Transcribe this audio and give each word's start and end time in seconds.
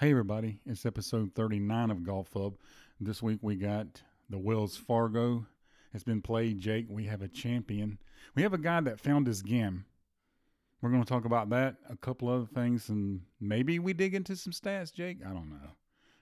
Hey, 0.00 0.12
everybody, 0.12 0.60
it's 0.64 0.86
episode 0.86 1.32
39 1.34 1.90
of 1.90 2.04
Golf 2.04 2.28
Hub. 2.32 2.54
This 3.00 3.20
week 3.20 3.40
we 3.42 3.56
got 3.56 4.00
the 4.30 4.38
Wells 4.38 4.76
Fargo. 4.76 5.44
It's 5.92 6.04
been 6.04 6.22
played, 6.22 6.60
Jake. 6.60 6.86
We 6.88 7.06
have 7.06 7.20
a 7.20 7.26
champion. 7.26 7.98
We 8.36 8.42
have 8.42 8.52
a 8.52 8.58
guy 8.58 8.80
that 8.82 9.00
found 9.00 9.26
his 9.26 9.42
game. 9.42 9.86
We're 10.80 10.90
going 10.90 11.02
to 11.02 11.08
talk 11.08 11.24
about 11.24 11.50
that, 11.50 11.78
a 11.90 11.96
couple 11.96 12.28
other 12.28 12.46
things, 12.46 12.90
and 12.90 13.22
maybe 13.40 13.80
we 13.80 13.92
dig 13.92 14.14
into 14.14 14.36
some 14.36 14.52
stats, 14.52 14.94
Jake. 14.94 15.18
I 15.26 15.30
don't 15.30 15.50
know. 15.50 15.72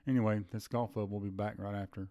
Anyway, 0.09 0.41
this 0.51 0.69
Golf 0.69 0.95
Hub. 0.95 1.11
We'll 1.11 1.21
be 1.21 1.29
back 1.29 1.57
right 1.59 1.75
after. 1.75 2.09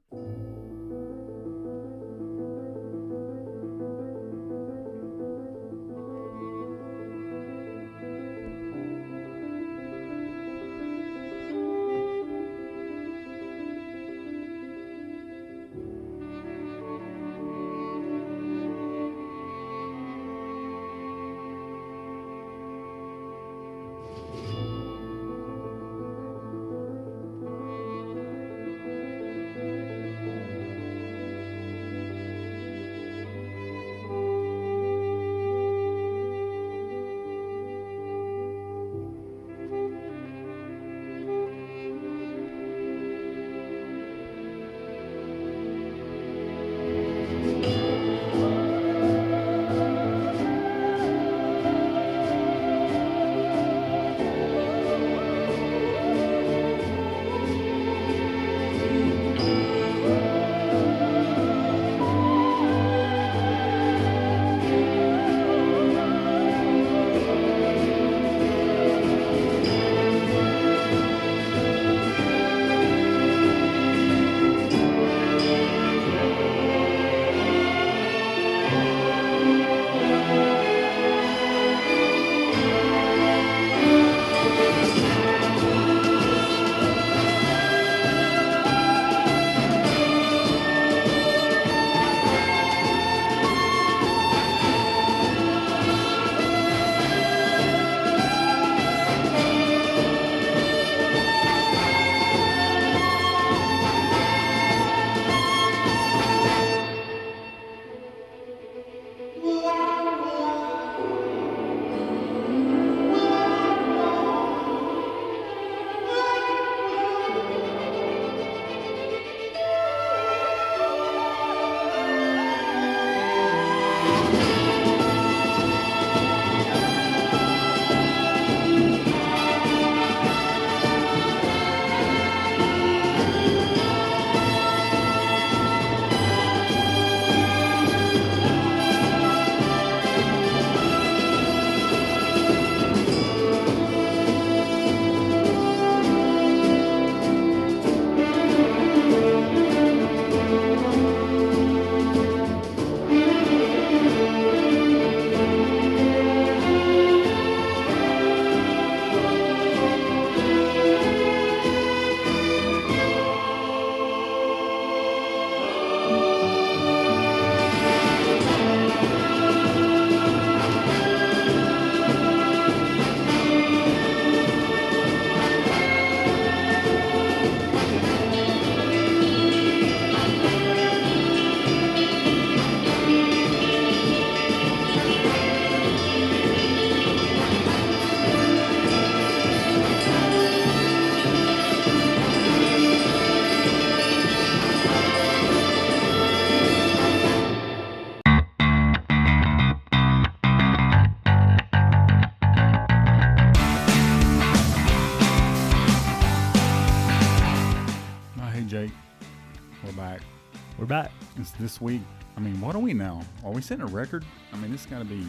This 211.76 211.82
week. 211.82 212.02
I 212.38 212.40
mean, 212.40 212.62
what 212.62 212.74
are 212.74 212.80
we 212.80 212.94
now? 212.94 213.22
Are 213.44 213.52
we 213.52 213.62
setting 213.62 213.84
a 213.84 213.88
record? 213.88 214.24
I 214.54 214.58
mean, 214.60 214.74
it's 214.74 214.86
got 214.86 215.00
to 215.00 215.04
be 215.04 215.16
Yeah, 215.18 215.26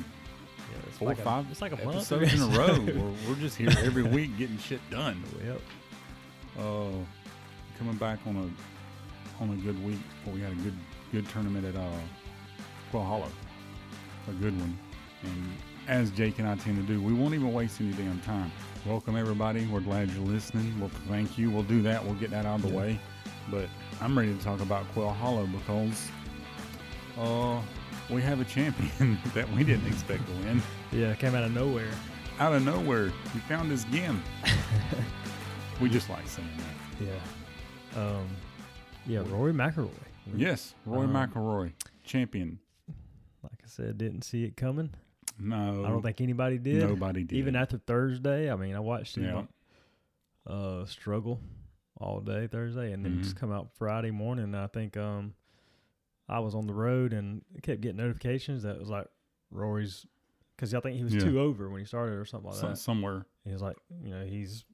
it's 0.86 0.96
four 0.98 1.08
like 1.08 1.18
or 1.18 1.22
five 1.22 1.48
A, 1.48 1.50
it's 1.50 1.60
like 1.60 1.72
a 1.72 1.84
month. 1.84 1.96
episodes 1.96 2.34
in 2.34 2.40
a 2.40 2.46
row. 2.56 2.78
We're, 2.86 3.28
we're 3.28 3.40
just 3.40 3.56
here 3.56 3.68
every 3.82 4.04
week 4.04 4.38
getting 4.38 4.56
shit 4.58 4.78
done. 4.88 5.20
Yep. 5.44 5.60
Uh, 6.56 6.90
coming 7.76 7.96
back 7.96 8.20
on 8.28 8.36
a 8.36 9.42
on 9.42 9.50
a 9.50 9.56
good 9.56 9.84
week. 9.84 9.98
Well, 10.24 10.36
we 10.36 10.40
had 10.40 10.52
a 10.52 10.54
good 10.54 10.74
good 11.10 11.28
tournament 11.30 11.64
at 11.66 11.74
uh, 11.74 11.90
Quail 12.92 13.02
Hollow, 13.02 13.32
a 14.28 14.32
good 14.34 14.56
one. 14.60 14.78
And 15.24 15.52
as 15.88 16.12
Jake 16.12 16.38
and 16.38 16.46
I 16.46 16.54
tend 16.54 16.76
to 16.76 16.84
do, 16.84 17.02
we 17.02 17.12
won't 17.12 17.34
even 17.34 17.52
waste 17.52 17.80
any 17.80 17.90
damn 17.94 18.20
time. 18.20 18.52
Welcome 18.86 19.16
everybody. 19.16 19.66
We're 19.66 19.80
glad 19.80 20.10
you're 20.12 20.24
listening. 20.24 20.78
Well, 20.78 20.92
thank 21.08 21.38
you. 21.38 21.50
We'll 21.50 21.64
do 21.64 21.82
that. 21.82 22.04
We'll 22.04 22.14
get 22.14 22.30
that 22.30 22.46
out 22.46 22.60
of 22.60 22.62
the 22.62 22.68
Yeah. 22.68 22.76
way. 22.78 23.00
But 23.50 23.68
I'm 24.00 24.16
ready 24.16 24.32
to 24.32 24.40
talk 24.44 24.60
about 24.60 24.86
Quail 24.92 25.10
Hollow 25.10 25.46
because 25.48 26.08
uh, 27.18 27.60
we 28.10 28.22
have 28.22 28.40
a 28.40 28.44
champion 28.44 29.18
that 29.34 29.50
we 29.52 29.64
didn't 29.64 29.86
expect 29.86 30.26
to 30.26 30.32
win. 30.44 30.62
Yeah, 30.92 31.10
it 31.12 31.18
came 31.18 31.34
out 31.34 31.44
of 31.44 31.52
nowhere. 31.52 31.90
Out 32.38 32.52
of 32.52 32.64
nowhere, 32.64 33.08
he 33.32 33.38
found 33.40 33.70
his 33.70 33.84
gem. 33.84 34.22
we 35.80 35.88
just 35.88 36.08
like 36.10 36.26
saying 36.28 36.48
that. 36.58 37.06
Yeah. 37.06 38.00
Um. 38.02 38.26
Yeah, 39.06 39.22
Rory 39.28 39.52
McIlroy. 39.52 39.90
Yes, 40.34 40.74
Roy 40.84 41.04
Um, 41.04 41.12
McIlroy, 41.12 41.72
champion. 42.02 42.58
Like 43.42 43.60
I 43.62 43.68
said, 43.68 43.96
didn't 43.96 44.22
see 44.22 44.42
it 44.44 44.56
coming. 44.56 44.90
No, 45.38 45.84
I 45.84 45.88
don't 45.88 46.02
think 46.02 46.20
anybody 46.20 46.58
did. 46.58 46.82
nobody 46.82 47.22
did. 47.22 47.36
Even 47.36 47.54
after 47.54 47.78
Thursday, 47.78 48.50
I 48.50 48.56
mean, 48.56 48.74
I 48.74 48.80
watched 48.80 49.16
yeah, 49.16 49.24
him 49.42 49.48
uh, 50.46 50.84
struggle 50.86 51.40
all 52.00 52.20
day 52.20 52.48
Thursday, 52.48 52.92
and 52.92 53.04
then 53.04 53.18
Mhm. 53.18 53.22
just 53.22 53.36
come 53.36 53.52
out 53.52 53.68
Friday 53.78 54.10
morning. 54.10 54.44
And 54.46 54.56
I 54.56 54.66
think 54.66 54.96
um, 54.96 55.34
I 56.28 56.40
was 56.40 56.54
on 56.54 56.66
the 56.66 56.74
road 56.74 57.12
and 57.12 57.42
kept 57.62 57.80
getting 57.80 57.98
notifications 57.98 58.62
that 58.64 58.78
was 58.78 58.88
like 58.88 59.06
Rory's 59.50 60.04
because 60.56 60.74
I 60.74 60.80
think 60.80 60.96
he 60.96 61.04
was 61.04 61.14
Yeah. 61.14 61.20
two 61.20 61.40
over 61.40 61.68
when 61.68 61.80
he 61.80 61.86
started 61.86 62.14
or 62.16 62.24
something 62.24 62.50
like 62.50 62.60
so- 62.60 62.68
that. 62.70 62.78
somewhere. 62.78 63.26
He 63.44 63.52
was 63.52 63.62
like, 63.62 63.76
you 64.02 64.10
know, 64.10 64.24
he's 64.24 64.64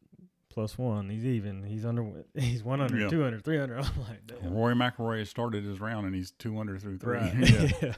plus 0.49 0.79
one. 0.79 1.11
He's 1.11 1.25
even. 1.27 1.63
He's 1.63 1.85
under. 1.85 2.25
He's 2.35 2.63
100, 2.63 3.01
Yeah. 3.03 3.09
200, 3.09 3.45
300. 3.45 3.77
I'm 3.79 3.85
like, 4.09 4.27
damn. 4.27 4.55
Roy 4.55 4.73
McIlroy 4.73 5.19
has 5.21 5.29
started 5.31 5.65
his 5.65 5.81
round 5.81 6.07
and 6.07 6.15
he's 6.15 6.31
two 6.31 6.59
under 6.59 6.79
through 6.79 6.99
three. 6.99 7.19
Right. 7.19 7.35
yeah. 7.51 7.71
yeah. 7.83 7.95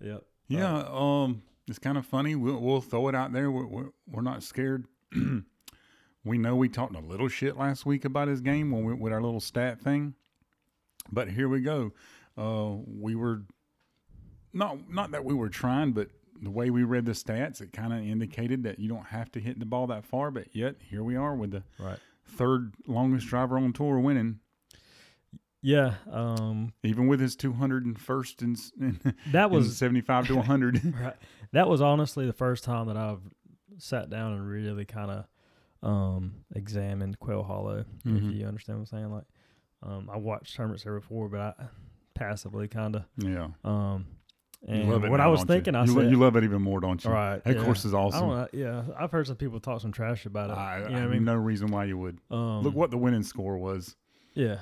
Yep. 0.00 0.24
Yeah, 0.48 0.84
um, 0.88 1.42
it's 1.68 1.78
kind 1.78 1.96
of 1.96 2.04
funny. 2.06 2.34
We'll, 2.34 2.58
we'll 2.60 2.80
throw 2.80 3.06
it 3.08 3.14
out 3.14 3.32
there. 3.32 3.50
We're, 3.52 3.66
we're, 3.66 3.88
we're 4.10 4.22
not 4.22 4.42
scared. 4.42 4.86
we 6.24 6.38
know 6.38 6.56
we 6.56 6.68
talked 6.68 6.96
a 6.96 7.00
little 7.00 7.28
shit 7.28 7.56
last 7.56 7.86
week 7.86 8.04
about 8.04 8.26
his 8.28 8.40
game 8.40 8.70
when 8.72 8.84
we, 8.84 8.94
with 8.94 9.12
our 9.12 9.22
little 9.22 9.40
stat 9.40 9.80
thing, 9.80 10.14
but 11.12 11.28
here 11.30 11.48
we 11.48 11.60
go. 11.60 11.92
Uh, 12.40 12.76
we 12.86 13.14
were 13.14 13.42
not 14.52 14.90
not 14.90 15.10
that 15.12 15.24
we 15.24 15.34
were 15.34 15.48
trying, 15.48 15.92
but 15.92 16.08
the 16.42 16.50
way 16.50 16.70
we 16.70 16.84
read 16.84 17.04
the 17.04 17.12
stats, 17.12 17.60
it 17.60 17.72
kind 17.72 17.92
of 17.92 18.00
indicated 18.00 18.62
that 18.62 18.78
you 18.78 18.88
don't 18.88 19.06
have 19.06 19.30
to 19.32 19.40
hit 19.40 19.58
the 19.58 19.66
ball 19.66 19.86
that 19.88 20.04
far. 20.06 20.30
But 20.30 20.54
yet 20.56 20.76
here 20.80 21.04
we 21.04 21.14
are 21.16 21.34
with 21.36 21.50
the 21.50 21.62
Right. 21.78 21.98
third 22.24 22.72
longest 22.86 23.26
driver 23.26 23.58
on 23.58 23.72
tour 23.74 23.98
winning, 24.00 24.40
Yeah. 25.62 25.96
Um. 26.10 26.72
even 26.82 27.08
with 27.08 27.20
his 27.20 27.36
201st 27.36 28.42
and, 28.80 29.14
That 29.32 29.50
was 29.50 29.76
75 29.76 30.28
to 30.28 30.36
100. 30.36 30.94
Right. 30.94 31.16
That 31.52 31.68
was 31.68 31.80
honestly 31.82 32.24
the 32.26 32.32
first 32.32 32.64
time 32.64 32.86
that 32.86 32.96
I've 32.96 33.20
sat 33.78 34.08
down 34.08 34.32
and 34.32 34.48
really 34.48 34.84
kind 34.86 35.10
of 35.10 35.26
um, 35.82 36.44
examined 36.54 37.18
Quail 37.18 37.42
Hollow. 37.42 37.84
Mhm. 38.04 38.16
If 38.30 38.34
you 38.36 38.46
understand 38.46 38.78
what 38.78 38.82
I'm 38.92 38.98
saying, 38.98 39.10
like 39.10 39.24
um, 39.82 40.08
I 40.12 40.16
watched 40.18 40.54
tournaments 40.56 40.84
there 40.84 40.94
before, 40.98 41.28
but 41.28 41.40
I 41.40 41.64
passively 42.20 42.68
kind 42.68 42.96
of. 42.96 43.04
yeah. 43.16 43.48
Um, 43.64 44.06
You 44.66 44.74
and 44.74 44.90
love 44.90 45.04
it 45.04 45.10
what 45.10 45.16
now, 45.16 45.24
I 45.24 45.26
was 45.28 45.40
you? 45.40 45.46
thinking, 45.46 45.74
I 45.74 45.84
you, 45.86 45.94
lo- 45.94 46.02
said, 46.02 46.10
you 46.10 46.18
love 46.18 46.36
it 46.36 46.44
even 46.44 46.60
more, 46.62 46.80
don't 46.80 47.02
you? 47.02 47.10
all 47.10 47.16
right, 47.16 47.42
That 47.42 47.56
yeah. 47.56 47.64
course 47.64 47.84
is 47.84 47.94
I 47.94 47.98
awesome. 47.98 48.28
don't. 48.28 48.54
Yeah, 48.54 48.82
I've 48.98 49.10
heard 49.10 49.26
some 49.26 49.36
people 49.36 49.58
talk 49.58 49.80
some 49.80 49.90
trash 49.92 50.26
about 50.26 50.50
it. 50.50 50.52
I, 50.58 50.78
you 50.78 50.88
know 50.90 50.90
I 50.90 51.00
what 51.00 51.02
I 51.02 51.06
mean? 51.14 51.24
no 51.24 51.34
reason 51.34 51.68
why 51.70 51.84
you 51.86 51.96
would. 51.98 52.18
Um, 52.30 52.62
Look 52.62 52.74
what 52.74 52.90
the 52.90 52.98
winning 52.98 53.22
score 53.22 53.56
was. 53.58 53.96
Yeah, 54.34 54.58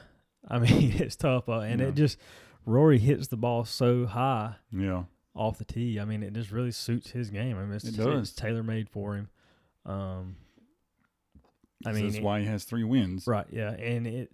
I 0.48 0.58
mean 0.60 0.92
it's 0.96 1.16
tough, 1.16 1.48
uh, 1.48 1.60
and 1.60 1.80
Yeah. 1.80 1.88
it 1.88 1.94
just 1.96 2.16
Rory 2.64 2.98
hits 2.98 3.26
the 3.28 3.36
ball 3.36 3.64
so 3.64 4.06
high 4.06 4.54
Yeah, 4.72 5.04
off 5.34 5.58
the 5.58 5.64
tee. 5.64 5.98
I 5.98 6.04
mean, 6.04 6.22
it 6.22 6.32
just 6.32 6.52
really 6.52 6.70
suits 6.72 7.10
his 7.10 7.30
game. 7.30 7.58
I 7.58 7.62
mean, 7.64 7.72
it's, 7.74 7.84
It 7.84 7.98
it's 7.98 8.32
tailor 8.32 8.62
made 8.62 8.88
for 8.88 9.14
him. 9.16 9.28
Um, 9.84 10.36
I 11.86 11.90
I 11.90 11.92
mean, 11.92 12.04
that's 12.06 12.16
it- 12.18 12.22
why 12.22 12.40
he 12.40 12.46
has 12.46 12.64
three 12.64 12.84
wins. 12.84 13.26
right? 13.26 13.46
Yeah, 13.50 13.70
and 13.72 14.06
it 14.06 14.30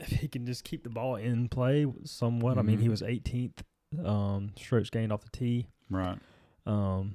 if 0.00 0.08
he 0.20 0.28
can 0.28 0.46
just 0.46 0.64
keep 0.64 0.82
the 0.84 0.90
ball 0.90 1.16
in 1.16 1.48
play 1.48 1.86
somewhat. 2.04 2.58
I 2.58 2.62
mean, 2.62 2.78
he 2.78 2.86
Mhm. 2.86 2.90
was 2.90 3.02
18th 3.02 3.62
um, 4.04 4.52
strokes 4.56 4.88
gained 4.90 5.12
off 5.12 5.22
the 5.22 5.30
tee, 5.30 5.66
Right. 5.90 6.16
um, 6.66 7.14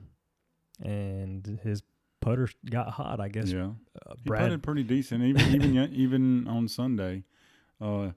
and 0.83 1.45
his 1.63 1.83
putter 2.21 2.49
got 2.69 2.89
hot. 2.89 3.19
I 3.19 3.29
guess 3.29 3.51
Yeah, 3.51 3.71
uh, 4.05 4.15
he 4.23 4.29
putted 4.29 4.63
pretty 4.63 4.83
decent. 4.83 5.23
Even 5.23 5.55
even 5.55 5.75
even 5.93 6.47
on 6.47 6.67
Sunday, 6.67 7.23
uh, 7.79 8.11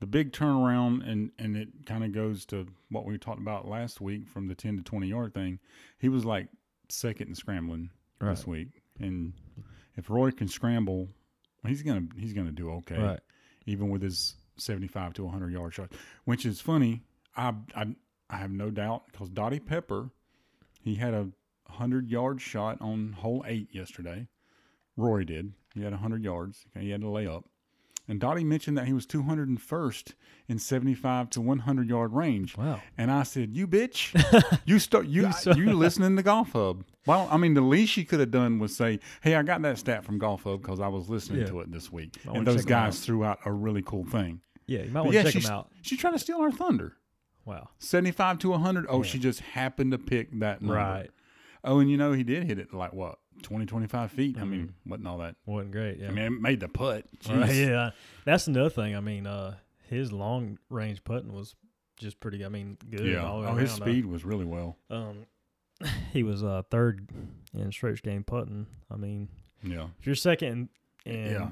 the 0.00 0.06
big 0.06 0.32
turnaround 0.32 1.06
and 1.08 1.30
and 1.38 1.56
it 1.56 1.68
kind 1.86 2.04
of 2.04 2.12
goes 2.12 2.46
to 2.46 2.66
what 2.88 3.04
we 3.04 3.18
talked 3.18 3.40
about 3.40 3.68
last 3.68 4.00
week 4.00 4.26
from 4.28 4.46
the 4.48 4.54
ten 4.54 4.76
to 4.76 4.82
twenty 4.82 5.08
yard 5.08 5.34
thing. 5.34 5.58
He 5.98 6.08
was 6.08 6.24
like 6.24 6.48
second 6.88 7.28
in 7.28 7.34
scrambling 7.34 7.90
right, 8.20 8.30
this 8.30 8.46
week, 8.46 8.82
and 8.98 9.34
if 9.96 10.08
Roy 10.08 10.30
can 10.30 10.48
scramble, 10.48 11.08
he's 11.66 11.82
gonna 11.82 12.06
he's 12.16 12.32
gonna 12.32 12.52
do 12.52 12.70
okay. 12.76 12.96
right, 12.98 13.20
even 13.66 13.90
with 13.90 14.02
his 14.02 14.36
75 14.56 15.14
to 15.14 15.24
100 15.24 15.52
yard 15.52 15.74
shot, 15.74 15.92
which 16.24 16.46
is 16.46 16.60
funny. 16.60 17.02
I, 17.36 17.54
I, 17.74 17.94
I 18.28 18.36
have 18.36 18.50
no 18.50 18.70
doubt 18.70 19.04
because 19.10 19.28
Dottie 19.28 19.60
Pepper, 19.60 20.10
he 20.80 20.96
had 20.96 21.14
a 21.14 21.30
100 21.66 22.10
yard 22.10 22.40
shot 22.40 22.78
on 22.80 23.12
hole 23.12 23.44
eight 23.46 23.68
yesterday. 23.72 24.26
Roy 24.96 25.24
did. 25.24 25.52
He 25.74 25.82
had 25.82 25.92
100 25.92 26.24
yards. 26.24 26.66
He 26.78 26.90
had 26.90 27.00
to 27.00 27.08
lay 27.08 27.26
up. 27.26 27.49
And 28.10 28.18
Dottie 28.18 28.42
mentioned 28.44 28.76
that 28.76 28.86
he 28.86 28.92
was 28.92 29.06
201st 29.06 30.14
in 30.48 30.58
75 30.58 31.30
to 31.30 31.40
100 31.40 31.88
yard 31.88 32.12
range. 32.12 32.56
wow. 32.56 32.80
And 32.98 33.08
I 33.10 33.22
said, 33.22 33.56
"You 33.56 33.68
bitch, 33.68 34.60
you 34.64 34.80
start 34.80 35.06
you 35.06 35.28
You 35.46 35.54
you 35.54 35.72
listening 35.74 36.16
to 36.16 36.22
Golf 36.22 36.50
Hub." 36.52 36.84
Well, 37.06 37.28
I 37.30 37.36
mean, 37.36 37.54
the 37.54 37.60
least 37.60 37.92
she 37.92 38.04
could 38.04 38.18
have 38.20 38.32
done 38.32 38.58
was 38.58 38.76
say, 38.76 38.98
"Hey, 39.22 39.36
I 39.36 39.42
got 39.44 39.62
that 39.62 39.78
stat 39.78 40.04
from 40.04 40.18
Golf 40.18 40.42
Hub 40.42 40.60
because 40.60 40.80
I 40.80 40.88
was 40.88 41.08
listening 41.08 41.42
Yeah. 41.42 41.46
to 41.46 41.60
it 41.60 41.70
this 41.70 41.92
week." 41.92 42.16
And 42.26 42.44
those 42.44 42.64
guys 42.64 42.98
threw 42.98 43.24
out 43.24 43.38
a 43.44 43.52
really 43.52 43.82
cool 43.82 44.04
thing. 44.04 44.40
Yeah, 44.66 44.82
you 44.82 44.90
might 44.90 45.02
want 45.02 45.14
yeah, 45.14 45.22
to 45.22 45.30
check 45.32 45.44
him 45.44 45.50
out. 45.52 45.70
she's 45.82 45.98
trying 46.00 46.14
to 46.14 46.18
steal 46.18 46.38
our 46.38 46.50
thunder. 46.50 46.96
Wow. 47.44 47.68
75 47.78 48.38
to 48.40 48.50
100. 48.50 48.86
Oh, 48.88 48.98
Yeah. 48.98 49.02
she 49.08 49.18
just 49.20 49.40
happened 49.40 49.92
to 49.92 49.98
pick 49.98 50.30
that 50.40 50.62
number. 50.62 50.74
Right. 50.74 51.10
Oh, 51.62 51.78
and 51.78 51.88
you 51.90 51.96
know 51.96 52.12
he 52.12 52.24
did 52.24 52.42
hit 52.44 52.58
it 52.58 52.74
like 52.74 52.92
what 52.92 53.19
20, 53.42 53.66
25 53.66 54.10
feet. 54.12 54.38
I 54.38 54.44
mean, 54.44 54.74
wasn't 54.86 55.08
all 55.08 55.18
that. 55.18 55.36
Wasn't 55.46 55.72
great. 55.72 55.98
Yeah. 55.98 56.08
I 56.08 56.10
mean, 56.10 56.24
it 56.24 56.30
made 56.40 56.60
the 56.60 56.68
putt. 56.68 57.06
Right, 57.28 57.50
yeah, 57.54 57.90
that's 58.24 58.46
another 58.46 58.70
thing. 58.70 58.94
I 58.96 59.00
mean, 59.00 59.26
uh, 59.26 59.56
his 59.88 60.12
long 60.12 60.58
range 60.68 61.02
putting 61.04 61.32
was 61.32 61.54
just 61.96 62.20
pretty. 62.20 62.44
I 62.44 62.48
mean, 62.48 62.76
good. 62.90 63.06
Yeah. 63.06 63.24
all 63.24 63.40
the 63.40 63.46
way 63.46 63.52
Oh, 63.52 63.56
his 63.56 63.70
around. 63.72 63.82
Uh, 63.82 63.84
speed 63.86 64.06
was 64.06 64.24
really 64.24 64.44
well. 64.44 64.76
Um, 64.90 65.26
he 66.12 66.22
was 66.22 66.42
uh, 66.44 66.62
third 66.70 67.08
in 67.54 67.72
strokes 67.72 68.00
gained 68.00 68.26
putting. 68.26 68.66
I 68.90 68.96
mean, 68.96 69.28
Yeah. 69.62 69.86
if 69.98 70.06
you're 70.06 70.14
second 70.14 70.68
and 71.06 71.30
Yeah. 71.30 71.42
uh, 71.44 71.50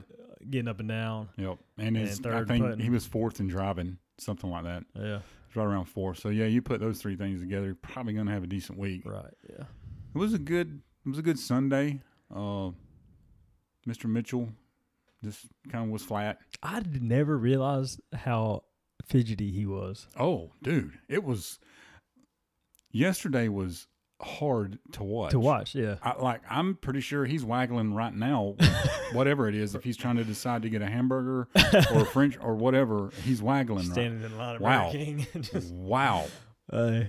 getting 0.51 0.69
up 0.69 0.81
and 0.81 0.89
down, 0.89 1.29
Yep. 1.39 1.59
And 1.79 1.97
his, 1.97 2.19
And 2.19 2.27
I 2.29 2.45
think 2.45 2.65
putting. 2.65 2.81
he 2.81 2.91
was 2.91 3.07
fourth 3.07 3.41
in 3.41 3.49
driving, 3.49 3.99
something 4.19 4.51
like 4.51 4.65
that. 4.65 4.85
yeah, 4.95 5.21
It's 5.47 5.57
right 5.57 5.65
around 5.65 5.87
four. 5.87 6.15
So 6.15 6.29
yeah, 6.29 6.45
you 6.45 6.61
put 6.61 6.81
those 6.81 7.01
three 7.01 7.17
things 7.17 7.41
together, 7.41 7.67
you're 7.67 7.75
probably 7.77 8.13
gonna 8.13 8.31
have 8.33 8.45
a 8.45 8.47
decent 8.49 8.79
week. 8.79 9.03
right, 9.07 9.33
yeah, 9.49 9.65
It 10.15 10.19
was 10.19 10.35
a 10.35 10.39
good 10.39 10.83
it 11.09 11.13
was 11.13 11.19
a 11.19 11.23
good 11.23 11.39
Sunday. 11.39 12.01
Uh 12.35 12.71
Mr. 13.89 14.05
Mitchell 14.05 14.51
just 15.25 15.47
kind 15.71 15.85
of 15.87 15.91
was 15.91 16.03
flat. 16.03 16.39
I 16.63 16.83
never 17.01 17.39
realized 17.39 18.01
how 18.13 18.65
fidgety 19.07 19.51
he 19.51 19.65
was. 19.65 20.07
Oh, 20.19 20.53
dude, 20.63 20.99
it 21.09 21.25
was 21.25 21.59
yesterday 22.93 23.49
was 23.49 23.87
hard 24.21 24.79
to 24.93 25.03
watch. 25.03 25.31
To 25.31 25.41
watch, 25.41 25.75
yeah, 25.75 25.97
I, 26.03 26.21
like 26.21 26.43
I'm 26.51 26.75
pretty 26.77 27.01
sure 27.01 27.25
he's 27.25 27.45
waggling 27.45 27.95
right 27.95 28.15
now, 28.15 28.57
whatever 29.13 29.49
it 29.49 29.55
is. 29.55 29.75
If 29.75 29.85
he's 29.85 29.97
trying 29.97 30.17
to 30.17 30.25
decide 30.25 30.63
to 30.63 30.69
get 30.69 30.83
a 30.83 30.87
hamburger 30.87 31.49
or 31.95 32.03
a 32.03 32.07
French 32.07 32.37
or 32.41 32.55
whatever, 32.55 33.11
he's 33.25 33.41
waggling. 33.41 33.87
Right. 33.87 33.93
standing 33.93 34.23
in 34.23 34.37
line 34.37 34.61
Wow. 34.61 34.91
King. 34.93 35.27
just, 35.41 35.73
Wow, 35.73 36.27
uh, 36.73 37.01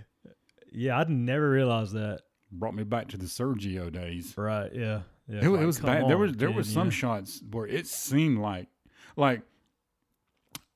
yeah, 0.71 0.97
I'd 0.97 1.09
never 1.09 1.49
realized 1.49 1.93
that. 1.93 2.21
Brought 2.51 2.75
me 2.75 2.83
back 2.83 3.07
to 3.09 3.17
the 3.17 3.25
Sergio 3.25 3.91
days. 3.91 4.33
Right, 4.37 4.73
yeah, 4.73 5.01
yeah. 5.27 5.45
It, 5.45 5.49
like, 5.49 5.61
it 5.61 5.65
was 5.65 5.79
bad. 5.79 6.07
there 6.07 6.15
on, 6.15 6.21
was 6.21 6.33
there 6.33 6.51
was 6.51 6.71
some 6.71 6.87
know? 6.87 6.91
shots 6.91 7.41
where 7.51 7.67
it 7.67 7.87
seemed 7.87 8.39
like 8.39 8.67
like 9.15 9.41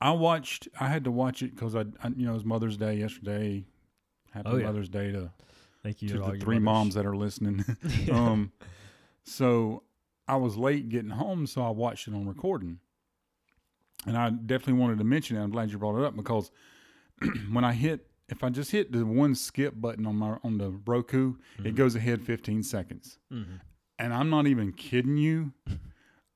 I 0.00 0.10
watched. 0.12 0.68
I 0.78 0.88
had 0.88 1.04
to 1.04 1.10
watch 1.10 1.42
it 1.42 1.54
because 1.54 1.74
I, 1.74 1.80
I 2.02 2.08
you 2.16 2.26
know 2.26 2.32
it 2.32 2.34
was 2.34 2.44
Mother's 2.44 2.76
Day 2.76 2.94
yesterday. 2.96 3.64
Happy 4.32 4.48
Oh, 4.50 4.56
yeah. 4.56 4.66
Mother's 4.66 4.88
Day 4.88 5.12
to, 5.12 5.30
Thank 5.82 6.02
you 6.02 6.08
to 6.08 6.22
all 6.22 6.32
the 6.32 6.38
three 6.38 6.58
mothers. 6.58 6.64
moms 6.64 6.94
that 6.94 7.06
are 7.06 7.16
listening. 7.16 7.64
um, 8.12 8.52
so 9.22 9.84
I 10.26 10.36
was 10.36 10.56
late 10.56 10.88
getting 10.88 11.10
home, 11.10 11.46
so 11.46 11.62
I 11.62 11.70
watched 11.70 12.08
it 12.08 12.14
on 12.14 12.26
recording, 12.26 12.80
and 14.06 14.16
I 14.16 14.30
definitely 14.30 14.80
wanted 14.80 14.98
to 14.98 15.04
mention 15.04 15.36
it. 15.36 15.42
I'm 15.42 15.50
glad 15.50 15.70
you 15.70 15.78
brought 15.78 15.98
it 15.98 16.04
up 16.04 16.16
because 16.16 16.50
when 17.50 17.64
I 17.64 17.72
hit, 17.72 18.06
if 18.28 18.42
I 18.42 18.50
just 18.50 18.70
hit 18.70 18.92
the 18.92 19.04
one 19.04 19.34
skip 19.34 19.74
button 19.80 20.06
on 20.06 20.16
my 20.16 20.38
on 20.42 20.58
the 20.58 20.70
Roku, 20.86 21.34
it 21.58 21.62
Mhm. 21.72 21.76
goes 21.76 21.94
ahead 21.94 22.22
15 22.22 22.62
seconds, 22.62 23.18
Mhm. 23.32 23.60
and 23.98 24.12
I'm 24.14 24.30
not 24.30 24.46
even 24.46 24.72
kidding 24.72 25.16
you. 25.16 25.52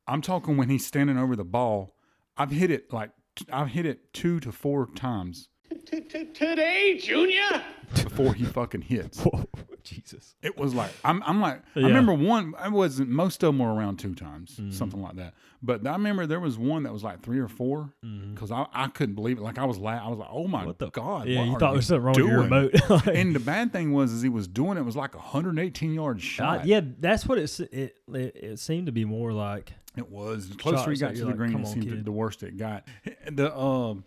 I'm 0.07 0.23
talking 0.23 0.57
when 0.57 0.68
he's 0.71 0.87
standing 0.87 1.18
over 1.18 1.37
the 1.37 1.45
ball. 1.45 1.95
I've 2.37 2.50
hit 2.50 2.71
it 2.71 2.92
like 2.92 3.11
I've 3.52 3.68
hit 3.68 3.87
it 3.87 4.12
two 4.12 4.40
to 4.40 4.50
four 4.50 4.87
times 4.95 5.49
Today, 5.87 6.99
Junior? 6.99 7.62
before 7.95 8.35
he 8.35 8.45
fucking 8.45 8.83
hits. 8.83 9.25
Whoa, 9.90 9.97
Jesus. 9.97 10.35
It 10.42 10.57
was 10.59 10.75
like 10.75 10.90
I'm. 11.04 11.23
I'm 11.25 11.40
like 11.40 11.62
I 11.76 11.80
remember 11.80 12.12
one. 12.14 12.54
I 12.59 12.68
wasn't. 12.68 13.09
Most 13.11 13.42
of 13.42 13.49
them 13.49 13.59
were 13.59 13.73
around 13.73 13.99
two 13.99 14.14
times, 14.14 14.57
Mhm. 14.61 14.73
something 14.73 15.00
like 15.02 15.16
that. 15.16 15.35
But 15.62 15.87
I 15.87 15.92
remember 15.92 16.26
there 16.26 16.38
was 16.40 16.57
one 16.59 16.85
that 16.85 16.92
was 16.92 17.02
like 17.02 17.23
three 17.23 17.38
or 17.40 17.49
four 17.49 17.92
because 18.33 18.52
I, 18.52 18.66
I 18.73 18.87
couldn't 18.88 19.14
believe 19.16 19.38
it. 19.38 19.42
Like 19.42 19.59
I 19.59 19.64
was 19.64 19.76
la- 19.78 20.04
I 20.04 20.09
was 20.09 20.18
like, 20.18 20.28
oh 20.30 20.47
my 20.47 20.64
What 20.66 20.78
the- 20.78 20.90
god. 20.90 21.26
Yeah, 21.26 21.40
what 21.40 21.47
you 21.49 21.57
are 21.57 21.59
thought 21.59 21.71
there 21.71 21.76
was 21.76 21.85
you 21.90 21.97
something 21.97 22.04
wrong 22.04 22.14
with 22.16 22.26
your 22.26 22.42
remote. 22.42 22.75
Like, 23.07 23.16
and 23.16 23.35
the 23.35 23.40
bad 23.40 23.73
thing 23.73 23.92
was, 23.92 24.12
is 24.12 24.23
he 24.23 24.28
was 24.28 24.47
doing 24.47 24.78
it 24.78 24.85
was 24.85 24.97
like 24.97 25.14
a 25.14 25.18
118 25.18 25.95
yard 25.95 26.18
uh, 26.18 26.21
shot. 26.21 26.66
yeah, 26.66 26.80
that's 27.00 27.26
what 27.26 27.38
it, 27.38 27.61
it 27.73 27.97
it 28.12 28.37
it 28.37 28.59
seemed 28.59 28.87
to 28.87 28.92
be 28.92 29.04
more 29.04 29.33
like. 29.33 29.73
It 29.97 30.09
was 30.11 30.50
the 30.50 30.57
closer 30.57 30.92
he 30.92 30.97
got 30.97 31.11
to 31.11 31.16
you're 31.16 31.25
the 31.25 31.30
like, 31.30 31.37
green, 31.38 31.59
it 31.61 31.66
seemed 31.66 31.85
kid." 31.85 32.04
the 32.04 32.12
worst 32.12 32.42
it 32.45 32.57
got. 32.57 32.85
The 33.33 33.57
um, 33.59 34.04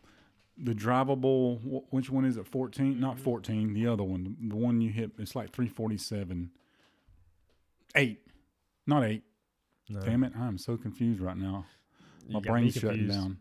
the 0.61 0.73
drivable. 0.73 1.83
Which 1.89 2.09
one 2.09 2.25
is 2.25 2.37
it? 2.37 2.47
Fourteen? 2.47 2.99
Not 2.99 3.19
fourteen. 3.19 3.73
The 3.73 3.87
other 3.87 4.03
one. 4.03 4.37
The 4.47 4.55
one 4.55 4.81
you 4.81 4.91
hit. 4.91 5.11
It's 5.17 5.35
like 5.35 5.51
three 5.51 5.67
forty 5.67 5.97
seven. 5.97 6.51
Eight. 7.95 8.21
Not 8.87 9.03
eight. 9.03 9.23
No, 9.89 9.99
Damn 10.01 10.23
it! 10.23 10.33
I'm 10.37 10.57
so 10.57 10.77
confused 10.77 11.19
right 11.19 11.35
now. 11.37 11.65
My 12.29 12.39
brain's 12.39 12.75
shutting 12.75 13.07
down. 13.07 13.37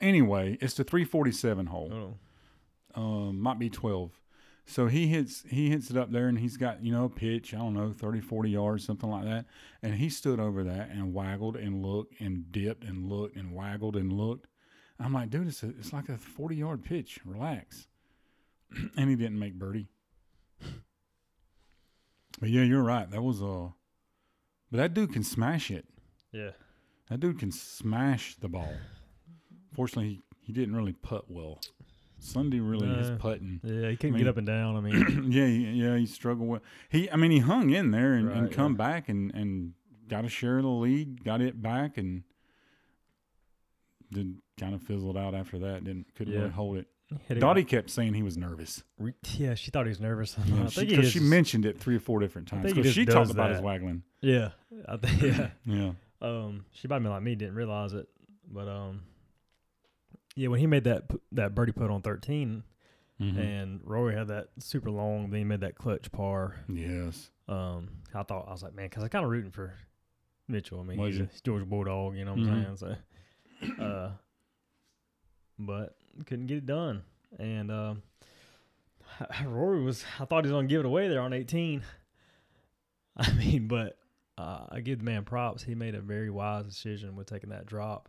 Anyway, 0.00 0.58
it's 0.60 0.74
the 0.74 0.84
three 0.84 1.04
forty 1.04 1.32
seven 1.32 1.66
hole. 1.66 2.16
Oh, 2.96 3.00
Um, 3.00 3.40
might 3.40 3.58
be 3.58 3.70
twelve. 3.70 4.10
So 4.66 4.86
he 4.86 5.06
hits 5.08 5.44
he 5.48 5.70
hits 5.70 5.90
it 5.90 5.96
up 5.96 6.10
there 6.10 6.26
and 6.28 6.38
he's 6.38 6.56
got, 6.56 6.82
you 6.82 6.90
know, 6.92 7.04
a 7.04 7.08
pitch, 7.10 7.52
I 7.52 7.58
don't 7.58 7.74
know, 7.74 7.92
30, 7.92 8.20
40 8.22 8.48
yards, 8.50 8.82
something 8.84 9.10
like 9.10 9.24
that. 9.24 9.44
And 9.82 9.94
he 9.96 10.08
stood 10.08 10.40
over 10.40 10.64
that 10.64 10.88
and 10.88 11.12
waggled 11.12 11.56
and 11.56 11.84
looked 11.84 12.18
and 12.18 12.50
dipped 12.50 12.82
and 12.82 13.06
looked 13.10 13.36
and 13.36 13.54
waggled 13.54 13.94
and 13.94 14.10
looked. 14.10 14.46
I'm 15.00 15.12
like, 15.12 15.30
dude, 15.30 15.48
it's, 15.48 15.62
a, 15.62 15.68
it's 15.68 15.92
like 15.92 16.08
a 16.08 16.16
40 16.16 16.56
yard 16.56 16.84
pitch. 16.84 17.20
Relax. 17.24 17.86
and 18.96 19.10
he 19.10 19.16
didn't 19.16 19.38
make 19.38 19.54
birdie. 19.54 19.88
But 22.40 22.50
yeah, 22.50 22.62
you're 22.62 22.82
right. 22.82 23.08
That 23.08 23.22
was 23.22 23.40
a. 23.40 23.72
But 24.68 24.78
that 24.78 24.92
dude 24.92 25.12
can 25.12 25.22
smash 25.22 25.70
it. 25.70 25.86
Yeah. 26.32 26.50
That 27.08 27.20
dude 27.20 27.38
can 27.38 27.52
smash 27.52 28.34
the 28.34 28.48
ball. 28.48 28.74
Fortunately, 29.72 30.08
he, 30.08 30.22
he 30.40 30.52
didn't 30.52 30.74
really 30.74 30.94
putt 30.94 31.30
well. 31.30 31.60
Sunday 32.18 32.58
really 32.58 32.88
is 32.88 33.12
putting. 33.20 33.60
Yeah, 33.62 33.90
he 33.90 33.96
couldn't 33.96 34.14
mean- 34.14 34.24
get 34.24 34.28
up 34.28 34.36
and 34.36 34.46
down. 34.46 34.76
I 34.76 34.80
mean, 34.80 35.26
yeah, 35.30 35.46
yeah, 35.46 35.96
he 35.96 36.06
struggled 36.06 36.48
with. 36.48 36.62
He, 36.88 37.08
I 37.08 37.14
mean, 37.14 37.30
he 37.30 37.38
hung 37.38 37.70
in 37.70 37.92
there 37.92 38.14
and, 38.14 38.28
and 38.28 38.50
come 38.50 38.72
yeah. 38.72 38.78
back 38.78 39.08
and 39.08 39.32
and 39.32 39.74
got 40.08 40.24
a 40.24 40.28
share 40.28 40.56
of 40.56 40.64
the 40.64 40.70
lead, 40.70 41.22
got 41.22 41.40
it 41.40 41.62
back, 41.62 41.98
and 41.98 42.24
did 44.10 44.38
kind 44.58 44.74
of 44.74 44.82
fizzled 44.82 45.16
out 45.16 45.34
after 45.34 45.58
that. 45.60 45.84
Didn't 45.84 46.14
couldn't 46.14 46.32
Yeah. 46.34 46.40
really 46.40 46.52
hold 46.52 46.76
it. 46.78 46.86
hit 47.28 47.36
it 47.36 47.40
Dottie 47.40 47.64
kept 47.64 47.90
saying 47.90 48.14
he 48.14 48.22
was 48.22 48.36
nervous. 48.36 48.82
Yeah, 49.36 49.54
she 49.54 49.70
thought 49.70 49.86
he 49.86 49.90
was 49.90 50.00
nervous. 50.00 50.36
Yeah, 50.46 50.64
I 50.64 50.68
she, 50.68 50.86
he 50.86 50.96
'cause 50.96 51.10
she 51.10 51.20
mentioned 51.20 51.66
it 51.66 51.78
three 51.78 51.96
or 51.96 52.00
four 52.00 52.18
different 52.20 52.48
times. 52.48 52.72
Because 52.72 52.92
she 52.94 53.04
talked 53.04 53.28
does 53.28 53.30
about 53.30 53.50
his 53.50 53.58
that. 53.58 53.64
waggling. 53.64 54.02
Yeah, 54.20 54.50
I 54.88 54.96
think 54.96 55.22
yeah. 55.22 55.50
Yeah. 55.66 55.92
Um, 56.22 56.64
she 56.72 56.88
might 56.88 57.02
have 57.02 57.10
like 57.12 57.22
me, 57.22 57.34
didn't 57.34 57.54
realize 57.56 57.92
it, 57.92 58.08
but 58.50 58.66
um, 58.68 59.02
yeah, 60.36 60.48
when 60.48 60.60
he 60.60 60.66
made 60.66 60.84
that 60.84 61.04
that 61.32 61.54
birdie 61.54 61.72
putt 61.72 61.90
on 61.90 62.00
13, 62.02 62.62
Mhm. 63.20 63.38
and 63.38 63.80
Rory 63.84 64.14
had 64.16 64.28
that 64.28 64.48
super 64.58 64.90
long, 64.90 65.30
then 65.30 65.38
he 65.38 65.44
made 65.44 65.60
that 65.60 65.76
clutch 65.76 66.10
par. 66.10 66.56
Yes. 66.68 67.30
Um, 67.46 67.88
I 68.14 68.22
thought 68.24 68.48
I 68.48 68.52
was 68.52 68.62
like, 68.62 68.74
man, 68.74 68.86
because 68.86 69.04
I 69.04 69.08
kind 69.08 69.24
of 69.24 69.30
rooting 69.30 69.50
for 69.52 69.74
Mitchell. 70.48 70.80
I 70.80 70.82
mean, 70.84 70.98
Was 70.98 71.10
he's, 71.10 71.18
you? 71.18 71.24
a, 71.24 71.28
he's 71.28 71.40
Georgia 71.42 71.64
Bulldog, 71.66 72.16
you 72.16 72.24
know 72.24 72.32
what 72.32 72.40
Mhm. 72.40 72.66
I'm 72.66 72.76
saying? 72.76 72.96
So, 73.78 73.82
uh, 73.84 74.10
but 75.58 75.96
couldn't 76.26 76.46
get 76.46 76.58
it 76.58 76.66
done, 76.66 77.02
and 77.38 77.70
um, 77.70 78.02
Rory 79.44 79.82
was. 79.82 80.04
I 80.18 80.24
thought 80.24 80.44
he 80.44 80.50
was 80.50 80.56
gonna 80.56 80.68
give 80.68 80.80
it 80.80 80.86
away 80.86 81.08
there 81.08 81.20
on 81.20 81.32
18. 81.32 81.82
I 83.16 83.32
mean, 83.32 83.68
but 83.68 83.98
uh, 84.36 84.66
I 84.70 84.80
give 84.80 84.98
the 84.98 85.04
man 85.04 85.24
props. 85.24 85.62
He 85.62 85.74
made 85.74 85.94
a 85.94 86.00
very 86.00 86.30
wise 86.30 86.64
decision 86.64 87.14
with 87.16 87.28
taking 87.28 87.50
that 87.50 87.66
drop. 87.66 88.08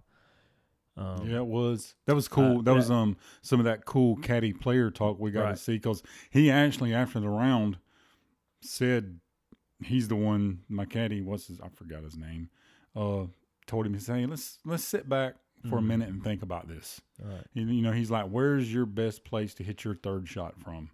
Um, 0.98 1.30
yeah, 1.30 1.38
it 1.38 1.46
was. 1.46 1.96
That 2.06 2.16
was 2.16 2.28
cool. 2.28 2.60
uh, 2.60 2.62
that 2.64 2.74
was 2.74 2.90
um 2.90 3.18
some 3.42 3.60
of 3.60 3.66
that 3.66 3.86
cool 3.86 4.16
caddy 4.18 4.54
player 4.54 4.90
talk 4.90 5.20
we 5.20 5.32
got 5.32 5.50
to 5.50 5.58
see 5.58 5.74
because 5.74 6.02
he 6.30 6.50
actually 6.50 6.94
after 6.94 7.20
the 7.20 7.30
round 7.30 7.78
said 8.62 9.20
he's 9.84 10.08
the 10.08 10.16
one. 10.16 10.60
My 10.70 10.86
caddy, 10.86 11.22
what's 11.22 11.48
his? 11.48 11.60
I 11.60 11.68
forgot 11.70 12.04
his 12.04 12.18
name. 12.18 12.50
Uh, 12.96 13.26
told 13.68 13.86
him 13.86 13.94
he 13.94 14.00
said, 14.00 14.18
hey, 14.18 14.26
let's 14.26 14.60
let's 14.64 14.84
sit 14.86 15.10
back 15.10 15.36
for 15.70 15.78
a 15.78 15.82
Mhm. 15.82 15.86
minute 15.88 16.10
and 16.10 16.24
think 16.24 16.42
about 16.42 16.68
this. 16.68 17.02
Right. 17.22 17.46
You, 17.54 17.66
you 17.68 17.82
know, 17.82 17.92
he's 17.92 18.12
like, 18.12 18.28
"Where's 18.30 18.72
your 18.74 18.86
best 18.86 19.24
place 19.24 19.54
to 19.56 19.64
hit 19.64 19.84
your 19.84 19.96
third 19.96 20.28
shot 20.28 20.60
from?" 20.62 20.90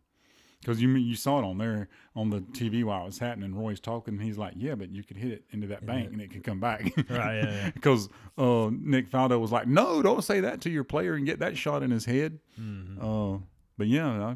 Because 0.59 0.79
you 0.81 0.89
you 0.89 1.15
saw 1.15 1.39
it 1.39 1.43
on 1.43 1.57
there 1.57 1.89
on 2.15 2.29
the 2.29 2.41
TV 2.41 2.83
while 2.83 3.01
it 3.01 3.05
was 3.07 3.17
happening. 3.17 3.55
Roy's 3.55 3.79
talking, 3.79 4.13
and 4.13 4.21
he's 4.23 4.37
like, 4.37 4.53
"Yeah, 4.55 4.75
but 4.75 4.91
you 4.91 5.03
could 5.03 5.17
hit 5.17 5.31
it 5.31 5.45
into 5.49 5.65
that 5.67 5.85
bank, 5.87 6.11
and 6.11 6.21
it 6.21 6.29
could 6.31 6.43
come 6.43 6.59
back." 6.59 6.83
Right, 7.09 7.37
yeah, 7.37 7.49
yeah. 7.49 7.71
Because 7.73 8.09
uh, 8.37 8.69
Nick 8.71 9.09
Faldo 9.09 9.39
was 9.39 9.51
like, 9.51 9.67
"No, 9.67 10.01
don't 10.03 10.23
say 10.23 10.39
that 10.41 10.61
to 10.61 10.69
your 10.69 10.83
player 10.83 11.15
and 11.15 11.25
get 11.25 11.39
that 11.39 11.57
shot 11.57 11.81
in 11.81 11.89
his 11.91 12.05
head." 12.05 12.39
Mhm. 12.59 12.97
Uh, 13.01 13.39
but 13.77 13.87
yeah, 13.87 14.35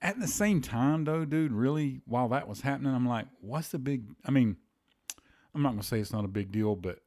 at 0.00 0.20
the 0.20 0.28
same 0.28 0.60
time, 0.60 1.04
though, 1.04 1.24
dude, 1.24 1.52
really, 1.52 2.02
while 2.06 2.28
that 2.28 2.46
was 2.46 2.60
happening, 2.60 2.94
I'm 2.94 3.06
like, 3.08 3.26
"What's 3.40 3.68
the 3.70 3.78
big?" 3.80 4.04
I 4.24 4.30
mean, 4.30 4.56
I'm 5.54 5.62
not 5.62 5.70
gonna 5.70 5.82
say 5.82 5.98
it's 5.98 6.12
not 6.12 6.24
a 6.24 6.28
big 6.28 6.52
deal, 6.52 6.76
but 6.76 7.00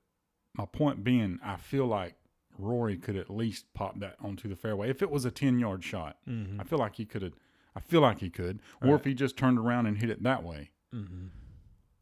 my 0.53 0.65
point 0.65 1.05
being, 1.05 1.39
I 1.41 1.55
feel 1.55 1.85
like 1.87 2.15
Rory 2.57 2.97
could 2.97 3.15
at 3.15 3.29
least 3.29 3.65
pop 3.73 3.99
that 3.99 4.15
onto 4.21 4.47
the 4.47 4.55
fairway 4.55 4.89
if 4.89 5.01
it 5.01 5.09
was 5.11 5.25
a 5.25 5.31
ten 5.31 5.59
yard 5.59 5.83
shot. 5.83 6.17
Mhm. 6.27 6.59
I 6.59 6.63
feel 6.63 6.79
like 6.79 6.95
he 6.95 7.05
could 7.05 7.21
have. 7.21 7.33
I 7.75 7.79
feel 7.81 8.01
like 8.01 8.19
he 8.19 8.29
could, 8.29 8.61
or 8.81 8.89
Right. 8.91 8.99
if 8.99 9.03
he 9.05 9.13
just 9.13 9.35
turned 9.37 9.59
around 9.59 9.85
and 9.85 9.97
hit 9.97 10.09
it 10.09 10.23
that 10.23 10.43
way. 10.43 10.71
Mhm. 10.93 11.29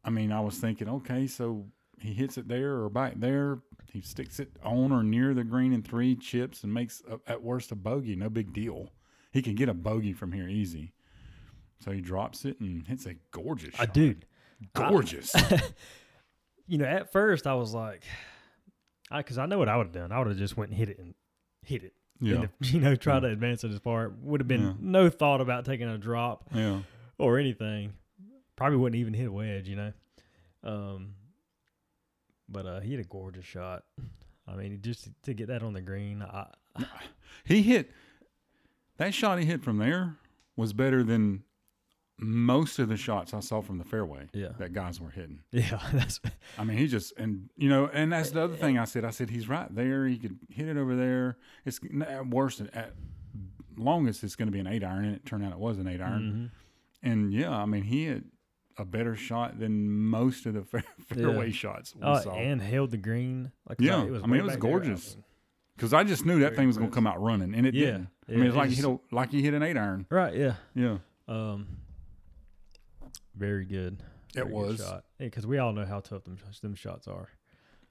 I 0.04 0.10
mean, 0.10 0.30
I 0.30 0.40
was 0.40 0.58
thinking, 0.58 0.88
okay, 0.88 1.26
so 1.26 1.66
he 1.98 2.12
hits 2.12 2.36
it 2.38 2.46
there 2.46 2.76
or 2.82 2.88
back 2.90 3.14
there. 3.16 3.60
He 3.90 4.00
sticks 4.00 4.38
it 4.38 4.56
on 4.62 4.92
or 4.92 5.02
near 5.02 5.34
the 5.34 5.42
green 5.44 5.72
in 5.72 5.82
three 5.82 6.14
chips 6.14 6.62
and 6.62 6.72
makes 6.72 7.02
a, 7.08 7.18
at 7.28 7.42
worst 7.42 7.72
a 7.72 7.74
bogey. 7.76 8.14
No 8.14 8.28
big 8.28 8.52
deal. 8.52 8.92
He 9.32 9.42
can 9.42 9.54
get 9.56 9.68
a 9.68 9.74
bogey 9.74 10.12
from 10.12 10.32
here 10.32 10.48
easy. 10.48 10.92
So 11.80 11.90
he 11.90 12.00
drops 12.00 12.44
it 12.44 12.60
and 12.60 12.86
hits 12.86 13.06
a 13.06 13.14
gorgeous 13.32 13.74
I 13.80 13.86
shot. 13.86 13.94
dude. 13.94 14.26
I- 14.76 14.88
gorgeous. 14.90 15.34
you 16.66 16.78
know, 16.78 16.84
at 16.84 17.10
first 17.12 17.46
I 17.46 17.54
was 17.54 17.74
like, 17.74 18.04
I 18.04 18.33
because 19.18 19.38
I 19.38 19.46
know 19.46 19.58
what 19.58 19.68
I 19.68 19.76
would 19.76 19.86
have 19.86 19.92
done. 19.94 20.12
I 20.12 20.18
would 20.18 20.28
have 20.28 20.36
just 20.36 20.56
went 20.56 20.70
and 20.70 20.78
hit 20.78 20.88
it 20.88 20.98
and 20.98 21.14
hit 21.62 21.82
it. 21.84 21.92
yeah, 22.20 22.34
And 22.36 22.44
if, 22.44 22.50
you 22.74 22.80
know, 22.80 22.94
try 22.96 23.20
to 23.20 23.26
advance 23.26 23.64
it 23.64 23.70
as 23.72 23.78
far. 23.78 24.10
Would 24.22 24.40
have 24.40 24.48
been 24.48 24.62
Yeah. 24.62 24.72
no 24.80 25.08
thought 25.10 25.40
about 25.40 25.64
taking 25.64 25.88
a 25.88 25.98
drop 25.98 26.44
yeah. 26.54 26.80
or 27.18 27.38
anything. 27.38 27.94
Probably 28.56 28.76
wouldn't 28.78 29.00
even 29.00 29.14
hit 29.14 29.26
a 29.28 29.32
wedge. 29.32 29.68
You 29.68 29.76
know. 29.76 29.92
Um. 30.62 31.14
But 32.48 32.66
uh, 32.66 32.80
he 32.80 32.92
had 32.92 33.00
a 33.00 33.04
gorgeous 33.08 33.44
shot. 33.46 33.84
I 34.46 34.54
mean, 34.56 34.80
just 34.82 35.08
to 35.22 35.32
get 35.34 35.48
that 35.48 35.62
on 35.62 35.72
the 35.72 35.80
green, 35.80 36.22
I, 36.22 36.46
He 37.44 37.62
hit 37.62 37.90
that 38.98 39.12
shot 39.14 39.38
he 39.38 39.44
hit 39.46 39.62
from 39.64 39.78
there 39.78 40.16
was 40.56 40.72
better 40.72 41.02
than 41.02 41.42
most 42.18 42.78
of 42.78 42.88
the 42.88 42.96
shots 42.96 43.34
I 43.34 43.40
saw 43.40 43.60
from 43.60 43.78
the 43.78 43.84
fairway 43.84 44.28
yeah, 44.32 44.50
that 44.58 44.72
guys 44.72 45.00
were 45.00 45.10
hitting. 45.10 45.40
yeah, 45.50 45.80
that's 45.92 46.20
I 46.58 46.64
mean, 46.64 46.76
he 46.78 46.86
just 46.86 47.12
and 47.18 47.48
you 47.56 47.68
know, 47.68 47.90
and 47.92 48.12
that's 48.12 48.30
the 48.30 48.42
other 48.42 48.56
thing 48.56 48.78
I 48.78 48.84
said. 48.84 49.04
I 49.04 49.10
said 49.10 49.30
he's 49.30 49.48
right 49.48 49.72
there. 49.74 50.06
He 50.06 50.16
could 50.18 50.38
hit 50.48 50.68
it 50.68 50.76
over 50.76 50.94
there. 50.94 51.36
It's 51.64 51.80
at 52.06 52.26
worst 52.28 52.60
at 52.72 52.92
longest 53.76 54.22
it's 54.22 54.36
going 54.36 54.46
to 54.46 54.52
be 54.52 54.60
an 54.60 54.66
eight 54.66 54.84
iron, 54.84 55.04
and 55.04 55.16
it 55.16 55.26
turned 55.26 55.44
out 55.44 55.52
it 55.52 55.58
was 55.58 55.78
an 55.78 55.88
eight 55.88 56.00
iron. 56.00 56.50
mhm. 56.52 56.58
And 57.08 57.32
yeah, 57.32 57.50
I 57.50 57.66
mean, 57.66 57.82
he 57.82 58.04
had 58.06 58.24
a 58.78 58.84
better 58.84 59.14
shot 59.14 59.58
than 59.58 59.90
most 59.90 60.46
of 60.46 60.54
the 60.54 60.62
fair, 60.64 60.84
fairway 61.08 61.50
shots 61.50 61.94
we 61.94 62.02
Oh, 62.02 62.18
saw. 62.20 62.34
and 62.34 62.60
held 62.62 62.90
the 62.92 62.96
green. 62.96 63.52
Like 63.68 63.80
Yeah, 63.80 64.04
it 64.04 64.10
was 64.10 64.22
I 64.22 64.26
mean, 64.26 64.40
it 64.40 64.44
was 64.44 64.56
gorgeous. 64.56 65.16
Because 65.76 65.92
I 65.92 66.04
just 66.04 66.24
knew 66.24 66.38
that 66.40 66.54
thing 66.54 66.68
was 66.68 66.78
going 66.78 66.90
to 66.90 66.94
come 66.94 67.06
out 67.06 67.20
running, 67.20 67.54
and 67.54 67.66
it 67.66 67.74
Yeah, 67.74 67.86
didn't. 67.86 68.08
I 68.28 68.32
mean, 68.32 68.42
it's 68.46 68.54
it 68.54 68.58
like 68.58 68.68
just- 68.70 68.80
hit 68.82 68.90
a, 68.90 69.14
like 69.14 69.30
he 69.32 69.42
hit 69.42 69.54
an 69.54 69.62
eight 69.64 69.76
iron. 69.76 70.06
Right. 70.08 70.34
Yeah. 70.36 70.54
Yeah, 70.76 70.98
Um, 71.28 71.66
very 73.36 73.64
good. 73.64 74.02
it 74.34 74.34
Very 74.34 74.46
good 74.48 74.54
was. 74.54 74.92
because 75.18 75.46
we 75.46 75.58
all 75.58 75.72
know 75.72 75.84
how 75.86 76.00
tough 76.00 76.24
them 76.24 76.38
them 76.62 76.74
shots 76.74 77.06
are. 77.08 77.28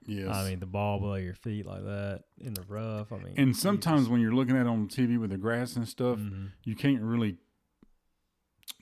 Yes. 0.05 0.35
I 0.35 0.49
mean, 0.49 0.59
the 0.59 0.65
ball 0.65 0.99
below 0.99 1.15
your 1.15 1.33
feet 1.35 1.65
like 1.65 1.83
that 1.85 2.23
in 2.41 2.53
the 2.53 2.63
rough. 2.63 3.13
I 3.13 3.17
mean, 3.19 3.33
and 3.37 3.47
Jesus. 3.49 3.61
sometimes 3.61 4.09
when 4.09 4.19
you're 4.19 4.33
looking 4.33 4.55
at 4.57 4.65
it 4.65 4.67
on 4.69 4.87
TV 4.89 5.17
with 5.17 5.29
the 5.29 5.37
grass 5.37 5.77
and 5.77 5.87
stuff, 5.87 6.19
Mhm. 6.19 6.49
you 6.65 6.75
can't 6.75 7.01
really 7.01 7.37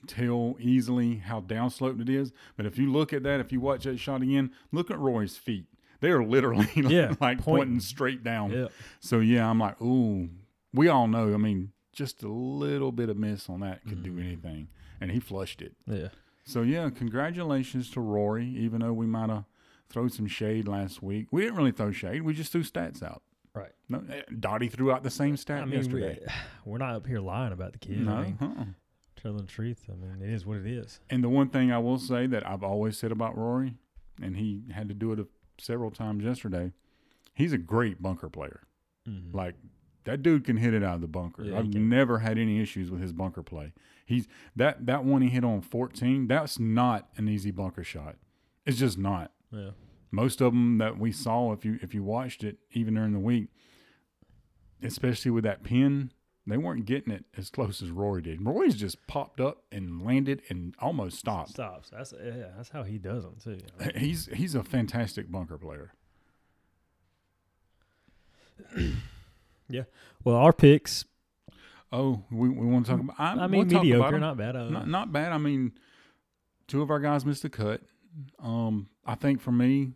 tell 0.06 0.56
easily 0.58 1.16
how 1.18 1.40
downsloped 1.40 2.00
it 2.00 2.08
is. 2.08 2.32
But 2.56 2.66
if 2.66 2.78
you 2.78 2.90
look 2.90 3.12
at 3.12 3.22
that, 3.22 3.40
if 3.40 3.52
you 3.52 3.60
watch 3.60 3.84
that 3.84 3.98
shot 3.98 4.22
again, 4.22 4.50
look 4.72 4.90
at 4.90 4.98
Roy's 4.98 5.36
feet. 5.36 5.66
They 6.00 6.10
are 6.10 6.24
literally 6.24 6.68
Yeah, 6.76 7.08
like 7.20 7.38
pointing. 7.38 7.42
pointing 7.44 7.80
straight 7.80 8.24
down. 8.24 8.50
yeah, 8.50 8.68
So 9.00 9.20
yeah, 9.20 9.48
I'm 9.48 9.58
like, 9.60 9.80
ooh, 9.80 10.28
we 10.72 10.88
all 10.88 11.06
know. 11.06 11.32
I 11.32 11.36
mean, 11.36 11.72
just 11.92 12.22
a 12.24 12.28
little 12.28 12.90
bit 12.90 13.08
of 13.08 13.16
miss 13.16 13.48
on 13.48 13.60
that 13.60 13.84
could 13.84 14.02
do 14.02 14.14
Mhm. 14.14 14.24
anything, 14.24 14.68
and 15.00 15.12
he 15.12 15.20
flushed 15.20 15.62
it. 15.62 15.76
yeah, 15.86 16.08
So 16.44 16.62
yeah, 16.62 16.90
congratulations 16.90 17.90
to 17.92 18.00
Rory. 18.00 18.46
Even 18.46 18.80
though 18.80 18.92
we 18.92 19.06
might 19.06 19.30
have 19.30 19.44
thrown 19.88 20.10
some 20.10 20.26
shade 20.26 20.66
last 20.66 21.02
week, 21.02 21.26
we 21.30 21.42
didn't 21.42 21.56
really 21.56 21.72
throw 21.72 21.92
shade. 21.92 22.22
We 22.22 22.34
just 22.34 22.52
threw 22.52 22.62
stats 22.62 23.02
out. 23.02 23.22
Right. 23.54 23.72
No, 23.88 24.02
eh, 24.10 24.22
Dottie 24.40 24.68
threw 24.68 24.90
out 24.90 25.02
the 25.02 25.10
same 25.10 25.36
stat 25.36 25.62
I 25.62 25.64
mean, 25.66 25.74
yesterday. 25.74 26.18
we, 26.20 26.32
we're 26.72 26.78
not 26.78 26.94
up 26.94 27.06
here 27.06 27.20
lying 27.20 27.52
about 27.52 27.72
the 27.72 27.78
kid. 27.78 28.00
no, 28.04 28.12
I 28.12 28.22
mean, 28.22 28.38
uh-uh. 28.40 28.64
telling 29.20 29.36
the 29.38 29.42
truth. 29.44 29.84
I 29.90 29.94
mean, 29.94 30.22
it 30.26 30.32
is 30.32 30.46
what 30.46 30.56
it 30.58 30.66
is. 30.66 31.00
And 31.10 31.22
the 31.22 31.28
one 31.28 31.48
thing 31.50 31.70
I 31.70 31.78
will 31.78 31.98
say 31.98 32.26
that 32.26 32.48
I've 32.48 32.62
always 32.62 32.96
said 32.98 33.12
about 33.12 33.36
Rory, 33.36 33.74
and 34.22 34.36
he 34.36 34.62
had 34.72 34.88
to 34.88 34.94
do 34.94 35.12
it 35.12 35.26
several 35.58 35.90
times 35.90 36.24
yesterday, 36.24 36.72
he's 37.34 37.52
a 37.52 37.58
great 37.58 38.00
bunker 38.02 38.30
player. 38.30 38.62
Mhm. 39.06 39.34
Like 39.34 39.54
that 40.04 40.22
dude 40.22 40.44
can 40.44 40.56
hit 40.56 40.74
it 40.74 40.82
out 40.82 40.96
of 40.96 41.00
the 41.00 41.08
bunker. 41.08 41.44
Yeah, 41.44 41.58
I've 41.58 41.72
never 41.74 42.18
had 42.20 42.38
any 42.38 42.60
issues 42.60 42.90
with 42.90 43.00
his 43.00 43.12
bunker 43.12 43.42
play. 43.42 43.72
He's 44.04 44.26
that 44.56 44.86
that 44.86 45.04
one 45.04 45.22
he 45.22 45.28
hit 45.28 45.44
on 45.44 45.60
14. 45.60 46.26
That's 46.26 46.58
not 46.58 47.08
an 47.16 47.28
easy 47.28 47.50
bunker 47.50 47.84
shot. 47.84 48.16
It's 48.66 48.78
just 48.78 48.98
not. 48.98 49.32
yeah, 49.50 49.70
Most 50.10 50.40
of 50.40 50.52
them 50.52 50.78
that 50.78 50.98
we 50.98 51.12
saw, 51.12 51.52
if 51.52 51.64
you 51.64 51.78
if 51.82 51.94
you 51.94 52.02
watched 52.02 52.42
it 52.44 52.58
even 52.72 52.94
during 52.94 53.12
the 53.12 53.18
week, 53.18 53.48
especially 54.82 55.30
with 55.30 55.44
that 55.44 55.62
pin, 55.62 56.12
they 56.46 56.56
weren't 56.56 56.84
getting 56.86 57.12
it 57.12 57.24
as 57.36 57.48
close 57.50 57.80
as 57.82 57.90
Rory 57.90 58.22
did. 58.22 58.44
Rory's 58.44 58.74
just 58.74 59.06
popped 59.06 59.40
up 59.40 59.62
and 59.70 60.02
landed 60.02 60.42
and 60.48 60.74
almost 60.80 61.18
stopped. 61.18 61.50
stops. 61.50 61.90
That's 61.90 62.12
yeah, 62.22 62.48
that's 62.56 62.70
how 62.70 62.82
he 62.82 62.98
does 62.98 63.22
them 63.22 63.36
too. 63.42 63.58
I 63.80 63.84
mean, 63.86 63.92
He's 63.96 64.26
he's 64.32 64.54
a 64.56 64.64
fantastic 64.64 65.30
bunker 65.30 65.56
player. 65.58 65.92
well, 70.24 70.36
our 70.36 70.52
picks. 70.52 71.04
Oh, 71.92 72.22
we, 72.30 72.48
we 72.48 72.66
want 72.66 72.86
to 72.86 72.92
talk 72.92 73.00
about. 73.00 73.16
I, 73.18 73.32
I 73.32 73.36
we'll 73.46 73.48
mean, 73.48 73.68
talk 73.68 73.84
about 73.84 74.18
not 74.20 74.36
bad. 74.38 74.54
Not 74.54 74.88
not 74.88 75.12
bad. 75.12 75.32
I 75.32 75.38
mean, 75.38 75.72
two 76.66 76.80
of 76.82 76.90
our 76.90 77.00
guys 77.00 77.24
missed 77.26 77.44
a 77.44 77.50
cut. 77.50 77.82
Um, 78.38 78.88
I 79.04 79.14
think 79.14 79.40
for 79.40 79.52
me, 79.52 79.92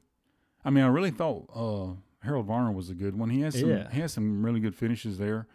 I 0.64 0.70
mean, 0.70 0.84
I 0.84 0.88
really 0.88 1.10
thought 1.10 1.48
uh, 1.54 1.94
Harold 2.24 2.46
Varner 2.46 2.72
was 2.72 2.90
a 2.90 2.94
good 2.94 3.18
one. 3.18 3.30
He 3.30 3.40
has 3.42 3.58
some 3.58 3.70
Yeah. 3.70 3.90
he 3.90 4.00
has 4.00 4.12
some 4.12 4.44
really 4.44 4.60
good 4.60 4.74
finishes 4.74 5.16
there. 5.18 5.46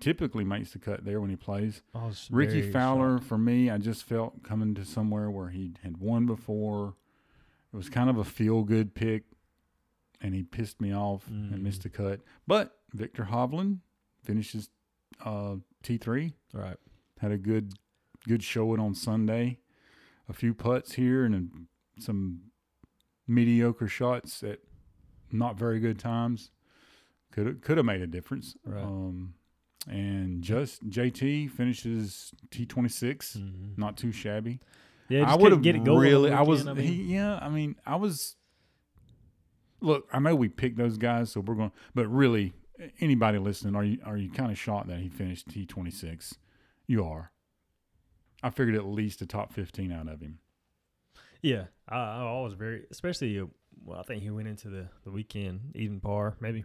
Typically 0.00 0.44
makes 0.44 0.70
the 0.70 0.78
cut 0.78 1.04
there 1.04 1.20
when 1.20 1.30
he 1.30 1.34
plays. 1.36 1.82
Was 1.92 2.28
Rickie 2.30 2.70
Fowler 2.70 3.16
shocked. 3.18 3.26
for 3.28 3.36
me, 3.38 3.68
I 3.68 3.78
just 3.78 4.04
felt 4.04 4.44
coming 4.44 4.74
to 4.76 4.84
somewhere 4.84 5.28
where 5.28 5.48
he 5.48 5.72
had 5.82 5.96
won 5.96 6.26
before. 6.26 6.94
It 7.72 7.76
was 7.76 7.88
kind 7.88 8.08
of 8.08 8.16
a 8.16 8.24
feel 8.24 8.62
good 8.62 8.94
pick, 8.94 9.24
and 10.20 10.34
he 10.36 10.44
pissed 10.44 10.80
me 10.80 10.94
off 10.94 11.26
and 11.26 11.52
Mm. 11.52 11.62
missed 11.62 11.82
the 11.82 11.88
cut. 11.88 12.20
But 12.46 12.77
Viktor 12.92 13.28
Hovland 13.30 13.78
finishes 14.22 14.70
uh, 15.24 15.56
T 15.82 15.96
three 15.98 16.34
Right. 16.52 16.76
had 17.20 17.30
a 17.32 17.38
good 17.38 17.74
good 18.26 18.42
showing 18.42 18.80
on 18.80 18.94
Sunday. 18.94 19.58
A 20.28 20.32
few 20.32 20.52
putts 20.54 20.92
here 20.94 21.24
and 21.24 21.34
then 21.34 21.68
some 21.98 22.40
mediocre 23.26 23.88
shots 23.88 24.42
at 24.42 24.58
not 25.32 25.58
very 25.58 25.80
good 25.80 25.98
times. 25.98 26.50
Could 27.32 27.46
have 27.46 27.60
could 27.60 27.76
have 27.78 27.86
made 27.86 28.00
a 28.02 28.06
difference. 28.06 28.56
Right. 28.64 28.82
Um, 28.82 29.34
and 29.88 30.42
just 30.42 30.88
JT 30.88 31.50
finishes 31.50 32.32
T 32.50 32.66
twenty 32.66 32.88
six. 32.88 33.36
Mhm. 33.36 33.76
Not 33.78 33.96
too 33.96 34.12
shabby. 34.12 34.60
Yeah, 35.08 35.30
I 35.30 35.36
would 35.36 35.52
have 35.52 35.62
get 35.62 35.74
it 35.76 35.84
going. 35.84 36.00
really. 36.00 36.30
I 36.32 36.42
was. 36.42 36.66
I 36.66 36.74
mean, 36.74 36.86
he, 36.86 37.14
yeah. 37.14 37.38
I 37.40 37.48
mean, 37.48 37.76
I 37.86 37.96
was. 37.96 38.36
Look, 39.80 40.08
I 40.12 40.18
know 40.18 40.34
we 40.34 40.48
picked 40.48 40.76
those 40.76 40.98
guys, 40.98 41.30
so 41.32 41.40
we're 41.40 41.54
going. 41.54 41.72
But 41.94 42.08
really, 42.08 42.52
anybody 43.00 43.38
listening, 43.38 43.74
are 43.74 43.84
you 43.84 43.98
are 44.04 44.16
you 44.16 44.30
kind 44.30 44.50
of 44.50 44.58
shocked 44.58 44.88
that 44.88 44.98
he 44.98 45.08
finished 45.08 45.48
T 45.48 45.66
twenty 45.66 45.90
six? 45.90 46.34
You 46.86 47.04
are. 47.04 47.32
I 48.42 48.50
figured 48.50 48.76
at 48.76 48.86
least 48.86 49.20
a 49.20 49.26
top 49.26 49.52
fifteen 49.52 49.92
out 49.92 50.08
of 50.08 50.20
him. 50.20 50.38
yeah, 51.42 51.64
I, 51.88 51.96
I 51.96 52.40
was 52.40 52.54
very, 52.54 52.84
especially. 52.90 53.38
Uh, 53.40 53.46
well, 53.84 53.98
I 53.98 54.02
think 54.02 54.22
he 54.22 54.30
went 54.30 54.48
into 54.48 54.68
the 54.68 54.88
the 55.04 55.10
weekend 55.10 55.72
even 55.74 56.00
par, 56.00 56.36
maybe 56.40 56.64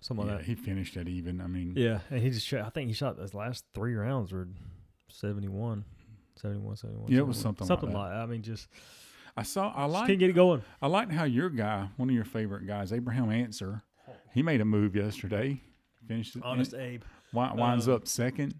something 0.00 0.26
yeah, 0.26 0.32
like 0.34 0.40
that. 0.42 0.46
he 0.46 0.54
finished 0.54 0.96
at 0.96 1.08
even. 1.08 1.40
I 1.40 1.46
mean, 1.46 1.74
Yeah, 1.76 2.00
and 2.10 2.20
he 2.22 2.30
just 2.30 2.46
shot. 2.46 2.60
I 2.60 2.70
think 2.70 2.88
he 2.88 2.94
shot 2.94 3.18
his 3.18 3.34
last 3.34 3.64
three 3.74 3.94
rounds 3.94 4.32
were 4.32 4.48
71, 5.08 5.84
71, 6.36 6.76
71. 6.76 7.10
Yeah, 7.12 7.18
it 7.18 7.26
was 7.26 7.38
71. 7.38 7.42
something 7.42 7.66
like 7.66 7.68
something 7.68 7.90
that. 7.90 7.98
like. 7.98 8.12
I 8.12 8.26
mean, 8.26 8.42
just, 8.42 8.68
I 9.36 9.42
saw. 9.42 9.72
I 9.74 9.84
like. 9.86 10.06
can't 10.06 10.18
get 10.18 10.30
it 10.30 10.34
going. 10.34 10.62
I 10.80 10.86
liked 10.86 11.12
how 11.12 11.24
your 11.24 11.50
guy, 11.50 11.88
one 11.96 12.08
of 12.08 12.14
your 12.14 12.24
favorite 12.24 12.66
guys, 12.66 12.92
Abraham 12.92 13.30
Ancer, 13.30 13.82
he 14.34 14.42
made 14.42 14.60
a 14.60 14.64
move 14.64 14.94
yesterday. 14.96 15.60
Finished 16.06 16.36
it. 16.36 16.42
Honest 16.44 16.74
Abe. 16.74 17.02
wi- 17.32 17.54
winds 17.54 17.88
um, 17.88 17.94
up 17.94 18.08
second. 18.08 18.54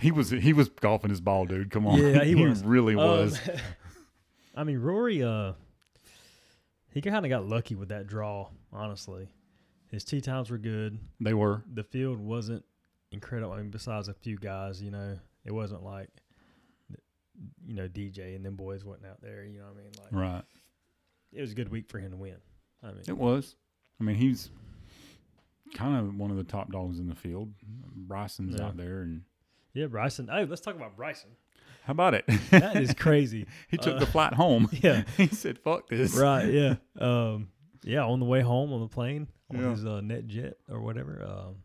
He 0.00 0.10
was 0.10 0.30
he 0.30 0.52
was 0.52 0.68
golfing 0.68 1.10
his 1.10 1.20
ball, 1.20 1.46
dude. 1.46 1.70
Come 1.70 1.86
on, 1.86 1.98
Yeah, 1.98 2.24
he 2.24 2.34
was. 2.48 2.62
really 2.64 2.96
was. 2.96 3.38
Um, 3.48 3.54
I 4.56 4.64
mean, 4.64 4.78
Rory, 4.78 5.22
uh, 5.22 5.52
he 6.92 7.00
kind 7.00 7.24
of 7.26 7.30
got 7.30 7.46
lucky 7.46 7.74
with 7.74 7.88
that 7.90 8.06
draw. 8.06 8.48
Honestly, 8.72 9.28
his 9.90 10.04
tee 10.04 10.20
times 10.20 10.50
were 10.50 10.58
good. 10.58 10.98
they 11.20 11.34
were. 11.34 11.62
The 11.72 11.84
field 11.84 12.18
wasn't 12.18 12.64
incredible. 13.12 13.52
I 13.52 13.58
mean, 13.58 13.70
besides 13.70 14.08
a 14.08 14.14
few 14.14 14.36
guys, 14.36 14.80
you 14.82 14.90
know, 14.90 15.18
it 15.44 15.52
wasn't 15.52 15.82
like, 15.84 16.08
you 17.66 17.74
know, 17.74 17.88
DJ 17.88 18.34
and 18.36 18.44
them 18.44 18.56
boys 18.56 18.84
wasn't 18.84 19.06
out 19.06 19.20
there. 19.22 19.44
You 19.44 19.58
know 19.58 19.64
what 19.66 19.74
I 19.74 19.82
mean? 19.82 19.92
Like, 20.00 20.08
Right. 20.34 20.44
it 21.32 21.40
was 21.40 21.52
a 21.52 21.54
good 21.54 21.68
week 21.70 21.88
for 21.88 21.98
him 21.98 22.10
to 22.12 22.16
win. 22.16 22.36
I 22.82 22.88
mean, 22.88 23.02
It 23.06 23.16
was. 23.16 23.54
I 24.00 24.04
mean, 24.04 24.16
he's 24.16 24.50
kind 25.74 25.96
of 25.96 26.16
one 26.16 26.30
of 26.30 26.36
the 26.36 26.44
top 26.44 26.70
dogs 26.72 26.98
in 26.98 27.08
the 27.08 27.14
field. 27.14 27.52
Bryson's 27.96 28.56
Yeah. 28.58 28.66
out 28.66 28.76
there, 28.76 29.02
and 29.02 29.22
yeah, 29.72 29.86
Bryson. 29.86 30.28
Hey, 30.28 30.44
let's 30.44 30.60
talk 30.60 30.74
about 30.76 30.96
Bryson. 30.96 31.30
how 31.84 31.90
about 31.92 32.14
it? 32.14 32.24
That 32.50 32.76
is 32.76 32.94
crazy. 32.94 33.46
he 33.68 33.76
took 33.76 33.96
Uh, 33.96 33.98
the 34.00 34.06
flight 34.06 34.34
home. 34.34 34.68
yeah. 34.82 35.02
he 35.16 35.26
said, 35.28 35.58
"Fuck 35.58 35.88
this." 35.88 36.14
right. 36.16 36.50
Yeah. 36.52 36.76
Um. 36.98 37.48
Yeah. 37.82 38.04
On 38.04 38.18
the 38.20 38.26
way 38.26 38.40
home 38.40 38.72
on 38.72 38.80
the 38.80 38.88
plane 38.88 39.28
on 39.50 39.60
Yeah. 39.60 39.70
his 39.70 39.84
uh, 39.84 40.00
net 40.00 40.26
jet 40.26 40.58
or 40.68 40.80
whatever, 40.80 41.24
um, 41.26 41.56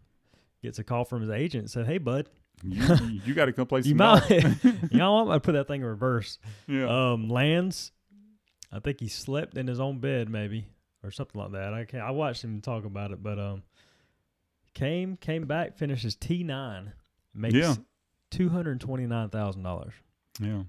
gets 0.62 0.78
a 0.80 0.84
call 0.84 1.06
from 1.06 1.22
his 1.22 1.30
agent 1.30 1.62
and 1.64 1.72
said, 1.72 1.86
"Hey, 1.88 1.98
bud, 2.00 2.30
You, 2.64 2.84
you 3.26 3.34
got 3.34 3.46
to 3.46 3.54
come 3.54 3.66
play 3.68 3.82
some 3.82 3.90
you 3.92 3.96
might, 3.96 4.30
you 4.92 4.98
know? 4.98 5.32
I 5.32 5.40
put 5.40 5.54
that 5.54 5.68
thing 5.68 5.82
in 5.82 5.88
reverse." 5.88 6.38
yeah. 6.68 7.12
Um, 7.14 7.30
lands. 7.30 7.92
I 8.72 8.80
think 8.80 9.00
he 9.00 9.08
slept 9.08 9.58
in 9.58 9.66
his 9.68 9.80
own 9.80 10.00
bed, 10.00 10.30
maybe 10.30 10.68
or 11.04 11.12
something 11.12 11.40
like 11.40 11.52
that. 11.52 11.74
I 11.74 11.86
can't. 11.86 12.04
I 12.04 12.12
watched 12.12 12.44
him 12.44 12.62
talk 12.62 12.86
about 12.86 13.12
it, 13.12 13.22
but 13.24 13.40
um, 13.40 13.64
came 14.74 15.18
came 15.18 15.46
back, 15.46 15.78
finishes 15.78 16.16
T 16.16 16.44
nine, 16.44 16.94
makes 17.34 17.56
Yeah. 17.56 17.76
two 18.32 18.50
hundred 18.50 18.80
twenty 18.82 19.06
nine 19.06 19.30
thousand 19.30 19.64
dollars. 19.64 19.94
yeah. 20.40 20.64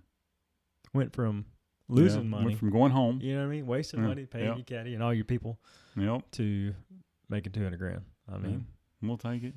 Went 0.93 1.13
from 1.15 1.45
losing 1.89 2.23
Yeah. 2.23 2.29
money, 2.29 2.47
Went 2.47 2.59
from 2.59 2.71
going 2.71 2.93
home. 2.93 3.21
you 3.21 3.35
know 3.35 3.41
what 3.41 3.47
I 3.47 3.51
mean, 3.51 3.67
wasting 3.67 4.01
Yeah, 4.01 4.07
money, 4.09 4.27
paying 4.27 4.45
yeah. 4.47 4.55
your 4.57 4.65
caddy 4.65 4.95
and 4.95 5.03
all 5.03 5.15
your 5.15 5.25
people, 5.25 5.59
Yep. 5.97 6.31
to 6.33 6.75
making 7.29 7.53
two 7.53 7.63
hundred 7.63 7.79
grand. 7.79 8.03
I 8.29 8.39
mean, 8.39 8.67
We'll 9.03 9.17
take 9.19 9.43
it. 9.45 9.55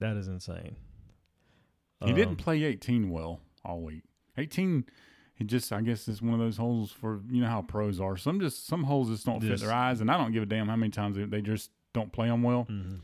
that 0.00 0.16
is 0.16 0.28
insane. 0.28 0.76
He 2.04 2.10
Um, 2.10 2.14
didn't 2.16 2.36
play 2.36 2.62
18 2.64 3.10
well 3.10 3.40
all 3.64 3.82
week. 3.82 4.04
18, 4.38 4.84
he 5.40 5.44
just, 5.46 5.72
I 5.72 5.80
guess, 5.80 6.06
it's 6.06 6.20
one 6.20 6.34
of 6.34 6.38
those 6.38 6.58
holes 6.58 6.92
for 6.92 7.22
you 7.30 7.40
know 7.40 7.48
how 7.48 7.62
pros 7.62 7.98
are. 7.98 8.16
Some 8.16 8.38
just 8.40 8.66
some 8.66 8.84
holes 8.84 9.08
just 9.08 9.24
don't 9.26 9.40
fit 9.40 9.58
their 9.60 9.72
eyes, 9.72 10.00
and 10.02 10.10
I 10.10 10.16
don't 10.18 10.30
give 10.32 10.42
a 10.42 10.46
damn 10.46 10.68
how 10.68 10.76
many 10.76 10.90
times 10.90 11.16
they, 11.16 11.24
they 11.24 11.40
just 11.40 11.70
don't 11.94 12.12
play 12.12 12.28
them 12.28 12.42
well. 12.42 12.66
mhm. 12.70 13.00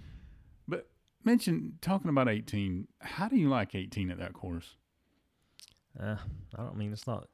But 0.68 0.87
mention 1.25 1.79
talking 1.81 2.11
about 2.11 2.29
18. 2.29 2.87
How 3.01 3.27
do 3.29 3.37
you 3.37 3.49
like 3.49 3.75
18 3.75 4.11
at 4.11 4.18
that 4.18 4.35
course? 4.35 4.77
Uh, 5.99 6.16
I 6.55 6.62
don't 6.62 6.77
mean 6.77 6.92
it's 6.92 7.07
not 7.07 7.27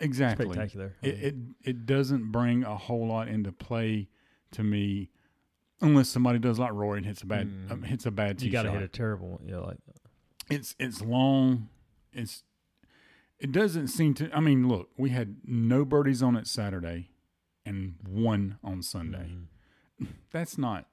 Exactly. 0.00 0.46
spectacular. 0.46 0.96
I 1.02 1.06
It, 1.06 1.14
mean, 1.36 1.54
it 1.62 1.70
it 1.70 1.86
doesn't 1.86 2.32
bring 2.32 2.64
a 2.64 2.76
whole 2.76 3.06
lot 3.06 3.28
into 3.28 3.52
play 3.52 4.08
to 4.50 4.64
me, 4.64 5.10
unless 5.80 6.08
somebody 6.08 6.40
does 6.40 6.58
like 6.58 6.72
Rory 6.72 6.98
and 6.98 7.06
hits 7.06 7.22
a 7.22 7.26
bad 7.26 7.46
Mm. 7.46 7.70
um, 7.70 7.82
hits 7.84 8.04
a 8.04 8.10
bad 8.10 8.42
you 8.42 8.50
got 8.50 8.64
to 8.64 8.72
hit 8.72 8.82
a 8.82 8.88
terrible 8.88 9.28
one. 9.38 9.46
Know, 9.46 9.62
like 9.64 9.78
it's 10.50 10.74
it's 10.80 11.00
long. 11.00 11.68
It's 12.12 12.42
it 13.40 13.52
doesn't 13.52 13.88
seem 13.88 14.14
to. 14.14 14.30
I 14.34 14.40
mean, 14.40 14.68
look, 14.68 14.90
we 14.96 15.10
had 15.10 15.36
no 15.44 15.84
birdies 15.84 16.22
on 16.22 16.36
it 16.36 16.46
Saturday, 16.46 17.08
and 17.64 17.94
one 18.06 18.58
on 18.62 18.82
Sunday. 18.82 19.30
mhm. 20.00 20.06
That's 20.32 20.56
not. 20.58 20.86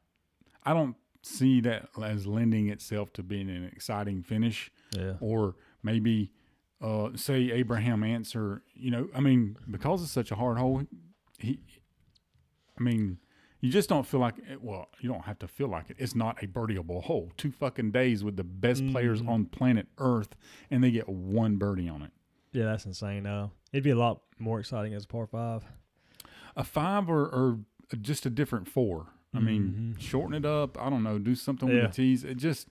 I 0.64 0.74
don't 0.74 0.96
see 1.24 1.62
that 1.62 1.90
as 2.02 2.26
lending 2.28 2.70
itself 2.70 3.12
to 3.14 3.24
being 3.24 3.50
an 3.50 3.64
exciting 3.66 4.22
finish, 4.24 4.72
yeah. 4.92 5.14
or 5.20 5.56
maybe, 5.84 6.32
uh, 6.82 7.10
say 7.16 7.52
Abraham 7.52 8.04
Ancer. 8.04 8.64
You 8.74 8.92
know, 8.92 9.10
I 9.16 9.20
mean, 9.22 9.58
because 9.70 10.02
it's 10.04 10.12
such 10.12 10.32
a 10.32 10.36
hard 10.36 10.58
hole, 10.58 10.84
he. 11.40 11.60
I 12.80 12.84
mean, 12.84 13.18
you 13.60 13.72
just 13.72 13.90
don't 13.90 14.06
feel 14.06 14.20
like. 14.20 14.36
It, 14.40 14.62
well, 14.62 14.88
you 15.00 15.10
don't 15.10 15.24
have 15.26 15.40
to 15.40 15.48
feel 15.48 15.68
like 15.68 15.90
it. 15.90 15.96
It's 16.00 16.16
not 16.16 16.42
a 16.44 16.48
birdieable 16.48 17.04
hole. 17.04 17.32
Two 17.38 17.52
fucking 17.52 17.92
days 17.92 18.24
with 18.24 18.36
the 18.38 18.44
best 18.44 18.86
players 18.92 19.22
Mhm. 19.22 19.30
on 19.30 19.46
planet 19.46 19.88
Earth, 19.98 20.36
and 20.70 20.84
they 20.84 20.92
get 20.92 21.08
one 21.10 21.58
birdie 21.58 21.90
on 21.90 22.02
it. 22.04 22.12
Yeah, 22.58 22.66
that's 22.66 22.86
insane. 22.86 23.26
Uh, 23.26 23.50
it'd 23.72 23.84
be 23.84 23.92
a 23.92 23.96
lot 23.98 24.22
more 24.40 24.60
exciting 24.60 24.94
as 24.94 25.04
a 25.04 25.08
par 25.08 25.28
five. 25.28 25.64
A 26.56 26.64
five 26.64 27.10
or, 27.10 27.26
or 27.28 27.60
just 28.02 28.26
a 28.26 28.30
different 28.30 28.68
four. 28.68 29.08
I 29.34 29.40
mean, 29.40 29.96
Mhm. 29.98 30.02
shorten 30.02 30.34
it 30.34 30.46
up. 30.46 30.82
I 30.82 30.90
don't 30.90 31.04
know. 31.04 31.20
Do 31.20 31.36
something 31.36 31.70
with 31.70 31.78
Yeah. 31.78 31.88
the 31.88 31.94
tees. 31.94 32.24
It 32.24 32.38
just, 32.38 32.70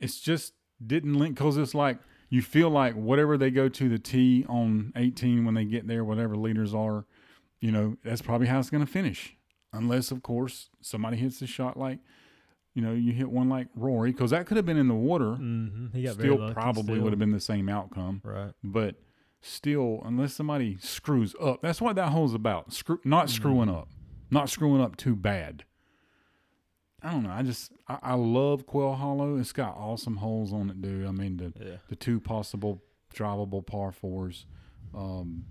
it's 0.00 0.20
just 0.20 0.52
didn't 0.84 1.14
link 1.14 1.36
because 1.36 1.56
it's 1.56 1.74
like 1.74 1.98
you 2.28 2.42
feel 2.42 2.68
like 2.68 2.94
whatever 2.94 3.38
they 3.38 3.50
go 3.50 3.68
to 3.70 3.88
the 3.88 3.98
tee 3.98 4.44
on 4.48 4.92
18 4.96 5.44
when 5.46 5.54
they 5.54 5.64
get 5.64 5.86
there, 5.86 6.04
whatever 6.04 6.36
leaders 6.36 6.74
are, 6.74 7.06
you 7.60 7.70
know, 7.70 7.96
that's 8.04 8.20
probably 8.20 8.48
how 8.48 8.58
it's 8.58 8.68
going 8.70 8.84
to 8.84 8.90
finish. 8.90 9.36
Unless, 9.72 10.10
of 10.10 10.22
course, 10.22 10.68
somebody 10.82 11.16
hits 11.16 11.40
a 11.40 11.46
shot 11.46 11.78
like, 11.78 12.00
you 12.74 12.82
know, 12.82 12.92
you 12.92 13.12
hit 13.12 13.30
one 13.30 13.48
like 13.48 13.68
Rory, 13.74 14.12
because 14.12 14.30
that 14.32 14.46
could 14.46 14.56
have 14.58 14.66
been 14.66 14.76
in 14.76 14.88
the 14.88 14.94
water. 14.94 15.36
Mm-hmm. 15.36 15.86
He 15.96 16.02
got 16.02 16.14
still 16.14 16.52
probably 16.52 16.82
still. 16.94 17.02
would 17.04 17.12
have 17.12 17.18
been 17.20 17.32
the 17.32 17.40
same 17.40 17.68
outcome. 17.70 18.20
right. 18.24 18.52
But 18.64 18.96
still, 19.42 20.00
unless 20.04 20.32
somebody 20.34 20.78
screws 20.80 21.34
up, 21.40 21.60
that's 21.60 21.80
what 21.80 21.96
that 21.96 22.08
hole's 22.10 22.32
about. 22.34 22.72
Screw, 22.72 23.00
not 23.04 23.26
Mm-hmm. 23.26 23.34
screwing 23.34 23.68
up, 23.68 23.88
not 24.30 24.48
screwing 24.48 24.80
up 24.80 24.96
too 24.96 25.14
bad. 25.14 25.64
I 27.02 27.10
don't 27.10 27.24
know. 27.24 27.30
I 27.30 27.42
just 27.42 27.72
I, 27.88 27.98
I 28.02 28.14
love 28.14 28.64
Quail 28.66 28.94
Hollow. 28.94 29.36
It's 29.36 29.52
got 29.52 29.76
awesome 29.76 30.16
holes 30.18 30.52
on 30.52 30.70
it, 30.70 30.80
dude. 30.80 31.06
I 31.06 31.10
mean 31.10 31.36
the 31.36 31.52
Yeah. 31.64 31.76
the 31.88 31.96
two 31.96 32.20
possible 32.20 32.80
drivable 33.12 33.66
par 33.66 33.90
fours. 33.92 34.46
Um, 34.94 35.46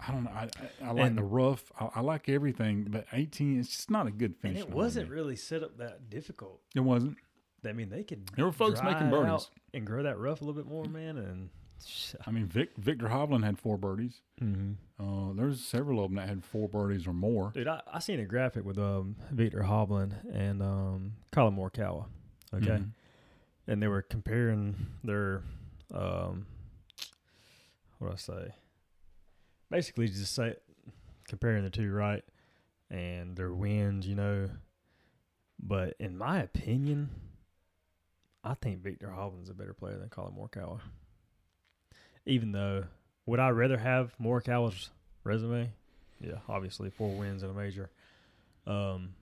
I 0.00 0.10
don't 0.12 0.24
know. 0.24 0.30
I 0.30 0.48
I, 0.82 0.88
I 0.88 0.92
like 0.92 1.06
And- 1.08 1.18
the 1.18 1.22
rough. 1.24 1.70
I, 1.78 1.90
I 1.96 2.00
like 2.00 2.28
everything, 2.30 2.86
but 2.90 3.06
eighteen. 3.12 3.60
It's 3.60 3.68
just 3.68 3.90
not 3.90 4.06
a 4.06 4.10
good 4.10 4.32
And 4.42 4.54
finish. 4.54 4.60
it 4.62 4.70
wasn't 4.70 5.10
me. 5.10 5.14
really 5.14 5.36
set 5.36 5.62
up 5.62 5.76
that 5.76 6.08
difficult. 6.08 6.60
It 6.74 6.80
wasn't. 6.80 7.18
I 7.66 7.72
mean, 7.72 7.90
they 7.90 8.02
could. 8.02 8.26
There 8.34 8.44
were 8.46 8.50
folks 8.52 8.82
making 8.82 9.10
birdies. 9.10 9.30
out 9.30 9.50
and 9.74 9.86
grow 9.86 10.02
that 10.04 10.18
rough 10.18 10.40
a 10.40 10.44
little 10.44 10.60
bit 10.60 10.68
more, 10.68 10.86
man. 10.86 11.16
And 11.18 11.50
I 12.26 12.30
mean, 12.30 12.46
Vic, 12.46 12.70
Viktor 12.76 13.08
Hovland 13.08 13.44
had 13.44 13.58
four 13.58 13.76
birdies. 13.78 14.20
mm-hmm. 14.40 14.72
Uh, 15.02 15.32
there's 15.34 15.60
several 15.64 16.04
of 16.04 16.10
them 16.10 16.16
that 16.16 16.28
had 16.28 16.44
four 16.44 16.68
birdies 16.68 17.06
or 17.08 17.12
more. 17.12 17.50
dude, 17.54 17.66
I, 17.66 17.80
I 17.92 17.98
seen 17.98 18.20
a 18.20 18.24
graphic 18.24 18.64
with 18.64 18.78
um 18.78 19.16
Viktor 19.32 19.62
Hovland 19.62 20.12
and 20.34 20.62
um 20.62 21.12
Collin 21.32 21.56
Morikawa. 21.56 22.06
Okay, 22.54 22.66
Mhm. 22.66 22.90
and 23.66 23.82
they 23.82 23.88
were 23.88 24.02
comparing 24.02 24.76
their 25.02 25.42
um, 25.94 26.46
what 27.98 28.08
do 28.08 28.12
I 28.12 28.16
say? 28.16 28.54
Basically, 29.70 30.06
just 30.08 30.34
say 30.34 30.56
comparing 31.28 31.64
the 31.64 31.70
two, 31.70 31.90
right? 31.92 32.22
And 32.90 33.36
their 33.36 33.52
wins, 33.52 34.06
you 34.06 34.14
know. 34.14 34.50
But 35.58 35.94
in 35.98 36.16
my 36.18 36.40
opinion, 36.40 37.10
I 38.44 38.54
think 38.54 38.82
Viktor 38.82 39.08
Hovland's 39.08 39.48
a 39.50 39.54
better 39.54 39.72
player 39.74 39.96
than 39.98 40.08
Collin 40.10 40.34
Morikawa. 40.34 40.80
Even 42.26 42.52
though, 42.52 42.84
would 43.26 43.40
I 43.40 43.48
rather 43.50 43.78
have 43.78 44.14
Morikawa's 44.20 44.90
resume? 45.24 45.70
Yeah, 46.20 46.38
obviously 46.48 46.90
four 46.90 47.14
wins 47.16 47.42
in 47.42 47.50
a 47.50 47.52
major. 47.52 47.90
Um, 48.66 49.14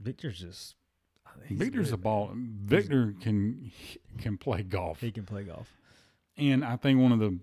Viktor's 0.00 0.38
just 0.38 0.76
he's 1.46 1.58
Viktor's 1.58 1.88
good, 1.90 1.94
a 1.94 1.98
ball. 1.98 2.30
Viktor 2.34 3.14
can 3.20 3.72
can 4.18 4.38
play 4.38 4.62
golf, 4.62 5.00
He 5.00 5.10
can 5.10 5.24
play 5.24 5.42
golf. 5.44 5.72
and 6.36 6.64
I 6.64 6.76
think 6.76 7.00
one 7.00 7.10
of 7.12 7.18
the, 7.18 7.38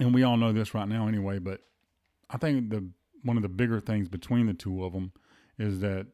and 0.00 0.14
we 0.14 0.22
all 0.22 0.36
know 0.36 0.52
this 0.52 0.74
right 0.74 0.86
now 0.88 1.08
anyway, 1.08 1.38
but 1.38 1.62
I 2.28 2.36
think 2.36 2.68
the 2.70 2.86
one 3.22 3.36
of 3.38 3.42
the 3.42 3.48
bigger 3.48 3.80
things 3.80 4.08
between 4.08 4.46
the 4.46 4.54
two 4.54 4.84
of 4.84 4.92
them 4.92 5.12
is 5.58 5.80
that 5.80 6.06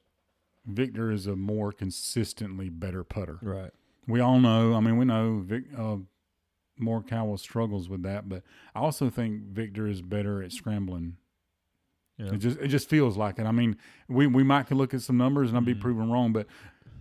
Viktor 0.64 1.11
is 1.11 1.27
a 1.27 1.35
more 1.35 1.72
consistently 1.72 2.68
better 2.68 3.03
putter. 3.03 3.38
Right. 3.42 3.70
We 4.07 4.20
all 4.20 4.38
know. 4.38 4.75
I 4.75 4.81
mean, 4.81 4.96
we 4.96 5.05
know 5.05 5.42
Vic, 5.44 5.64
uh, 5.77 5.96
Morikawa 6.80 7.38
struggles 7.38 7.88
with 7.88 8.02
that, 8.02 8.28
but 8.28 8.42
I 8.74 8.80
also 8.80 9.11
think 9.11 9.42
Viktor 9.48 9.87
is 9.87 10.02
better 10.02 10.42
at 10.42 10.52
scrambling. 10.52 11.16
Yeah. 12.18 12.32
It 12.35 12.38
just 12.38 12.58
it 12.58 12.68
just 12.68 12.88
feels 12.88 13.16
like 13.16 13.38
it. 13.38 13.46
I 13.46 13.52
mean, 13.52 13.76
we 14.08 14.26
we 14.26 14.42
might 14.42 14.64
could 14.66 14.76
look 14.76 14.94
at 14.94 15.02
some 15.02 15.16
numbers 15.16 15.48
and 15.48 15.56
I'll 15.58 15.64
be 15.64 15.74
Mhm. 15.74 15.80
proven 15.80 16.11
wrong, 16.11 16.32
but 16.32 16.46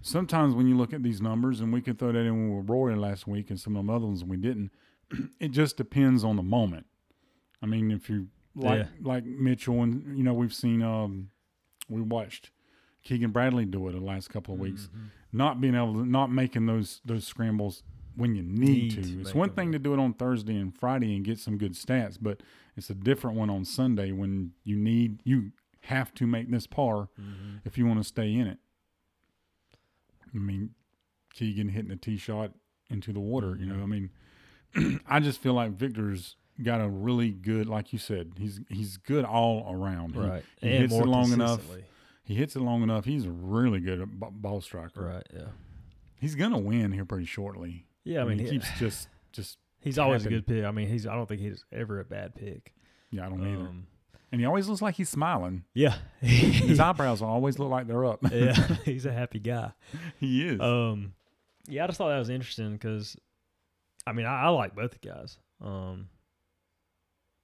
sometimes 0.01 0.55
when 0.55 0.67
you 0.67 0.75
look 0.77 0.93
at 0.93 1.03
these 1.03 1.21
numbers, 1.21 1.61
and 1.61 1.71
we 1.73 1.81
could 1.81 1.99
throw 1.99 2.11
that 2.11 2.19
in 2.19 2.31
when 2.33 2.49
we 2.49 2.55
were 2.55 2.61
Rory 2.61 2.95
last 2.95 3.27
week, 3.27 3.49
and 3.49 3.59
some 3.59 3.75
of 3.75 3.85
the 3.85 3.93
other 3.93 4.05
ones 4.05 4.23
we 4.23 4.37
didn't. 4.37 4.71
It 5.39 5.49
just 5.51 5.75
depends 5.77 6.23
on 6.23 6.37
the 6.37 6.43
moment. 6.43 6.85
I 7.61 7.65
mean, 7.65 7.91
if 7.91 8.09
you 8.09 8.27
like 8.55 8.79
Yeah. 8.79 8.87
like 9.01 9.25
Mitchell, 9.25 9.83
and 9.83 10.17
you 10.17 10.23
know 10.23 10.33
we've 10.33 10.53
seen 10.53 10.81
um 10.81 11.29
we 11.89 12.01
watched 12.01 12.51
Keegan 13.03 13.31
Bradley 13.31 13.65
do 13.65 13.87
it 13.89 13.91
the 13.93 13.99
last 13.99 14.29
couple 14.29 14.53
of 14.53 14.59
weeks 14.59 14.87
Mhm. 14.93 15.09
not 15.33 15.59
being 15.61 15.75
able 15.75 15.93
to 15.95 16.05
not 16.05 16.31
making 16.31 16.65
those 16.67 17.01
those 17.05 17.25
scrambles 17.27 17.83
when 18.15 18.35
you 18.35 18.43
need, 18.43 18.95
Need 18.97 19.03
to. 19.03 19.21
It's 19.21 19.33
one 19.33 19.51
thing 19.51 19.71
to 19.71 19.79
do 19.79 19.93
it 19.93 19.99
on 19.99 20.13
Thursday 20.13 20.55
and 20.55 20.75
Friday 20.77 21.15
and 21.15 21.23
get 21.25 21.39
some 21.39 21.57
good 21.57 21.73
stats, 21.73 22.17
but 22.21 22.41
it's 22.75 22.89
a 22.89 22.93
different 22.95 23.37
one 23.37 23.49
on 23.49 23.63
Sunday 23.65 24.11
when 24.11 24.51
you 24.63 24.75
need 24.75 25.21
you 25.23 25.51
have 25.85 26.13
to 26.15 26.27
make 26.27 26.51
this 26.51 26.67
par 26.67 27.09
Mhm. 27.19 27.61
if 27.65 27.77
you 27.77 27.85
want 27.85 27.99
to 27.99 28.03
stay 28.03 28.33
in 28.33 28.47
it. 28.47 28.59
I 30.33 30.37
mean, 30.37 30.71
Keegan 31.33 31.69
hitting 31.69 31.91
a 31.91 31.95
tee 31.95 32.17
shot 32.17 32.53
into 32.89 33.11
the 33.13 33.19
water, 33.19 33.55
you 33.59 33.65
know. 33.65 33.81
I 33.81 33.85
mean, 33.85 34.09
I 35.07 35.19
just 35.19 35.41
feel 35.41 35.53
like 35.53 35.71
Viktor's 35.73 36.35
got 36.61 36.81
a 36.81 36.89
really 36.89 37.31
good, 37.31 37.67
like 37.67 37.91
you 37.93 37.99
said, 37.99 38.33
he's 38.37 38.61
he's 38.69 38.97
good 38.97 39.25
all 39.25 39.65
around. 39.73 40.15
Right. 40.15 40.43
he 40.61 40.69
and 40.69 40.81
hits 40.83 40.93
it 40.93 41.05
long 41.07 41.31
enough. 41.31 41.65
He 42.23 42.35
hits 42.35 42.55
it 42.55 42.61
long 42.61 42.83
enough. 42.83 43.05
He's 43.05 43.25
a 43.25 43.31
really 43.31 43.79
good 43.79 43.99
at 44.01 44.19
b- 44.19 44.27
ball 44.31 44.61
striker. 44.61 45.01
Right. 45.05 45.27
Yeah. 45.33 45.47
He's 46.19 46.35
gonna 46.35 46.59
win 46.59 46.91
here 46.91 47.05
pretty 47.05 47.25
shortly. 47.25 47.87
Yeah. 48.03 48.21
I 48.21 48.25
mean, 48.25 48.39
he, 48.39 48.49
keeps 48.49 48.67
just 48.79 49.07
just 49.31 49.57
he's 49.79 49.97
always 49.99 50.25
a 50.25 50.29
good 50.29 50.45
pick. 50.47 50.63
I 50.65 50.71
mean, 50.71 50.87
he's. 50.87 51.05
I 51.07 51.15
don't 51.15 51.27
think 51.27 51.41
he's 51.41 51.65
ever 51.71 51.99
a 51.99 52.05
bad 52.05 52.35
pick. 52.35 52.73
yeah, 53.11 53.25
I 53.25 53.29
don't 53.29 53.41
either. 53.45 53.61
Um, 53.67 53.87
And 54.31 54.39
he 54.41 54.45
always 54.47 54.67
looks 54.69 54.81
like 54.81 54.95
he's 54.95 55.09
smiling. 55.09 55.63
yeah. 55.73 55.95
His 56.21 56.79
eyebrows 56.87 57.21
always 57.21 57.59
look 57.59 57.69
like 57.69 57.87
they're 57.87 58.05
up. 58.05 58.19
yeah. 58.31 58.53
He's 58.85 59.05
a 59.05 59.11
happy 59.13 59.39
guy. 59.39 59.71
he 60.19 60.47
is. 60.47 60.59
Um, 60.61 61.13
yeah, 61.67 61.83
I 61.83 61.87
just 61.87 61.97
thought 61.97 62.09
that 62.09 62.19
was 62.19 62.29
interesting 62.29 62.73
because, 62.73 63.15
I 64.07 64.13
mean, 64.13 64.25
I, 64.25 64.43
I 64.43 64.49
like 64.49 64.73
both 64.75 64.91
the 64.91 65.07
guys. 65.07 65.37
Um, 65.63 66.07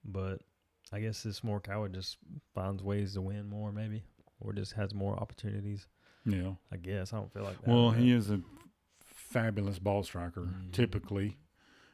but 0.04 0.40
I 0.92 1.00
guess 1.00 1.22
this 1.22 1.40
Morikawa 1.40 1.92
just 1.92 2.16
finds 2.54 2.82
ways 2.82 3.14
to 3.14 3.20
win 3.20 3.46
more, 3.48 3.70
maybe, 3.72 4.02
or 4.40 4.52
just 4.52 4.72
has 4.72 4.94
more 4.94 5.16
opportunities. 5.18 5.86
yeah. 6.24 6.52
I 6.72 6.76
guess 6.78 7.12
I 7.12 7.16
don't 7.18 7.32
feel 7.32 7.44
like 7.44 7.60
that. 7.62 7.68
Well, 7.68 7.90
he 7.90 8.10
is 8.12 8.30
a 8.30 8.40
fabulous 9.28 9.78
ball 9.78 10.02
striker. 10.02 10.42
Mhm. 10.42 10.72
Typically, 10.72 11.36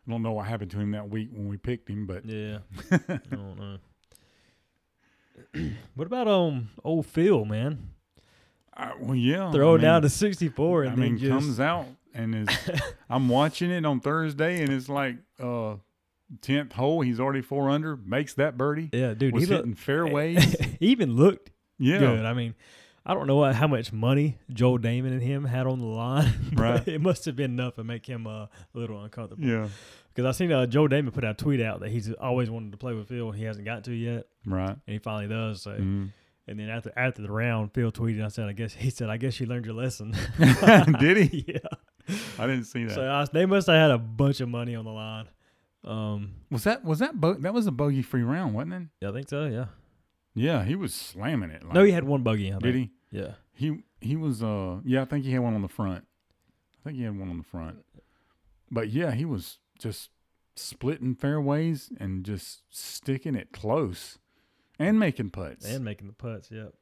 I 0.07 0.11
don't 0.11 0.23
know 0.23 0.33
what 0.33 0.47
happened 0.47 0.71
to 0.73 0.79
him 0.81 0.93
that 0.93 1.09
week 1.09 1.31
when 1.33 1.49
we 1.49 1.57
picked 1.57 1.89
him, 1.89 2.07
but 2.07 2.25
Yeah, 2.25 2.59
I 2.91 3.21
don't 3.31 3.59
know. 3.59 3.79
what 5.95 6.07
about 6.07 6.29
um 6.29 6.71
old 6.85 7.07
Phil, 7.07 7.45
man? 7.45 7.91
uh, 8.77 8.91
well, 9.01 9.15
yeah. 9.15 9.51
Throw 9.53 9.73
I 9.75 9.79
it 9.79 9.81
down 9.83 10.03
to 10.03 10.09
sixty 10.09 10.49
four, 10.49 10.83
and 10.83 10.93
I 10.93 10.97
then 10.97 11.05
mean, 11.05 11.19
just 11.19 11.31
comes 11.31 11.61
out 11.61 11.87
and 12.15 12.35
is. 12.35 12.49
I'm 13.11 13.29
watching 13.29 13.71
it 13.71 13.85
on 13.85 14.01
Thursday, 14.01 14.63
and 14.63 14.73
it's 14.73 14.89
like 14.89 15.17
uh, 15.41 15.77
tenth 16.41 16.73
hole. 16.73 17.01
He's 17.01 17.21
already 17.21 17.43
four 17.43 17.69
under. 17.71 17.97
Makes 17.97 18.35
that 18.35 18.57
birdie. 18.57 18.91
yeah, 18.93 19.15
dude, 19.15 19.33
was 19.35 19.45
he 19.45 19.49
looked 19.51 19.61
hitting 19.65 19.75
fairways. 19.75 20.57
he 20.81 20.87
even 20.89 21.15
looked 21.17 21.51
yeah. 21.79 21.99
good. 21.99 22.25
I 22.25 22.33
mean, 22.35 22.55
I 23.07 23.13
don't 23.15 23.27
know 23.27 23.37
what, 23.37 23.55
how 23.55 23.67
much 23.67 23.93
money 23.93 24.39
Joel 24.53 24.79
Damon 24.79 25.13
and 25.13 25.23
him 25.23 25.45
had 25.45 25.67
on 25.67 25.79
the 25.79 25.85
line, 25.87 26.33
but 26.55 26.61
Right. 26.61 26.89
it 26.89 27.01
must 27.01 27.25
have 27.27 27.37
been 27.37 27.51
enough 27.53 27.75
to 27.75 27.85
make 27.85 28.07
him 28.07 28.27
uh, 28.27 28.45
a 28.45 28.49
little 28.73 29.03
uncomfortable. 29.03 29.45
Yeah. 29.45 29.69
Because 30.15 30.27
I 30.27 30.39
seen 30.39 30.53
uh, 30.53 30.65
Joe 30.67 30.89
Damon 30.89 31.13
put 31.13 31.25
out 31.25 31.33
a 31.41 31.45
tweet 31.45 31.61
out 31.61 31.81
that 31.81 31.91
he's 31.91 32.11
always 32.15 32.49
wanted 32.49 32.73
to 32.73 32.79
play 32.79 32.95
with 32.95 33.09
Phil, 33.09 33.29
and 33.31 33.37
he 33.39 33.45
hasn't 33.45 33.65
got 33.65 33.85
to 33.85 33.93
yet, 33.93 34.27
Right. 34.47 34.71
and 34.71 34.81
he 34.87 34.99
finally 34.99 35.29
does. 35.29 35.61
So, 35.63 35.73
Mhm. 35.73 36.11
and 36.47 36.59
then 36.61 36.69
after 36.71 36.93
after 36.97 37.21
the 37.21 37.31
round, 37.31 37.73
Phil 37.75 37.91
tweeted, 37.93 38.25
I 38.25 38.29
said, 38.29 38.49
I 38.49 38.53
guess 38.53 38.73
he 38.75 38.91
said, 38.91 39.11
I 39.11 39.17
guess 39.17 39.39
you 39.41 39.47
learned 39.47 39.67
your 39.67 39.75
lesson. 39.75 40.15
Did 41.01 41.17
he? 41.31 41.45
yeah. 41.49 41.59
I 42.39 42.47
didn't 42.47 42.65
see 42.65 42.85
that. 42.85 42.95
So 42.95 43.11
I, 43.11 43.27
they 43.33 43.45
must 43.47 43.67
have 43.67 43.77
had 43.77 43.91
a 43.91 43.99
bunch 43.99 44.41
of 44.41 44.49
money 44.49 44.75
on 44.77 44.85
the 44.85 44.91
line. 44.93 45.27
Um, 45.85 46.31
was 46.51 46.65
that 46.65 46.85
was 46.85 47.01
that 47.01 47.21
bo- 47.21 47.35
that 47.35 47.53
was 47.53 47.67
a 47.67 47.73
bogey 47.73 48.03
free 48.03 48.23
round, 48.23 48.55
wasn't 48.55 48.75
it? 48.75 48.83
yeah, 49.03 49.09
I 49.11 49.13
think 49.13 49.29
so. 49.29 49.45
Yeah. 49.47 49.67
Yeah, 50.35 50.65
he 50.65 50.75
was 50.75 50.93
slamming 50.95 51.51
it. 51.51 51.65
Like, 51.65 51.75
no, 51.75 51.85
he 51.85 51.93
had 51.93 52.05
one 52.05 52.23
buggy. 52.23 52.53
I 52.53 52.59
did 52.59 52.75
he? 52.75 52.91
Yeah. 53.11 53.35
He 53.53 53.83
he 54.01 54.17
was 54.17 54.43
uh 54.43 54.81
yeah, 54.85 55.03
I 55.03 55.05
think 55.05 55.25
he 55.25 55.33
had 55.33 55.43
one 55.43 55.55
on 55.55 55.63
the 55.63 55.69
front. 55.69 56.07
I 56.81 56.85
think 56.85 56.99
he 56.99 57.05
had 57.05 57.19
one 57.19 57.31
on 57.31 57.39
the 57.39 57.45
front. 57.45 57.85
But 58.71 58.91
yeah, 58.91 59.13
he 59.13 59.25
was 59.25 59.59
just 59.79 60.11
splitting 60.57 61.15
fairways 61.15 61.91
and 61.99 62.25
just 62.25 62.63
sticking 62.71 63.35
it 63.35 63.53
close 63.53 64.19
and 64.79 64.99
making 64.99 65.31
putts. 65.31 65.65
And 65.65 65.85
making 65.85 66.07
the 66.09 66.13
putts. 66.13 66.51
Yep. 66.51 66.75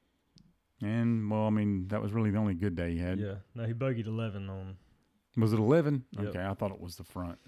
And, 0.81 1.31
well, 1.31 1.47
I 1.47 1.51
mean, 1.51 1.87
that 1.89 2.03
was 2.03 2.13
really 2.13 2.31
the 2.31 2.39
only 2.39 2.55
good 2.55 2.75
day 2.75 2.93
he 2.93 2.99
had. 2.99 3.21
Yeah. 3.21 3.35
No, 3.55 3.65
he 3.65 3.73
bogeyed 3.73 4.07
eleven 4.07 4.51
on. 4.51 4.77
Was 5.37 5.53
it 5.53 5.59
11? 5.59 6.05
Yep. 6.13 6.27
Okay, 6.27 6.45
I 6.45 6.53
thought 6.55 6.73
it 6.73 6.81
was 6.81 6.97
the 6.97 7.05
front. 7.05 7.39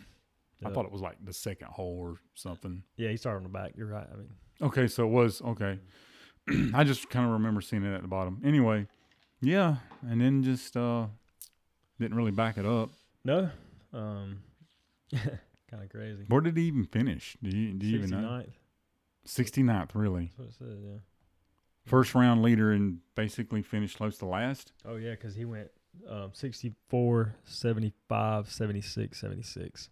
I 0.65 0.71
thought 0.71 0.85
it 0.85 0.93
was 0.93 1.01
like 1.03 1.17
the 1.25 1.33
second 1.33 1.69
hole 1.69 1.99
or 2.01 2.17
something. 2.35 2.83
Yeah, 2.97 3.11
he 3.11 3.17
started 3.17 3.39
on 3.39 3.43
the 3.45 3.49
back. 3.49 3.73
You're 3.77 3.87
right. 3.89 4.07
I 4.13 4.17
mean, 4.17 4.29
Okay, 4.63 4.87
so 4.87 5.05
it 5.05 5.11
was 5.11 5.43
okay. 5.43 5.79
I 6.75 6.85
just 6.85 7.11
kind 7.11 7.27
of 7.27 7.33
remember 7.33 7.61
seeing 7.61 7.85
it 7.85 7.95
at 7.95 8.03
the 8.03 8.09
bottom. 8.09 8.41
Anyway, 8.45 8.87
yeah, 9.41 9.77
and 10.09 10.21
then 10.21 10.43
just 10.43 10.77
uh 10.77 11.07
didn't 11.99 12.17
really 12.17 12.31
back 12.33 12.59
it 12.59 12.67
up. 12.67 12.91
no. 13.25 13.51
Um, 13.93 14.39
kind 15.15 15.83
of 15.83 15.89
crazy. 15.89 16.25
Where 16.27 16.41
did 16.41 16.57
he 16.57 16.65
even 16.65 16.85
finish? 16.85 17.37
Do 17.43 17.51
you 17.57 17.73
do 17.75 17.87
you 17.87 17.99
even 17.99 18.11
know? 18.11 18.43
69th. 19.27 19.55
69th, 19.67 19.91
really. 19.95 20.33
That's 20.37 20.61
what 20.61 20.69
it 20.69 20.73
says. 20.73 20.83
Yeah. 20.85 20.99
First 21.87 22.15
round 22.15 22.43
leader 22.43 22.73
and 22.73 22.99
basically 23.15 23.63
finished 23.63 23.97
close 23.97 24.19
to 24.19 24.27
last. 24.27 24.73
Oh 24.85 24.97
yeah, 24.97 25.13
because 25.13 25.35
he 25.35 25.45
went 25.45 25.69
um, 26.09 26.31
64, 26.33 27.37
75, 27.45 28.51
76, 28.51 29.21
76. 29.21 29.91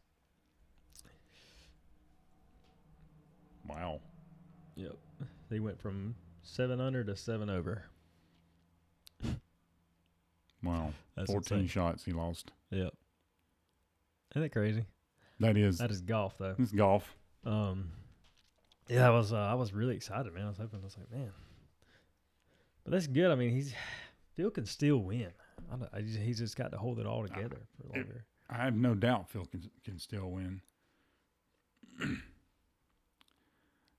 Wow. 3.68 4.00
Yep. 4.76 4.96
He 5.50 5.60
went 5.60 5.80
from 5.80 6.14
seven 6.42 6.80
under 6.80 7.04
to 7.04 7.16
seven 7.16 7.50
over. 7.50 7.84
Wow. 10.62 10.92
That's 11.16 11.30
14 11.30 11.58
insane. 11.58 11.68
shots 11.68 12.04
he 12.04 12.12
lost. 12.12 12.52
Yep. 12.70 12.92
Isn't 14.32 14.42
that 14.42 14.52
crazy? 14.52 14.84
That 15.40 15.56
is 15.56 15.78
That 15.78 15.90
is 15.90 16.00
golf 16.00 16.38
though. 16.38 16.54
it's 16.58 16.72
golf. 16.72 17.14
Um, 17.44 17.90
yeah, 18.88 19.08
I 19.08 19.10
was 19.10 19.32
uh, 19.32 19.36
I 19.36 19.54
was 19.54 19.72
really 19.72 19.96
excited, 19.96 20.32
man. 20.32 20.44
I 20.44 20.48
was 20.48 20.58
hoping 20.58 20.78
I 20.80 20.84
was 20.84 20.96
like, 20.96 21.10
man, 21.10 21.32
but 22.84 22.92
that's 22.92 23.06
good. 23.08 23.30
I 23.30 23.34
mean, 23.34 23.50
he's 23.50 23.74
Phil 24.34 24.50
can 24.50 24.66
still 24.66 24.98
win. 24.98 25.28
I 25.72 25.76
don't, 25.76 25.88
I 25.92 26.00
just, 26.02 26.18
he's 26.18 26.38
just 26.38 26.56
got 26.56 26.70
to 26.72 26.78
hold 26.78 26.98
it 26.98 27.06
all 27.06 27.22
together 27.26 27.58
for 27.76 27.88
longer. 27.98 28.24
I 28.48 28.58
have 28.64 28.74
no 28.76 28.94
doubt 28.94 29.30
Phil 29.30 29.44
can 29.46 29.68
can 29.84 29.98
still 29.98 30.30
win. 30.30 30.60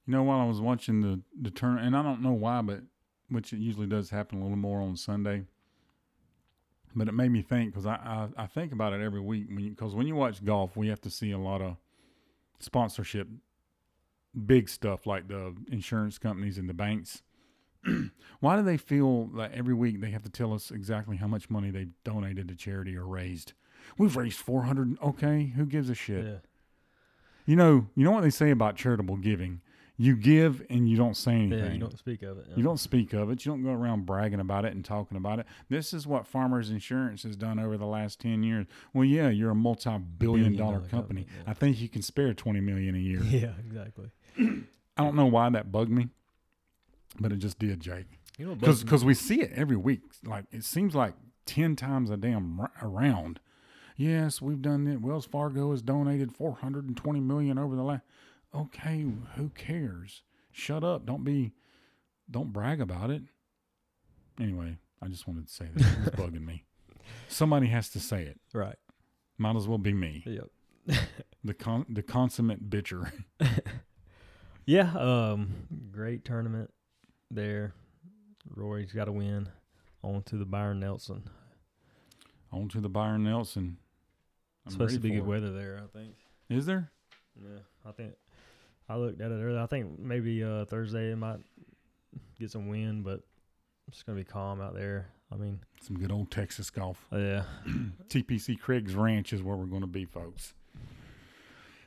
you 0.06 0.14
know, 0.14 0.24
while 0.24 0.40
I 0.40 0.46
was 0.46 0.62
watching 0.62 1.02
the 1.02 1.22
the 1.40 1.52
turn, 1.52 1.78
and 1.80 1.96
I 1.96 2.04
don't 2.04 2.22
know 2.22 2.34
why, 2.34 2.62
but 2.62 2.82
which 3.30 3.54
it 3.54 3.60
usually 3.60 3.88
does 3.88 4.10
happen 4.10 4.40
a 4.40 4.44
little 4.44 4.58
more 4.58 4.82
on 4.82 4.96
Sunday. 4.96 5.44
But 6.96 7.08
it 7.08 7.14
made 7.14 7.32
me 7.32 7.42
think 7.42 7.72
because 7.72 7.86
I, 7.86 7.96
I 8.38 8.44
I 8.44 8.48
think 8.48 8.72
about 8.72 8.94
it 8.94 9.02
every 9.02 9.22
week 9.22 9.48
when 9.48 9.70
because 9.70 9.96
when 9.96 10.08
you 10.08 10.16
watch 10.16 10.44
golf, 10.44 10.78
we 10.78 10.88
have 10.90 11.02
to 11.02 11.10
see 11.10 11.32
a 11.32 11.40
lot 11.40 11.62
of 11.62 11.78
sponsorship, 12.60 13.28
big 14.46 14.70
stuff 14.70 15.06
like 15.08 15.28
the 15.28 15.56
insurance 15.72 16.18
companies 16.18 16.58
and 16.58 16.70
the 16.70 16.74
banks 16.74 17.24
Why 18.40 18.56
do 18.56 18.64
they 18.64 18.78
feel 18.78 19.28
that 19.36 19.52
every 19.54 19.74
week 19.74 20.02
they 20.02 20.12
have 20.12 20.24
to 20.24 20.30
tell 20.30 20.54
us 20.54 20.72
exactly 20.72 21.18
how 21.18 21.28
much 21.28 21.50
money 21.50 21.70
they've 21.70 21.92
donated 22.04 22.48
to 22.48 22.56
charity 22.56 22.96
or 22.96 23.06
raised? 23.06 23.54
We've 23.98 24.16
raised 24.16 24.40
four 24.40 24.64
hundred. 24.64 24.98
Okay, 25.02 25.54
who 25.56 25.66
gives 25.66 25.90
a 25.90 25.96
shit? 25.96 26.26
Yeah. 26.26 26.38
You 27.46 27.58
know, 27.58 27.88
you 27.96 28.06
know 28.06 28.12
what 28.12 28.24
they 28.24 28.30
say 28.30 28.52
about 28.52 28.78
charitable 28.78 29.18
giving. 29.18 29.62
You 29.96 30.16
give 30.16 30.66
and 30.72 30.90
you 30.90 30.98
don't 30.98 31.16
say 31.16 31.34
anything. 31.34 31.60
Yeah, 31.66 31.72
you 31.74 31.80
don't 31.80 31.98
speak 32.00 32.24
of 32.24 32.40
it. 32.40 32.48
You 32.56 32.64
don't 32.64 32.80
speak 32.80 33.14
of 33.14 33.30
it. 33.30 33.46
You 33.46 33.52
don't 33.52 33.64
go 33.64 33.70
around 33.72 34.08
bragging 34.08 34.40
about 34.40 34.66
it 34.66 34.74
and 34.74 34.84
talking 34.84 35.18
about 35.18 35.38
it. 35.38 35.46
This 35.70 35.94
is 35.94 36.08
what 36.08 36.26
Farmers 36.26 36.72
Insurance 36.72 37.22
has 37.24 37.36
done 37.36 37.60
over 37.60 37.78
the 37.78 37.86
last 37.86 38.20
ten 38.20 38.42
years. 38.42 38.66
Well, 38.94 39.06
yeah, 39.06 39.30
you're 39.30 39.52
a 39.52 39.56
multi-billion 39.56 40.08
Billion 40.18 40.56
dollar 40.56 40.78
dollar 40.78 40.88
company. 40.90 41.24
company, 41.26 41.28
yeah. 41.46 41.52
I 41.52 41.54
think 41.54 41.80
you 41.80 41.90
can 41.90 42.02
spare 42.02 42.34
twenty 42.34 42.60
million 42.60 42.96
a 42.96 43.00
year. 43.00 43.22
Yeah, 43.24 43.52
exactly. 43.60 44.10
I 44.40 45.04
don't 45.04 45.16
know 45.16 45.28
why 45.28 45.50
that 45.52 45.72
bugged 45.72 45.92
me, 45.92 46.08
but 47.20 47.32
it 47.32 47.38
just 47.38 47.60
did, 47.60 47.80
Jake. 47.80 48.08
You 48.40 48.48
know, 48.48 48.56
Because 48.56 48.84
bugs 48.84 49.06
we 49.06 49.14
see 49.14 49.42
it 49.42 49.52
every 49.54 49.78
week. 49.78 50.02
Like 50.24 50.46
it 50.52 50.64
seems 50.64 50.96
like 50.96 51.14
ten 51.46 51.76
times 51.76 52.10
a 52.10 52.18
damn 52.18 52.60
r- 52.60 52.72
around. 52.82 53.40
Yes, 53.96 54.42
we've 54.42 54.62
done 54.62 54.88
it. 54.88 55.02
Wells 55.02 55.28
Fargo 55.28 55.70
has 55.70 55.84
donated 55.84 56.36
four 56.36 56.56
hundred 56.56 56.88
and 56.88 56.98
twenty 56.98 57.20
million 57.20 57.60
over 57.60 57.76
the 57.76 57.84
last. 57.84 58.02
Okay, 58.56 59.06
who 59.36 59.50
cares? 59.50 60.22
Shut 60.52 60.84
up. 60.84 61.06
Don't 61.06 61.24
be. 61.24 61.54
Don't 62.30 62.54
brag 62.54 62.80
about 62.82 63.10
it. 63.10 63.24
Anyway, 64.40 64.78
I 65.02 65.08
just 65.08 65.28
wanted 65.28 65.48
to 65.48 65.54
say 65.54 65.66
that 65.74 65.82
it 65.86 66.00
was 66.00 66.10
bugging 66.32 66.46
me. 66.46 66.64
Somebody 67.28 67.68
has 67.68 67.90
to 67.90 68.00
say 68.00 68.24
it. 68.24 68.40
right. 68.54 68.76
Might 69.38 69.56
as 69.56 69.68
well 69.68 69.80
be 69.80 69.94
me, 69.94 70.24
Yep. 70.28 71.00
the 71.44 71.54
con- 71.56 71.86
the 71.90 72.04
consummate 72.04 72.70
bitcher. 72.70 73.12
Yeah. 74.66 74.94
Um. 74.96 75.54
Great 75.92 76.24
tournament 76.24 76.72
there. 77.30 77.74
Rory's 78.56 78.94
got 78.94 79.06
to 79.06 79.12
win. 79.12 79.50
On 80.04 80.24
to 80.24 80.38
the 80.38 80.46
Byron 80.46 80.80
Nelson. 80.80 81.24
On 82.52 82.70
to 82.70 82.80
the 82.80 82.88
Byron 82.90 83.24
Nelson. 83.26 83.78
I'm 84.66 84.72
supposed 84.72 84.94
to 84.94 85.00
be 85.02 85.10
good 85.10 85.18
it. 85.18 85.26
weather 85.26 85.52
there. 85.52 85.82
I 85.84 85.98
think. 85.98 86.16
Is 86.50 86.66
there? 86.66 86.92
Yeah. 87.36 87.60
I 87.86 87.92
think. 87.92 88.14
I 88.90 88.96
looked 88.96 89.22
at 89.22 89.32
it 89.32 89.36
earlier. 89.36 89.60
I 89.60 89.66
think 89.66 90.00
maybe 90.00 90.44
uh, 90.44 90.66
Thursday 90.66 91.12
it 91.12 91.16
might 91.18 91.40
get 92.40 92.52
some 92.52 92.68
wind, 92.68 93.04
but 93.04 93.22
it's 93.88 94.04
gonna 94.04 94.18
be 94.18 94.24
calm 94.24 94.62
out 94.62 94.76
there. 94.76 95.10
I 95.32 95.36
mean, 95.36 95.60
Some 95.82 95.98
good 95.98 96.12
old 96.12 96.30
Texas 96.30 96.70
golf. 96.70 97.08
uh, 97.12 97.18
yeah. 97.18 97.44
TPC 98.10 98.60
Craig's 98.60 98.94
Ranch 98.94 99.34
is 99.34 99.42
where 99.42 99.56
we're 99.56 99.66
going 99.66 99.82
to 99.82 99.88
be, 99.88 100.06
folks. 100.06 100.54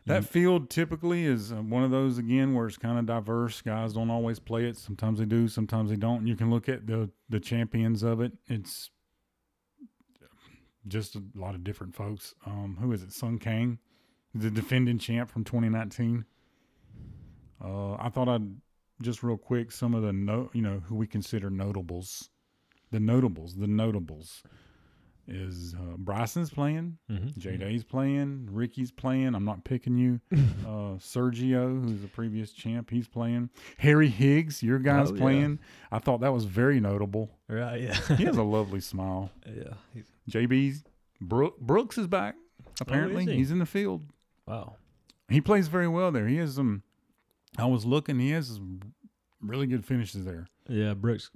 That 0.06 0.22
Mm. 0.22 0.26
field 0.26 0.70
typically 0.70 1.24
is 1.24 1.52
uh, 1.52 1.56
one 1.62 1.84
of 1.84 1.92
those 1.92 2.18
again 2.18 2.54
where 2.54 2.66
it's 2.66 2.76
kind 2.76 2.98
of 2.98 3.06
diverse. 3.06 3.60
Guys 3.62 3.92
don't 3.92 4.10
always 4.10 4.40
play 4.40 4.64
it. 4.64 4.76
Sometimes 4.76 5.20
they 5.20 5.26
do. 5.26 5.46
Sometimes 5.46 5.90
they 5.90 5.96
don't. 5.96 6.26
You 6.26 6.34
can 6.34 6.50
look 6.50 6.68
at 6.68 6.88
the 6.88 7.08
the 7.28 7.38
champions 7.38 8.02
of 8.02 8.20
it. 8.20 8.32
It's 8.48 8.90
just 10.88 11.16
a 11.16 11.22
lot 11.34 11.54
of 11.54 11.62
different 11.64 11.94
folks. 11.94 12.34
Um, 12.46 12.78
who 12.80 12.92
is 12.92 13.02
it? 13.02 13.12
Sung 13.12 13.38
Kang, 13.38 13.78
the 14.34 14.50
defending 14.50 14.98
champ 14.98 15.30
from 15.30 15.44
2019. 15.44 16.24
Uh, 17.64 17.94
I 17.94 18.08
thought 18.10 18.28
I'd 18.28 18.46
just 19.02 19.22
real 19.22 19.36
quick 19.36 19.72
some 19.72 19.94
of 19.94 20.02
the 20.02 20.12
no, 20.12 20.50
you 20.52 20.62
know, 20.62 20.80
who 20.86 20.94
we 20.94 21.06
consider 21.06 21.50
notables. 21.50 22.30
The 22.92 23.00
notables, 23.00 23.54
the 23.56 23.66
notables 23.66 24.42
is 25.28 25.74
uh, 25.74 25.96
Bryson's 25.96 26.50
playing, 26.50 26.98
Mm-hmm. 27.10 27.40
J 27.40 27.56
Day's 27.56 27.82
playing, 27.82 28.48
Rickie's 28.52 28.92
playing. 28.92 29.34
I'm 29.34 29.44
not 29.44 29.64
picking 29.64 29.96
you. 29.96 30.20
Uh, 30.66 30.98
Sergio, 30.98 31.80
who's 31.84 32.00
the 32.02 32.08
previous 32.08 32.50
champ, 32.52 32.90
he's 32.90 33.06
playing. 33.06 33.50
Harry 33.78 34.08
Higgs, 34.08 34.62
your 34.64 34.78
guy's 34.80 35.10
Oh, 35.10 35.14
yeah. 35.14 35.20
playing. 35.20 35.58
I 35.92 35.98
thought 36.00 36.20
that 36.22 36.32
was 36.32 36.44
very 36.44 36.80
notable. 36.80 37.30
Right. 37.48 37.82
Yeah. 37.82 38.16
He 38.16 38.24
has 38.24 38.36
a 38.36 38.42
lovely 38.42 38.80
smile. 38.80 39.30
yeah. 39.46 39.74
He's, 39.94 40.06
JB's 40.30 40.84
Brook, 41.20 41.60
Brooks 41.60 41.98
is 41.98 42.06
back. 42.08 42.34
Apparently, 42.80 43.24
Oh, 43.24 43.30
he? 43.30 43.36
he's 43.36 43.50
in 43.52 43.58
the 43.60 43.66
field. 43.66 44.02
wow. 44.46 44.74
He 45.28 45.40
plays 45.40 45.68
very 45.68 45.86
well 45.88 46.10
there. 46.12 46.26
He 46.28 46.36
has 46.38 46.54
some. 46.56 46.82
I 47.58 47.66
was 47.66 47.84
looking. 47.84 48.18
He 48.18 48.30
has 48.30 48.60
really 49.40 49.66
good 49.66 49.84
finishes 49.84 50.24
there. 50.24 50.46
Yeah. 50.68 50.94
Brooks. 50.94 51.30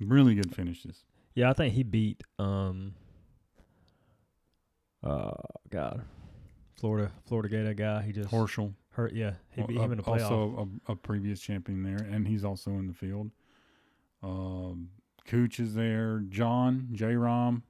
Really 0.00 0.34
good 0.34 0.54
finishes. 0.54 1.04
Yeah, 1.34 1.50
I 1.50 1.52
think 1.52 1.74
he 1.74 1.82
beat 1.82 2.22
um 2.38 2.94
uh 5.02 5.32
God. 5.70 6.02
Florida 6.76 7.12
Florida 7.26 7.48
Gator 7.48 7.74
guy. 7.74 8.02
He 8.02 8.12
just 8.12 8.30
Horschel, 8.30 8.74
hurt 8.90 9.14
yeah, 9.14 9.34
he 9.50 9.62
beat 9.62 9.78
him 9.78 9.92
in 9.92 9.98
the 9.98 10.02
playoff. 10.02 10.30
also 10.30 10.68
a, 10.88 10.92
a 10.92 10.96
previous 10.96 11.40
champion 11.40 11.82
there, 11.82 11.96
and 11.96 12.26
he's 12.26 12.44
also 12.44 12.72
in 12.72 12.86
the 12.86 12.92
field. 12.92 13.30
Um, 14.22 14.90
Cooch 15.26 15.60
is 15.60 15.74
there. 15.74 16.22
Jon 16.28 16.88
J. 16.92 17.14
Rahm, 17.14 17.62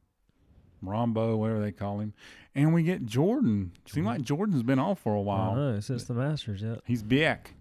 Rahmbo, 0.84 1.36
whatever 1.36 1.60
they 1.60 1.72
call 1.72 2.00
him, 2.00 2.14
and 2.54 2.74
we 2.74 2.82
get 2.82 3.06
Jordan. 3.06 3.72
Seem 3.86 4.04
like 4.04 4.22
Jordan's 4.22 4.62
been 4.62 4.78
off 4.78 5.00
for 5.00 5.14
a 5.14 5.20
while. 5.20 5.54
know, 5.54 5.80
since 5.80 6.04
the 6.04 6.14
Masters, 6.14 6.62
yeah. 6.62 6.76
He's 6.84 7.02
back. 7.02 7.54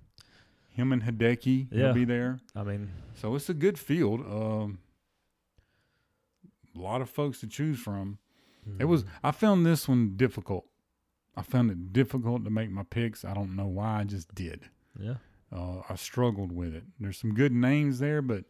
Him 0.73 0.91
and 0.91 1.03
Hideki 1.03 1.67
Yeah. 1.71 1.87
will 1.87 1.93
be 1.93 2.05
there. 2.05 2.39
I 2.55 2.63
mean, 2.63 2.89
So 3.15 3.35
it's 3.35 3.47
a 3.49 3.53
good 3.53 3.77
field. 3.79 4.19
Um, 4.21 4.79
a 6.75 6.79
lot 6.79 7.01
of 7.01 7.09
folks 7.09 7.39
to 7.41 7.47
choose 7.47 7.79
from. 7.79 8.17
It 8.79 8.85
was. 8.85 9.03
I 9.23 9.31
found 9.31 9.65
this 9.65 9.87
one 9.87 10.15
difficult. 10.15 10.65
I 11.35 11.41
found 11.41 11.69
it 11.69 11.91
difficult 11.93 12.43
to 12.45 12.49
make 12.49 12.71
my 12.71 12.83
picks. 12.83 13.25
I 13.25 13.33
don't 13.33 13.55
know 13.55 13.67
why. 13.67 13.99
I 14.01 14.03
just 14.05 14.33
did. 14.33 14.69
yeah. 14.99 15.15
Uh, 15.51 15.81
I 15.87 15.95
struggled 15.95 16.51
with 16.51 16.73
it. 16.73 16.83
There's 16.99 17.19
some 17.19 17.33
good 17.35 17.51
names 17.51 17.99
there, 17.99 18.23
but 18.23 18.45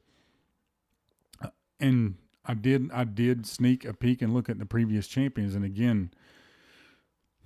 uh, 1.42 1.50
and 1.80 2.16
I 2.46 2.54
did. 2.54 2.90
I 2.94 3.04
did 3.04 3.46
sneak 3.46 3.84
a 3.84 3.94
peek 3.94 4.22
and 4.22 4.34
look 4.34 4.48
at 4.50 4.58
the 4.60 4.66
previous 4.66 5.08
champions, 5.10 5.54
and 5.56 5.66
again, 5.66 6.12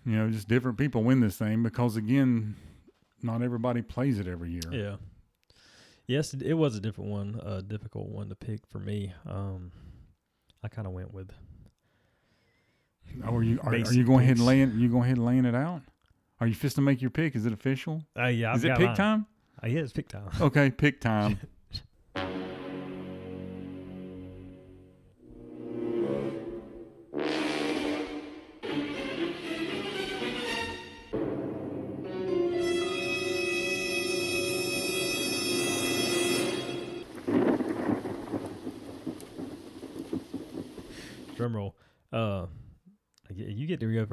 you 0.06 0.12
know, 0.16 0.30
just 0.30 0.48
different 0.48 0.78
people 0.78 1.04
win 1.04 1.22
this 1.22 1.38
thing 1.38 1.64
because 1.64 1.96
again, 1.96 2.56
not 3.24 3.42
everybody 3.42 3.82
plays 3.82 4.20
it 4.20 4.28
every 4.28 4.52
year. 4.52 4.72
Yeah. 4.72 4.96
Yes, 6.08 6.34
it 6.34 6.42
it 6.42 6.54
was 6.54 6.76
a 6.76 6.80
different 6.80 7.10
one, 7.10 7.40
a 7.44 7.62
difficult 7.62 8.08
one 8.10 8.30
to 8.30 8.36
pick 8.36 8.66
for 8.68 8.80
me. 8.80 9.14
Um 9.26 9.72
I 10.64 10.68
kind 10.70 10.88
of 10.88 10.94
went 10.94 11.14
with 11.14 11.32
Oh, 13.26 13.36
are 13.36 13.44
you 13.44 13.60
are, 13.64 13.74
are 13.74 13.94
you 13.94 14.04
going 14.04 14.24
ahead 14.24 14.38
and 14.38 14.46
laying 14.46 14.78
you 14.78 14.90
going 14.90 15.04
ahead 15.04 15.18
and 15.18 15.26
laying 15.26 15.46
it 15.46 15.56
out? 15.56 15.82
Are 16.40 16.48
you 16.48 16.54
fist 16.54 16.76
to 16.76 16.82
make 16.82 17.02
your 17.02 17.10
pick? 17.10 17.36
Is 17.36 17.46
it 17.46 17.54
official? 17.54 18.04
uh, 18.20 18.26
yeah, 18.26 18.52
I've 18.52 18.58
Is 18.58 18.66
it 18.66 18.68
got 18.70 18.78
pick 18.78 18.88
mine. 18.88 18.96
time? 18.96 19.26
Uh, 19.64 19.68
yeah, 19.68 19.80
it's 19.80 19.92
pick 19.94 20.08
time. 20.08 20.30
Okay, 20.40 20.70
pick 20.70 21.02
time. 21.12 21.40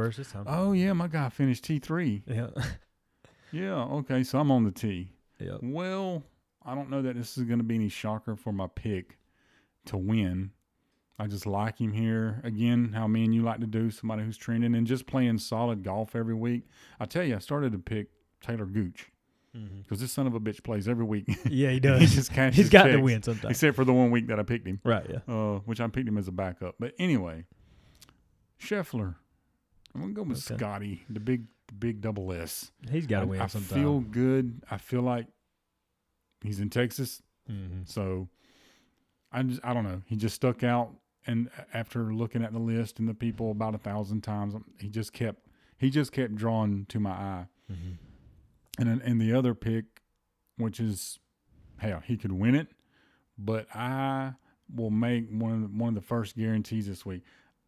First 0.05 0.19
this 0.19 0.33
time. 0.33 0.45
oh 0.47 0.73
yeah, 0.73 0.93
my 0.93 1.09
guy 1.09 1.29
finished 1.29 1.65
T 1.65 1.79
three. 1.79 2.23
yeah. 2.27 2.49
Yeah, 3.53 3.75
okay, 3.85 4.25
so 4.25 4.41
I'm 4.41 4.51
on 4.51 4.65
the 4.65 4.73
T. 4.73 5.13
yeah. 5.39 5.59
Well, 5.63 6.25
I 6.67 6.75
don't 6.75 6.91
know 6.91 7.03
that 7.03 7.15
this 7.17 7.39
is 7.39 7.45
going 7.45 7.59
to 7.61 7.65
be 7.65 7.77
any 7.77 7.89
shocker 7.89 8.35
for 8.35 8.53
my 8.53 8.67
pick 8.67 9.17
to 9.87 9.97
win. 9.97 10.51
I 11.21 11.29
just 11.29 11.47
like 11.47 11.79
him 11.81 11.93
here. 11.93 12.41
Again, 12.43 12.93
how 12.95 13.07
me 13.07 13.23
and 13.23 13.33
you 13.33 13.43
like 13.45 13.61
to 13.61 13.69
do, 13.69 13.93
somebody 13.93 14.25
who's 14.25 14.37
trending 14.37 14.75
and 14.75 14.85
just 14.89 15.07
playing 15.07 15.39
solid 15.39 15.85
golf 15.85 16.17
every 16.17 16.35
week. 16.35 16.65
I 16.99 17.05
tell 17.05 17.23
you, 17.23 17.37
I 17.37 17.39
started 17.39 17.71
to 17.71 17.79
pick 17.79 18.09
Talor 18.45 18.73
Gooch 18.73 19.13
because 19.85 20.01
this 20.01 20.11
son 20.11 20.27
of 20.27 20.35
a 20.35 20.41
bitch 20.41 20.65
plays 20.65 20.89
every 20.89 21.05
week. 21.05 21.27
Yeah, 21.49 21.71
he 21.71 21.79
does. 21.81 22.01
he 22.01 22.07
just 22.09 22.33
cashes 22.33 22.57
He's 22.57 22.71
got 22.71 22.85
to 22.87 22.97
win 22.97 23.23
sometimes. 23.23 23.53
Except 23.53 23.77
for 23.77 23.85
the 23.85 23.93
one 23.93 24.11
week 24.11 24.27
that 24.27 24.41
I 24.41 24.43
picked 24.43 24.67
him, 24.67 24.81
Right, 24.83 25.07
yeah. 25.09 25.33
uh, 25.33 25.59
which 25.61 25.81
I 25.81 25.87
picked 25.87 26.09
him 26.09 26.19
as 26.19 26.27
a 26.27 26.33
backup. 26.33 26.75
But 26.81 26.95
anyway, 26.99 27.45
Scheffler. 28.61 29.15
I'm 29.95 30.01
going 30.01 30.15
to 30.15 30.17
go 30.17 30.23
with 30.29 30.39
Okay. 30.51 30.57
Scotty, 30.59 31.05
the 31.09 31.21
big, 31.21 31.45
the 31.69 31.75
big 31.75 32.01
double 32.01 32.33
S. 32.33 32.71
He's 32.91 33.07
got 33.07 33.21
to 33.21 33.27
win 33.27 33.41
I 33.41 33.47
sometime. 33.47 33.79
feel 33.79 34.01
good. 34.01 34.63
I 34.71 34.77
feel 34.79 35.03
like 35.03 35.27
he's 36.43 36.61
in 36.61 36.71
Texas, 36.71 37.23
hmm 37.47 37.83
so 37.85 38.29
I 39.33 39.43
just 39.43 39.61
I 39.65 39.73
don't 39.75 39.85
know. 39.85 40.03
He 40.07 40.17
just 40.17 40.35
stuck 40.37 40.63
out, 40.63 40.91
and 41.27 41.49
after 41.73 42.13
looking 42.15 42.43
at 42.45 42.53
the 42.53 42.59
list 42.59 42.99
and 42.99 43.09
the 43.09 43.15
people 43.15 43.51
about 43.51 43.75
a 43.75 43.79
thousand 43.79 44.23
times, 44.23 44.55
he 44.79 44.89
just 44.89 45.13
kept 45.13 45.47
he 45.79 45.91
just 45.91 46.13
kept 46.13 46.35
drawing 46.35 46.87
to 46.87 47.01
my 47.01 47.11
eye. 47.11 47.47
hmm 47.69 47.93
And 48.79 48.89
then- 48.89 49.03
and 49.05 49.21
the 49.21 49.33
other 49.33 49.55
pick, 49.55 49.85
which 50.57 50.81
is 50.81 51.19
hell, 51.79 52.01
he 52.05 52.17
could 52.17 52.33
win 52.33 52.55
it, 52.55 52.69
but 53.39 53.67
I 53.75 54.35
will 54.75 54.91
make 54.91 55.29
one 55.31 55.53
of 55.53 55.61
the, 55.63 55.67
one 55.69 55.89
of 55.91 55.95
the 55.95 56.01
first 56.07 56.37
guarantees 56.37 56.87
this 56.87 57.05
week. 57.05 57.23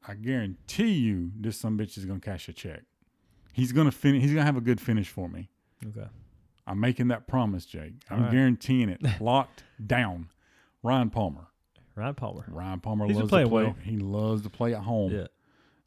I 0.06 0.14
guarantee 0.14 0.92
you, 0.92 1.32
this 1.38 1.56
some 1.58 1.78
bitch 1.78 1.98
is 1.98 2.04
gonna 2.04 2.20
cash 2.20 2.48
a 2.48 2.52
check. 2.52 2.82
He's 3.52 3.72
gonna 3.72 3.92
finish. 3.92 4.22
He's 4.22 4.32
gonna 4.32 4.44
have 4.44 4.56
a 4.56 4.60
good 4.60 4.80
finish 4.80 5.08
for 5.08 5.28
me. 5.28 5.50
Okay. 5.86 6.06
I'm 6.66 6.80
making 6.80 7.08
that 7.08 7.26
promise, 7.26 7.64
Jake. 7.64 7.94
I'm 8.10 8.24
right. 8.24 8.32
guaranteeing 8.32 8.88
it. 8.88 9.00
Locked 9.20 9.62
down. 9.84 10.28
Ryan 10.82 11.10
Palmer. 11.10 11.46
Ryan 11.94 12.14
Palmer. 12.14 12.44
Ryan 12.48 12.80
Palmer 12.80 13.06
He's 13.06 13.16
loves 13.16 13.28
to 13.28 13.30
play. 13.30 13.44
well. 13.44 13.76
He 13.82 13.96
loves 13.96 14.42
to 14.42 14.50
play 14.50 14.74
at 14.74 14.82
home. 14.82 15.12
Yeah. 15.12 15.26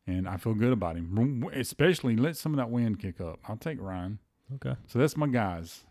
And 0.08 0.28
I 0.28 0.38
feel 0.38 0.56
good 0.56 0.74
about 0.74 0.96
him. 0.96 1.48
Especially 1.54 2.16
let 2.16 2.36
some 2.36 2.54
of 2.54 2.58
that 2.58 2.70
wind 2.70 3.00
kick 3.00 3.22
up. 3.22 3.40
I'll 3.48 3.58
take 3.58 3.80
Ryan. 3.80 4.20
Okay. 4.56 4.76
So 4.88 4.98
that's 4.98 5.16
my 5.16 5.28
guys. 5.28 5.84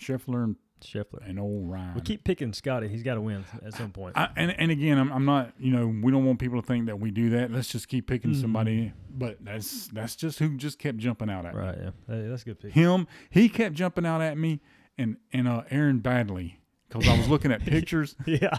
Scheffler 0.00 0.44
and, 0.44 0.56
Scheffler. 0.82 1.28
and 1.28 1.38
old 1.40 1.70
Ryan. 1.70 1.94
We 1.94 2.00
keep 2.02 2.24
picking 2.24 2.52
Scotty. 2.52 2.88
He's 2.88 3.02
got 3.02 3.14
to 3.14 3.20
win 3.20 3.44
at 3.64 3.74
some 3.74 3.90
point. 3.90 4.16
I, 4.16 4.28
and 4.36 4.50
and 4.58 4.70
again, 4.70 4.98
I'm, 4.98 5.12
I'm 5.12 5.24
not. 5.24 5.52
You 5.58 5.72
know, 5.72 5.86
we 5.86 6.12
don't 6.12 6.24
want 6.24 6.38
people 6.38 6.60
to 6.60 6.66
think 6.66 6.86
that 6.86 6.98
we 7.00 7.10
do 7.10 7.30
that. 7.30 7.50
Let's 7.50 7.68
just 7.68 7.88
keep 7.88 8.06
picking 8.06 8.32
Mhm. 8.32 8.40
somebody. 8.40 8.92
But 9.10 9.38
that's 9.44 9.88
that's 9.88 10.14
just 10.16 10.38
who 10.38 10.56
just 10.56 10.78
kept 10.78 10.98
jumping 10.98 11.30
out 11.30 11.46
at 11.46 11.54
me. 11.54 11.60
right. 11.60 11.78
Yeah. 11.80 11.90
That- 12.08 12.28
that's 12.28 12.42
a 12.42 12.44
good 12.44 12.60
pick. 12.60 12.72
Him, 12.72 13.06
he 13.30 13.48
kept 13.48 13.74
jumping 13.74 14.04
out 14.06 14.20
at 14.20 14.36
me, 14.36 14.60
and 14.98 15.16
and 15.32 15.48
uh, 15.48 15.62
Aaron 15.70 16.00
Baddeley, 16.00 16.56
because 16.88 17.08
I 17.08 17.16
was 17.16 17.26
looking 17.28 17.50
at 17.52 17.60
pictures. 17.64 18.14
yeah. 18.26 18.50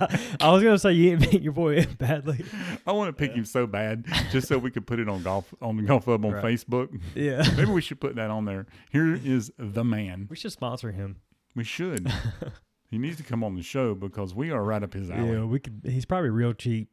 I 0.41 0.51
was 0.51 0.63
gonna 0.63 0.79
say 0.79 0.93
you 0.93 1.15
didn't 1.15 1.31
beat 1.31 1.41
your 1.43 1.53
boy 1.53 1.85
badly. 1.99 2.43
I 2.87 2.91
want 2.93 3.09
to 3.09 3.13
pick 3.13 3.35
him 3.35 3.45
so 3.45 3.67
bad, 3.67 4.05
just 4.31 4.47
so 4.47 4.57
we 4.57 4.71
could 4.71 4.87
put 4.87 4.99
it 4.99 5.07
on 5.07 5.21
golf 5.21 5.53
on 5.61 5.77
the 5.77 5.83
golf 5.83 6.05
club 6.05 6.25
on 6.25 6.31
Right. 6.31 6.43
Facebook. 6.43 6.89
Yeah. 7.13 7.43
Maybe 7.55 7.69
we 7.71 7.81
should 7.81 7.99
put 8.01 8.15
that 8.15 8.31
on 8.31 8.45
there. 8.45 8.65
Here 8.91 9.13
is 9.13 9.51
the 9.59 9.83
man. 9.83 10.25
We 10.29 10.35
should 10.35 10.51
sponsor 10.51 10.91
him. 10.91 11.17
We 11.55 11.63
should. 11.63 12.11
he 12.89 12.97
needs 12.97 13.17
to 13.17 13.23
come 13.23 13.43
on 13.43 13.55
the 13.55 13.63
show 13.63 13.95
because 13.95 14.33
we 14.33 14.51
are 14.51 14.63
right 14.63 14.81
up 14.83 14.93
his 14.93 15.09
alley. 15.09 15.31
Yeah, 15.31 15.43
we 15.43 15.59
could. 15.59 15.81
He's 15.83 16.05
probably 16.05 16.29
real 16.29 16.53
cheap. 16.53 16.89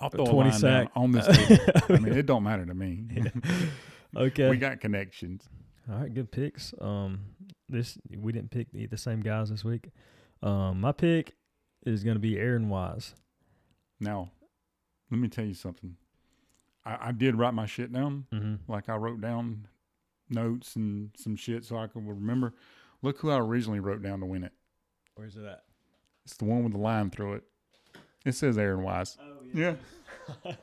I'll 0.00 0.10
throw 0.10 0.26
20 0.26 0.38
a 0.38 0.52
line 0.52 0.60
sack. 0.60 0.90
on 0.96 1.12
this 1.12 1.26
table. 1.26 1.64
I 1.88 1.98
mean, 1.98 2.12
it 2.18 2.26
don't 2.26 2.42
matter 2.42 2.66
to 2.66 2.74
me. 2.74 3.06
Okay. 4.16 4.48
we 4.48 4.56
got 4.56 4.80
connections. 4.80 5.48
All 5.90 5.98
right, 5.98 6.12
good 6.12 6.30
picks. 6.30 6.72
Um, 6.80 7.20
this 7.68 7.98
we 8.16 8.32
didn't 8.32 8.50
pick 8.50 8.70
the, 8.72 8.86
the 8.86 8.96
same 8.96 9.20
guys 9.20 9.50
this 9.50 9.64
week. 9.64 9.90
Um, 10.42 10.80
my 10.80 10.92
pick 10.92 11.34
is 11.84 12.04
going 12.04 12.16
to 12.16 12.20
be 12.20 12.38
Aaron 12.38 12.68
Wise. 12.68 13.14
Now, 14.00 14.30
let 15.10 15.20
me 15.20 15.28
tell 15.28 15.44
you 15.44 15.54
something. 15.54 15.96
I, 16.84 17.08
I 17.08 17.12
did 17.12 17.36
write 17.36 17.54
my 17.54 17.66
shit 17.66 17.92
down. 17.92 18.26
Mm-hmm. 18.32 18.70
Like 18.70 18.88
I 18.88 18.96
wrote 18.96 19.20
down 19.20 19.68
notes 20.30 20.76
and 20.76 21.10
some 21.16 21.36
shit 21.36 21.64
so 21.64 21.76
I 21.76 21.86
could 21.86 22.06
remember. 22.06 22.54
Look 23.04 23.18
who 23.18 23.30
I 23.30 23.38
originally 23.38 23.80
wrote 23.80 24.02
down 24.02 24.20
to 24.20 24.26
win 24.26 24.44
it. 24.44 24.52
Where's 25.14 25.36
it 25.36 25.44
at? 25.44 25.62
It's 26.24 26.36
the 26.38 26.46
one 26.46 26.64
with 26.64 26.72
the 26.72 26.78
line 26.78 27.10
through 27.10 27.34
it. 27.34 27.42
It 28.24 28.32
says 28.34 28.56
Aaron 28.56 28.82
Wise. 28.82 29.18
Oh 29.20 29.42
Yeah. 29.52 29.74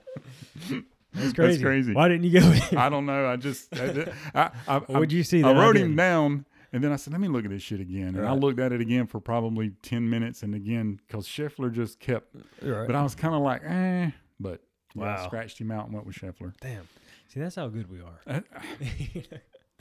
That's 1.13 1.33
crazy. 1.33 1.33
That's 1.35 1.61
crazy. 1.61 1.93
Why 1.93 2.07
didn't 2.07 2.23
you 2.23 2.39
go? 2.39 2.47
with 2.49 2.57
him? 2.63 2.79
I 2.79 2.89
don't 2.89 3.05
know. 3.05 3.27
I 3.27 3.35
just 3.35 3.67
I, 3.77 4.11
I, 4.33 4.51
I, 4.67 4.81
I, 4.89 4.99
Would 4.99 5.11
you 5.11 5.23
see 5.23 5.41
that? 5.41 5.49
I 5.49 5.53
that? 5.53 5.59
wrote 5.59 5.77
him 5.77 5.95
down, 5.95 6.45
and 6.71 6.83
then 6.83 6.91
I 6.91 6.95
said, 6.95 7.11
"Let 7.13 7.19
me 7.21 7.27
look 7.27 7.43
at 7.43 7.51
this 7.51 7.61
shit 7.61 7.79
again." 7.81 8.15
And 8.15 8.25
I 8.25 8.31
looked 8.33 8.59
at 8.59 8.71
it 8.71 8.79
again 8.81 9.07
for 9.07 9.19
probably 9.19 9.71
ten 9.83 10.09
minutes, 10.09 10.41
and 10.41 10.55
again 10.55 10.99
because 11.05 11.27
Scheffler 11.27 11.71
just 11.71 11.99
kept. 11.99 12.33
Right. 12.61 12.87
But 12.87 12.95
I 12.95 13.03
was 13.03 13.13
kind 13.13 13.35
of 13.35 13.41
like, 13.41 13.61
eh. 13.65 14.11
But 14.39 14.61
yeah, 14.95 15.03
I 15.03 15.15
Wow. 15.17 15.25
scratched 15.27 15.59
him 15.59 15.69
out 15.69 15.85
and 15.85 15.93
went 15.93 16.05
with 16.07 16.15
Scheffler. 16.15 16.53
Damn. 16.61 16.87
See, 17.27 17.39
that's 17.41 17.55
how 17.55 17.67
good 17.67 17.89
we 17.91 17.99
are. 18.01 18.19
I, 18.25 18.35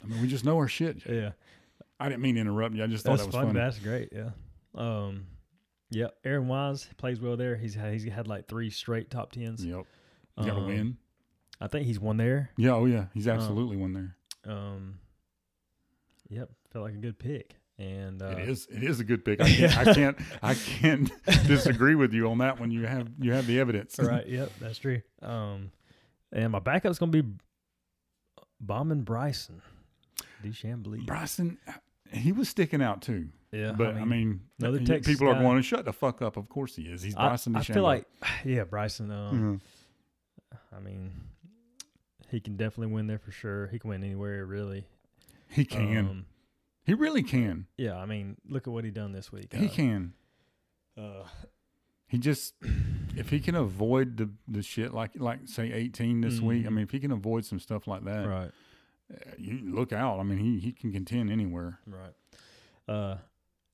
I 0.03 0.07
mean, 0.07 0.21
we 0.21 0.27
just 0.27 0.43
know 0.45 0.57
our 0.57 0.67
shit. 0.67 0.97
yeah. 1.09 1.31
I 2.01 2.09
didn't 2.09 2.21
mean 2.21 2.35
to 2.35 2.41
interrupt 2.41 2.75
you. 2.75 2.83
I 2.83 2.87
just 2.87 3.03
thought 3.05 3.11
That's 3.17 3.21
that 3.23 3.27
was 3.27 3.35
fun. 3.35 3.47
funny. 3.47 3.59
That's 3.59 3.79
great. 3.79 4.09
Yeah. 4.11 4.29
Um, 4.75 5.25
yeah. 5.89 6.07
Aaron 6.25 6.47
Wise 6.47 6.87
plays 6.97 7.19
well 7.21 7.37
there. 7.37 7.55
He's 7.55 7.75
had, 7.75 7.93
he's 7.93 8.05
had 8.05 8.27
like 8.27 8.47
three 8.47 8.69
straight 8.69 9.09
top 9.11 9.31
tens. 9.31 9.63
Yep. 9.63 9.85
You 10.37 10.45
got 10.45 10.53
to 10.55 10.61
Um, 10.61 10.67
win. 10.67 10.97
I 11.59 11.67
think 11.67 11.85
he's 11.85 11.99
won 11.99 12.17
there. 12.17 12.49
Yeah. 12.57 12.71
Oh 12.71 12.85
yeah. 12.85 13.05
He's 13.13 13.27
um, 13.27 13.35
absolutely 13.35 13.77
won 13.77 13.93
there. 13.93 14.15
Um, 14.45 14.95
yep. 16.29 16.49
Felt 16.71 16.85
like 16.85 16.93
a 16.95 16.97
good 16.97 17.19
pick. 17.19 17.55
And 17.77 18.21
uh, 18.21 18.27
it 18.37 18.49
is. 18.49 18.67
It 18.71 18.83
is 18.83 18.99
a 18.99 19.03
good 19.03 19.25
pick. 19.25 19.41
I 19.41 19.49
can't. 19.53 19.77
I 19.77 19.93
can't. 19.93 20.17
I 20.41 20.53
can't 20.79 21.11
disagree 21.47 21.95
with 21.95 22.13
you 22.13 22.29
on 22.29 22.37
that 22.39 22.59
one. 22.59 22.71
You 22.71 22.85
have. 22.85 23.07
You 23.19 23.33
have 23.33 23.47
the 23.47 23.59
evidence. 23.59 23.97
right. 23.99 24.25
Yep. 24.27 24.51
That's 24.59 24.77
true. 24.77 25.01
Um, 25.21 25.71
and 26.31 26.51
my 26.51 26.59
backup's 26.59 26.99
gonna 26.99 27.11
be 27.11 27.23
bombing 28.59 29.01
Bryson, 29.01 29.61
DeChambeau. 30.43 31.05
Bryson, 31.05 31.57
he 32.11 32.31
was 32.31 32.49
sticking 32.49 32.81
out 32.81 33.01
too. 33.01 33.29
Yeah. 33.51 33.73
But 33.73 33.95
I 33.95 34.05
mean, 34.05 34.41
y- 34.59 34.71
Texas 34.85 35.05
people 35.13 35.27
are 35.29 35.39
going 35.39 35.57
to 35.57 35.63
shut 35.63 35.85
the 35.85 35.93
fuck 35.93 36.21
up. 36.21 36.37
Of 36.37 36.47
course 36.49 36.75
he 36.75 36.83
is. 36.83 37.01
He's 37.01 37.15
Bryson 37.15 37.55
I 37.55 37.59
DeChambeau. 37.59 37.73
feel 37.73 37.83
like, 37.83 38.05
yeah, 38.45 38.63
Bryson. 38.63 39.11
Um, 39.11 39.61
Mhm. 40.53 40.57
I 40.75 40.79
mean, 40.79 41.11
he 42.29 42.39
can 42.39 42.55
definitely 42.55 42.93
win 42.93 43.07
there 43.07 43.19
for 43.19 43.31
sure. 43.31 43.67
He 43.67 43.79
can 43.79 43.89
win 43.89 44.03
anywhere, 44.03 44.45
really. 44.45 44.85
he 45.49 45.65
can. 45.65 45.97
Um, 45.97 46.25
he 46.85 46.93
really 46.93 47.23
can. 47.23 47.67
yeah, 47.77 47.97
I 47.97 48.05
mean, 48.05 48.37
look 48.47 48.67
at 48.67 48.73
what 48.73 48.85
he 48.85 48.91
done 48.91 49.11
this 49.11 49.31
week. 49.31 49.53
He 49.53 49.65
Uh, 49.65 49.69
can. 49.69 50.13
Uh, 50.97 51.23
He 52.07 52.17
just 52.17 52.55
if 53.15 53.29
he 53.29 53.39
can 53.39 53.55
avoid 53.55 54.17
the 54.17 54.29
the 54.47 54.61
shit 54.61 54.93
like 54.93 55.11
like 55.15 55.47
say 55.47 55.71
18 55.71 56.19
this 56.21 56.39
week. 56.41 56.65
I 56.65 56.69
Mhm. 56.69 56.73
mean, 56.73 56.83
if 56.83 56.91
he 56.91 56.99
can 56.99 57.11
avoid 57.11 57.45
some 57.45 57.59
stuff 57.59 57.87
like 57.87 58.03
that, 58.05 58.27
right, 58.27 58.51
you 59.37 59.59
look 59.63 59.91
out. 59.93 60.19
I 60.19 60.23
mean, 60.23 60.37
he 60.39 60.59
he 60.59 60.71
can 60.71 60.91
contend 60.91 61.29
anywhere. 61.31 61.79
right. 61.87 62.13
Uh, 62.87 63.17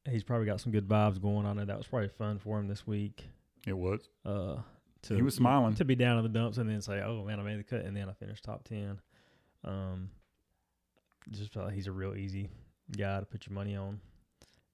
he's 0.09 0.23
probably 0.23 0.45
got 0.45 0.59
some 0.61 0.71
good 0.71 0.87
vibes 0.87 1.21
going 1.21 1.45
on. 1.45 1.57
There. 1.57 1.65
That 1.65 1.77
was 1.77 1.87
probably 1.87 2.09
fun 2.09 2.39
for 2.39 2.59
him 2.59 2.67
this 2.67 2.85
week. 2.85 3.25
It 3.65 3.77
was. 3.77 4.01
Uh, 4.25 4.57
to 5.03 5.15
He 5.15 5.21
was 5.21 5.35
smiling. 5.35 5.75
to 5.75 5.85
be 5.85 5.95
down 5.95 6.17
in 6.17 6.23
the 6.23 6.29
dumps 6.29 6.57
and 6.57 6.69
then 6.69 6.81
say, 6.81 7.01
"Oh 7.01 7.23
man, 7.23 7.39
I 7.39 7.43
made 7.43 7.59
the 7.59 7.63
cut," 7.63 7.85
and 7.85 7.95
then 7.95 8.09
I 8.09 8.13
finished 8.13 8.43
top 8.43 8.63
ten. 8.63 8.99
Um, 9.63 10.09
just 11.31 11.51
felt 11.53 11.65
like 11.67 11.75
he's 11.75 11.87
a 11.87 11.91
real 11.91 12.15
easy 12.15 12.49
guy 12.97 13.19
to 13.19 13.25
put 13.25 13.47
your 13.47 13.53
money 13.53 13.75
on 13.75 13.99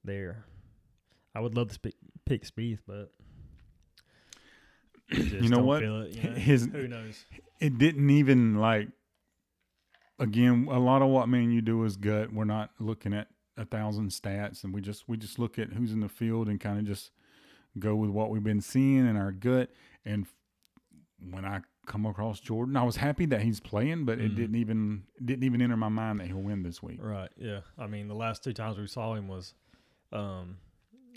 there. 0.04 0.46
I 1.36 1.40
would 1.40 1.56
love 1.56 1.72
to 1.72 1.80
pick, 1.80 1.96
pick 2.26 2.44
Spieth, 2.46 2.80
but 2.86 3.12
just 5.12 5.32
You 5.32 5.50
know 5.50 5.64
what? 5.64 5.82
feel 5.82 6.02
it, 6.02 6.12
you 6.12 6.24
know? 6.30 6.36
His 6.36 6.66
Who 6.72 6.88
knows? 6.88 7.26
it 7.60 7.78
didn't 7.78 8.10
even 8.10 8.56
like. 8.56 8.90
Again, 10.20 10.68
a 10.70 10.80
lot 10.80 11.02
of 11.02 11.10
what 11.10 11.28
me 11.28 11.44
and 11.44 11.54
you 11.54 11.62
do 11.62 11.84
is 11.84 11.98
gut. 11.98 12.32
We're 12.32 12.44
not 12.46 12.72
looking 12.80 13.14
at 13.14 13.30
a 13.58 13.66
thousand 13.66 14.10
stats, 14.10 14.64
and 14.64 14.74
we 14.74 14.82
just 14.82 15.08
we 15.10 15.18
just 15.18 15.40
look 15.40 15.58
at 15.60 15.74
who's 15.74 15.92
in 15.92 16.00
the 16.02 16.10
field 16.10 16.48
and 16.48 16.60
kind 16.60 16.80
of 16.80 16.86
just 16.86 17.12
go 17.80 17.96
with 17.96 18.10
what 18.12 18.30
we've 18.30 18.44
been 18.44 18.62
seeing 18.62 19.08
in 19.08 19.16
our 19.18 19.32
gut. 19.32 19.72
And 20.06 20.28
when 21.32 21.46
I 21.46 21.62
come 21.88 22.06
across 22.06 22.40
Jordan, 22.40 22.78
I 22.78 22.84
was 22.84 22.96
happy 22.98 23.26
that 23.28 23.42
he's 23.42 23.60
playing, 23.60 24.06
but 24.06 24.20
it 24.20 24.32
Mhm. 24.32 24.36
didn't 24.36 24.56
even 24.56 25.04
it 25.16 25.26
didn't 25.26 25.44
even 25.44 25.62
enter 25.62 25.76
my 25.78 25.90
mind 25.90 26.20
that 26.20 26.28
he'll 26.28 26.42
win 26.42 26.62
this 26.64 26.82
week. 26.84 27.02
Right. 27.02 27.32
Yeah. 27.36 27.62
I 27.78 27.88
mean, 27.88 28.08
the 28.08 28.16
last 28.16 28.44
two 28.44 28.54
times 28.54 28.78
we 28.78 28.88
saw 28.88 29.16
him 29.16 29.28
was 29.28 29.56
um, 30.12 30.58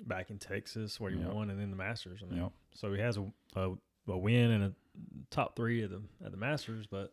back 0.06 0.30
in 0.30 0.38
Texas 0.38 0.98
where 0.98 1.10
he 1.10 1.18
Yep. 1.18 1.32
won, 1.32 1.50
and 1.50 1.60
then 1.60 1.70
the 1.70 1.76
Masters. 1.76 2.22
I 2.22 2.26
mean, 2.26 2.42
Yep. 2.44 2.52
so 2.74 2.92
he 2.94 3.00
has 3.00 3.18
a, 3.18 3.30
a 3.54 3.74
a 4.08 4.16
win 4.16 4.50
and 4.52 4.64
a 4.64 4.74
top 5.30 5.54
three 5.54 5.82
at 5.82 5.90
the 5.90 6.00
at 6.24 6.30
the 6.30 6.38
Masters, 6.38 6.86
but 6.86 7.12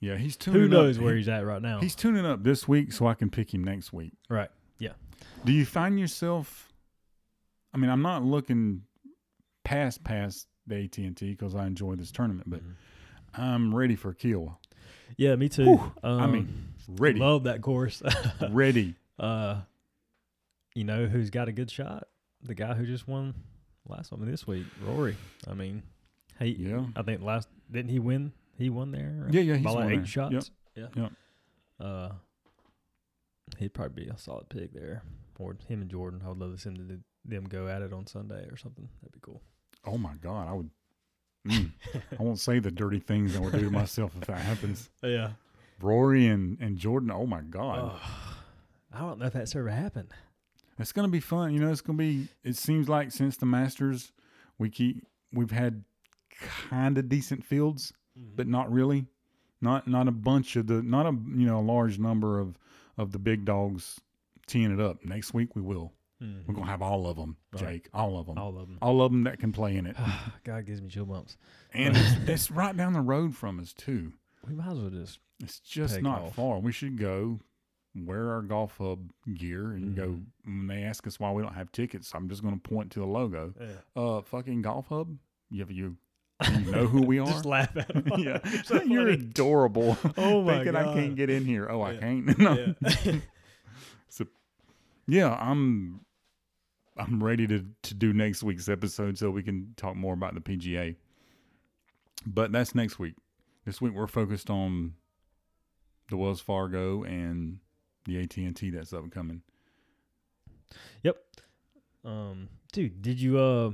Yeah, 0.00 0.16
he's 0.16 0.36
tuning. 0.36 0.60
who 0.62 0.68
knows 0.68 0.98
up. 0.98 1.04
where 1.04 1.14
He- 1.14 1.20
he's 1.20 1.28
at 1.28 1.44
right 1.46 1.62
now? 1.62 1.80
he's 1.80 1.94
tuning 1.94 2.26
up 2.26 2.42
this 2.42 2.68
week, 2.68 2.92
so 2.92 3.06
I 3.06 3.14
can 3.14 3.30
pick 3.30 3.52
him 3.54 3.64
next 3.64 3.92
week. 3.92 4.12
right. 4.28 4.50
Yeah. 4.78 4.92
Do 5.44 5.52
you 5.52 5.64
find 5.64 5.98
yourself? 5.98 6.70
I 7.72 7.78
mean, 7.78 7.90
I'm 7.90 8.02
not 8.02 8.22
looking 8.24 8.82
past 9.64 10.04
past 10.04 10.46
the 10.66 10.76
AT 10.84 10.98
and 10.98 11.16
T 11.16 11.30
because 11.30 11.54
I 11.54 11.66
enjoy 11.66 11.94
this 11.96 12.10
tournament, 12.10 12.48
but 12.50 12.60
Mhm. 12.62 12.74
I'm 13.42 13.74
ready 13.74 13.96
for 13.96 14.12
Kiawah. 14.12 14.56
Yeah, 15.16 15.34
me 15.36 15.48
too. 15.48 15.64
Whew, 15.64 15.92
um, 16.02 16.20
I 16.20 16.26
mean, 16.26 16.74
ready, 16.98 17.18
love 17.20 17.44
that 17.44 17.62
course. 17.62 18.02
ready. 18.50 18.94
uh, 19.18 19.62
you 20.74 20.84
know 20.84 21.06
who's 21.06 21.30
got 21.30 21.48
a 21.48 21.52
good 21.52 21.70
shot? 21.70 22.08
The 22.42 22.54
guy 22.54 22.74
who 22.74 22.84
just 22.84 23.08
won 23.08 23.34
last 23.88 24.12
one 24.12 24.24
this 24.26 24.46
week, 24.46 24.66
Rory. 24.84 25.16
I 25.48 25.54
mean, 25.54 25.82
he. 26.38 26.48
Yeah, 26.50 26.86
I 26.94 27.02
think 27.02 27.22
last 27.22 27.48
didn't 27.70 27.90
he 27.90 27.98
win? 27.98 28.32
He 28.58 28.70
won 28.70 28.90
there. 28.92 29.26
Yeah, 29.30 29.40
yeah, 29.42 29.54
he's 29.56 29.64
by 29.64 29.70
like 29.70 29.78
won 29.84 29.92
eight 29.92 29.96
there. 29.96 30.06
shots. 30.06 30.50
Yep, 30.76 30.92
Yeah. 30.94 31.02
yep. 31.02 31.12
Uh, 31.78 32.08
he'd 33.58 33.74
probably 33.74 34.04
be 34.04 34.10
a 34.10 34.16
solid 34.18 34.48
pick 34.48 34.72
there. 34.72 35.02
Or 35.38 35.56
him 35.68 35.82
and 35.82 35.90
Jordan. 35.90 36.22
I 36.24 36.28
would 36.28 36.38
love 36.38 36.54
to 36.54 36.58
see 36.60 36.70
them, 36.70 37.04
them 37.24 37.44
go 37.44 37.68
at 37.68 37.82
it 37.82 37.92
on 37.92 38.06
Sunday 38.06 38.46
or 38.50 38.56
something. 38.56 38.88
That'd 39.02 39.12
be 39.12 39.20
cool. 39.20 39.42
Oh 39.84 39.98
my 39.98 40.14
God, 40.22 40.48
I 40.48 40.52
would. 40.54 40.70
Mm, 41.46 41.70
I 42.18 42.22
won't 42.22 42.40
say 42.40 42.58
the 42.58 42.70
dirty 42.72 42.98
things 42.98 43.36
I 43.36 43.40
would 43.40 43.52
do 43.52 43.64
to 43.64 43.70
myself 43.70 44.12
if 44.20 44.26
that 44.26 44.38
happens. 44.38 44.90
Yeah. 45.02 45.32
Rory 45.80 46.26
and 46.26 46.58
and 46.60 46.78
Jordan. 46.78 47.10
Oh 47.10 47.26
my 47.26 47.42
God, 47.42 47.92
Oh, 47.94 48.00
I 48.92 49.00
don't 49.00 49.18
know 49.20 49.26
if 49.26 49.34
that's 49.34 49.54
ever 49.54 49.68
happened. 49.68 50.08
it's 50.78 50.92
gonna 50.92 51.08
be 51.08 51.20
fun. 51.20 51.52
You 51.52 51.60
know, 51.60 51.70
it's 51.70 51.82
gonna 51.82 51.98
be. 51.98 52.28
It 52.42 52.56
seems 52.56 52.88
like 52.88 53.12
since 53.12 53.36
the 53.36 53.44
Masters, 53.46 54.10
we 54.58 54.70
keep 54.70 55.06
we've 55.32 55.50
had 55.50 55.84
kind 56.70 56.96
of 56.96 57.08
decent 57.10 57.44
fields. 57.44 57.92
But 58.16 58.46
not 58.46 58.70
really. 58.72 59.06
Not 59.60 59.88
not 59.88 60.06
a 60.08 60.12
bunch 60.12 60.56
of 60.56 60.66
the 60.66 60.82
not 60.82 61.06
a 61.06 61.10
you 61.10 61.46
know 61.46 61.58
a 61.58 61.62
large 61.62 61.98
number 61.98 62.38
of 62.38 62.58
of 62.98 63.12
the 63.12 63.18
big 63.18 63.44
dogs 63.44 64.00
teeing 64.46 64.70
it 64.72 64.80
up. 64.80 65.04
Next 65.04 65.32
week 65.34 65.56
we 65.56 65.62
will. 65.62 65.92
Mhm. 66.22 66.46
We're 66.46 66.54
gonna 66.54 66.66
have 66.66 66.82
all 66.82 67.06
of 67.06 67.16
them, 67.16 67.36
Right. 67.52 67.60
Jake. 67.60 67.88
All 67.94 68.18
of 68.18 68.26
them. 68.26 68.38
All, 68.38 68.58
of 68.58 68.68
them. 68.68 68.78
All 68.82 69.02
of 69.02 69.12
them 69.12 69.24
that 69.24 69.38
can 69.38 69.52
play 69.52 69.76
in 69.76 69.86
it. 69.86 69.96
God 70.44 70.64
gives 70.66 70.80
me 70.82 70.88
chill 70.88 71.04
bumps. 71.06 71.36
And 71.72 71.96
it's, 71.96 72.12
it's 72.28 72.50
right 72.50 72.76
down 72.76 72.92
the 72.94 73.00
road 73.00 73.34
from 73.36 73.58
us 73.60 73.72
too. 73.72 74.12
We 74.46 74.54
might 74.54 74.70
as 74.72 74.78
well 74.78 74.90
just 74.90 75.18
It's 75.42 75.58
just 75.60 76.00
not 76.02 76.22
off. 76.22 76.34
far. 76.36 76.58
We 76.60 76.72
should 76.72 76.98
go. 76.98 77.40
wear 77.94 78.30
our 78.32 78.42
golf 78.42 78.76
hub 78.78 79.10
gear 79.34 79.72
and 79.72 79.96
go. 79.96 80.08
Mm-hmm. 80.08 80.58
When 80.58 80.66
they 80.68 80.82
ask 80.84 81.06
us 81.06 81.18
why 81.18 81.32
we 81.32 81.42
don't 81.42 81.54
have 81.54 81.72
tickets, 81.72 82.12
I'm 82.14 82.28
just 82.28 82.42
going 82.42 82.54
to 82.54 82.60
point 82.60 82.92
to 82.92 83.00
the 83.00 83.06
logo. 83.06 83.54
Yeah. 83.58 83.66
Uh, 84.02 84.20
fucking 84.22 84.62
golf 84.62 84.86
hub. 84.88 85.16
You 85.50 85.60
have 85.60 85.70
you. 85.70 85.96
You 86.44 86.70
know 86.70 86.86
who 86.86 87.02
we 87.02 87.18
are. 87.20 87.26
Just 87.26 87.46
laugh 87.46 87.74
at 87.76 87.90
him. 87.90 88.04
yeah, 88.18 88.38
You're 88.44 88.62
so 88.64 88.82
you're 88.82 89.02
funny. 89.06 89.12
adorable. 89.14 89.96
Oh 90.16 90.42
my 90.42 90.56
Thinking 90.56 90.76
I 90.76 90.92
can't 90.94 91.16
get 91.16 91.30
in 91.30 91.44
here. 91.44 91.68
Oh, 91.70 91.82
I 91.82 91.96
can't. 91.96 92.38
No. 92.38 92.74
Yeah. 92.84 93.14
So, 94.08 94.26
yeah, 95.06 95.34
I'm 95.34 96.00
I'm 96.96 97.22
ready 97.22 97.46
to 97.46 97.64
to 97.84 97.94
do 97.94 98.12
next 98.12 98.42
week's 98.42 98.68
episode 98.68 99.16
so 99.18 99.30
we 99.30 99.42
can 99.42 99.72
talk 99.76 99.96
more 99.96 100.14
about 100.14 100.34
the 100.34 100.40
PGA. 100.40 100.96
But 102.26 102.52
that's 102.52 102.74
next 102.74 102.98
week. 102.98 103.14
This 103.64 103.80
week 103.80 103.94
we're 103.94 104.06
focused 104.06 104.50
on 104.50 104.94
the 106.10 106.16
Wells 106.16 106.40
Fargo 106.40 107.02
and 107.02 107.58
the 108.04 108.20
AT 108.22 108.36
and 108.36 108.54
T 108.54 108.70
that's 108.70 108.92
upcoming. 108.92 109.42
Yep. 111.02 111.16
Um, 112.04 112.48
dude, 112.72 113.00
did 113.02 113.20
you? 113.20 113.38
Uh, 113.38 113.70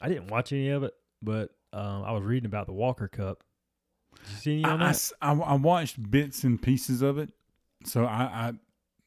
I 0.00 0.08
didn't 0.08 0.28
watch 0.28 0.52
any 0.52 0.68
of 0.70 0.82
it, 0.82 0.94
but 1.22 1.54
um, 1.72 2.04
I 2.04 2.12
was 2.12 2.22
reading 2.22 2.46
about 2.46 2.66
the 2.66 2.72
Walker 2.72 3.08
Cup. 3.08 3.42
Did 4.24 4.30
you 4.30 4.36
see 4.36 4.52
any 4.54 4.64
I, 4.64 4.70
on 4.70 4.82
I 4.82 4.92
that? 4.92 5.12
I- 5.20 5.32
I 5.32 5.54
watched 5.54 6.10
bits 6.10 6.44
and 6.44 6.60
pieces 6.60 7.02
of 7.02 7.18
it, 7.18 7.30
so 7.84 8.04
I, 8.04 8.22
I 8.24 8.52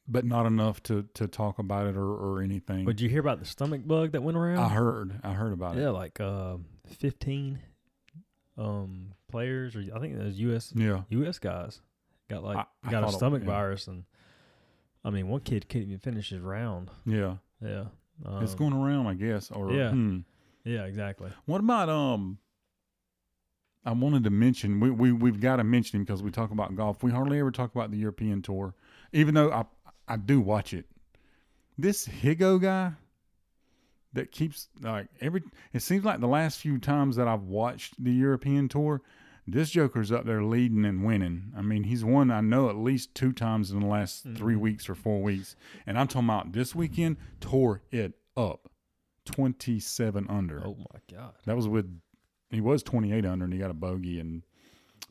but 0.08 0.24
not 0.24 0.46
enough 0.46 0.82
to 0.84 1.02
to 1.14 1.26
talk 1.26 1.58
about 1.58 1.86
it 1.86 1.96
or, 1.96 2.06
or 2.08 2.42
anything. 2.42 2.84
But 2.84 2.96
did 2.96 3.02
you 3.04 3.08
hear 3.10 3.20
about 3.20 3.38
the 3.40 3.44
stomach 3.46 3.86
bug 3.86 4.12
that 4.12 4.22
went 4.22 4.36
around? 4.36 4.58
I 4.58 4.68
heard 4.68 5.20
I 5.22 5.32
heard 5.32 5.52
about 5.52 5.74
Yeah, 5.74 5.80
it. 5.80 5.84
Yeah, 5.84 5.90
like 5.90 6.20
uh, 6.20 6.56
fifteen 6.98 7.60
um 8.58 9.12
players, 9.28 9.76
or 9.76 9.80
I 9.94 9.98
think 9.98 10.14
it 10.14 10.22
was 10.22 10.38
U.S. 10.40 10.72
Yeah, 10.74 11.02
U.S. 11.10 11.38
guys 11.38 11.80
got 12.28 12.42
like 12.42 12.56
I- 12.58 12.66
I 12.84 12.90
got 12.90 13.02
a 13.02 13.06
thought 13.06 13.14
it- 13.14 13.16
stomach 13.16 13.42
yeah. 13.42 13.48
virus, 13.50 13.86
and 13.86 14.04
I 15.04 15.10
mean, 15.10 15.28
one 15.28 15.40
kid 15.40 15.68
couldn't 15.68 15.88
even 15.88 15.98
finish 16.00 16.30
his 16.30 16.40
round. 16.40 16.90
yeah. 17.04 17.36
Yeah, 17.62 17.84
um, 18.26 18.42
it's 18.42 18.54
going 18.54 18.74
around, 18.74 19.06
I 19.06 19.14
guess. 19.14 19.50
Or 19.50 19.72
yeah. 19.72 19.90
hmm. 19.90 20.18
Yeah, 20.64 20.84
exactly. 20.84 21.30
What 21.46 21.60
about 21.60 21.88
um? 21.88 22.36
I 23.86 23.92
wanted 23.92 24.24
to 24.24 24.30
mention 24.30 24.80
we 24.80 24.90
we 24.90 25.12
we've 25.12 25.40
got 25.40 25.56
to 25.56 25.64
mention 25.64 26.00
him 26.00 26.04
because 26.04 26.22
we 26.22 26.32
talk 26.32 26.50
about 26.50 26.74
golf. 26.74 27.04
We 27.04 27.12
hardly 27.12 27.38
ever 27.38 27.52
talk 27.52 27.72
about 27.72 27.92
the 27.92 27.96
European 27.96 28.42
tour, 28.42 28.74
even 29.12 29.34
though 29.34 29.52
I 29.52 29.64
I 30.08 30.16
do 30.16 30.40
watch 30.40 30.74
it. 30.74 30.86
This 31.78 32.06
Higgo 32.06 32.60
guy 32.60 32.92
that 34.12 34.32
keeps 34.32 34.68
like 34.80 35.06
every. 35.20 35.44
It 35.72 35.82
seems 35.82 36.04
like 36.04 36.20
the 36.20 36.26
last 36.26 36.58
few 36.58 36.78
times 36.78 37.14
that 37.14 37.28
I've 37.28 37.44
watched 37.44 38.02
the 38.02 38.12
European 38.12 38.68
tour, 38.68 39.02
this 39.46 39.70
Joker's 39.70 40.10
up 40.10 40.24
there 40.26 40.42
leading 40.42 40.84
and 40.84 41.04
winning. 41.04 41.52
I 41.56 41.62
mean, 41.62 41.84
he's 41.84 42.04
won 42.04 42.32
I 42.32 42.40
know 42.40 42.68
at 42.68 42.76
least 42.76 43.14
two 43.14 43.32
times 43.32 43.70
in 43.70 43.78
the 43.78 43.86
last 43.86 44.26
mm-hmm. 44.26 44.36
three 44.36 44.56
weeks 44.56 44.88
or 44.88 44.96
four 44.96 45.22
weeks, 45.22 45.54
and 45.86 45.96
I'm 45.96 46.08
talking 46.08 46.28
about 46.28 46.52
this 46.52 46.74
weekend 46.74 47.18
tore 47.40 47.82
it 47.92 48.14
up, 48.36 48.68
twenty 49.24 49.78
seven 49.78 50.26
under. 50.28 50.66
Oh 50.66 50.76
my 50.92 51.00
god. 51.16 51.34
That 51.44 51.54
was 51.54 51.68
with 51.68 52.00
he 52.50 52.60
was 52.60 52.82
28 52.82 53.24
under 53.24 53.44
and 53.44 53.52
he 53.52 53.58
got 53.58 53.70
a 53.70 53.74
bogey 53.74 54.20
and 54.20 54.42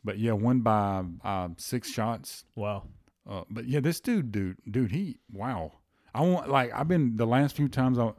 but 0.03 0.19
yeah, 0.19 0.33
won 0.33 0.59
by 0.59 1.03
uh, 1.23 1.49
six 1.57 1.89
shots. 1.89 2.45
Wow. 2.55 2.83
Uh, 3.27 3.41
but 3.49 3.65
yeah, 3.65 3.79
this 3.79 3.99
dude, 3.99 4.31
dude, 4.31 4.57
dude, 4.69 4.91
he 4.91 5.17
wow. 5.33 5.73
I 6.13 6.21
want 6.21 6.49
like 6.49 6.71
I've 6.73 6.87
been 6.87 7.17
the 7.17 7.25
last 7.25 7.55
few 7.55 7.67
times 7.67 7.97
I, 7.97 8.13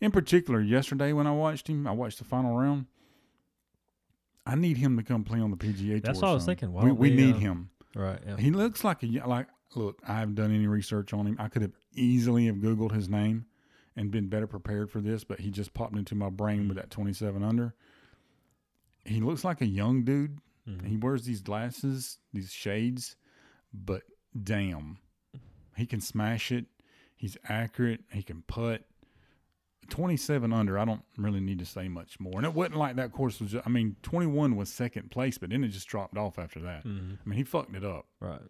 in 0.00 0.10
particular 0.12 0.60
yesterday 0.60 1.12
when 1.12 1.26
I 1.26 1.32
watched 1.32 1.68
him, 1.68 1.86
I 1.86 1.92
watched 1.92 2.18
the 2.18 2.24
final 2.24 2.56
round. 2.56 2.86
I 4.46 4.54
need 4.54 4.76
him 4.76 4.96
to 4.96 5.02
come 5.02 5.24
play 5.24 5.40
on 5.40 5.50
the 5.50 5.56
PGA 5.56 6.02
That's 6.02 6.18
tour. 6.18 6.26
what 6.26 6.30
I 6.30 6.34
was 6.34 6.42
son. 6.44 6.46
thinking. 6.56 6.72
Why 6.72 6.84
We, 6.84 6.92
we 6.92 7.10
we, 7.10 7.16
need 7.16 7.36
uh, 7.36 7.38
him. 7.38 7.70
Right. 7.94 8.18
Yeah. 8.26 8.36
He 8.36 8.50
looks 8.50 8.84
like 8.84 9.02
a 9.02 9.06
like 9.26 9.48
look. 9.74 10.00
I 10.06 10.14
haven't 10.14 10.36
done 10.36 10.54
any 10.54 10.66
research 10.66 11.12
on 11.12 11.26
him. 11.26 11.36
I 11.38 11.48
could 11.48 11.62
have 11.62 11.72
easily 11.94 12.46
have 12.46 12.56
googled 12.56 12.92
his 12.92 13.08
name 13.08 13.46
and 13.96 14.10
been 14.10 14.28
better 14.28 14.46
prepared 14.46 14.90
for 14.90 15.00
this, 15.00 15.24
but 15.24 15.40
he 15.40 15.50
just 15.50 15.74
popped 15.74 15.96
into 15.96 16.14
my 16.14 16.30
brain 16.30 16.68
with 16.68 16.76
that 16.76 16.90
twenty 16.90 17.12
seven 17.12 17.42
under. 17.42 17.74
He 19.04 19.20
looks 19.20 19.44
like 19.44 19.60
a 19.60 19.66
young 19.66 20.04
dude. 20.04 20.38
Mhm. 20.68 20.86
He 20.86 20.96
wears 20.96 21.24
these 21.24 21.40
glasses, 21.40 22.18
these 22.32 22.52
shades, 22.52 23.16
but 23.74 24.02
damn, 24.40 24.98
he 25.76 25.86
can 25.86 26.00
smash 26.00 26.52
it. 26.52 26.66
He's 27.16 27.36
accurate. 27.48 28.04
He 28.12 28.22
can 28.22 28.42
putt. 28.42 28.84
27 29.88 30.52
under, 30.52 30.78
I 30.78 30.84
don't 30.84 31.02
really 31.16 31.40
need 31.40 31.58
to 31.58 31.66
say 31.66 31.88
much 31.88 32.18
more. 32.20 32.34
And 32.36 32.46
it 32.46 32.54
wasn't 32.54 32.76
like 32.76 32.96
that 32.96 33.12
course 33.12 33.40
was, 33.40 33.50
just, 33.52 33.66
I 33.66 33.70
mean, 33.70 33.96
21 34.02 34.54
was 34.56 34.72
second 34.72 35.10
place, 35.10 35.38
but 35.38 35.50
then 35.50 35.64
it 35.64 35.68
just 35.68 35.88
dropped 35.88 36.16
off 36.16 36.38
after 36.38 36.60
that. 36.60 36.84
Mhm. 36.84 37.18
I 37.24 37.28
mean, 37.28 37.36
he 37.36 37.42
fucked 37.44 37.74
it 37.74 37.84
up. 37.84 38.06
Right. 38.20 38.40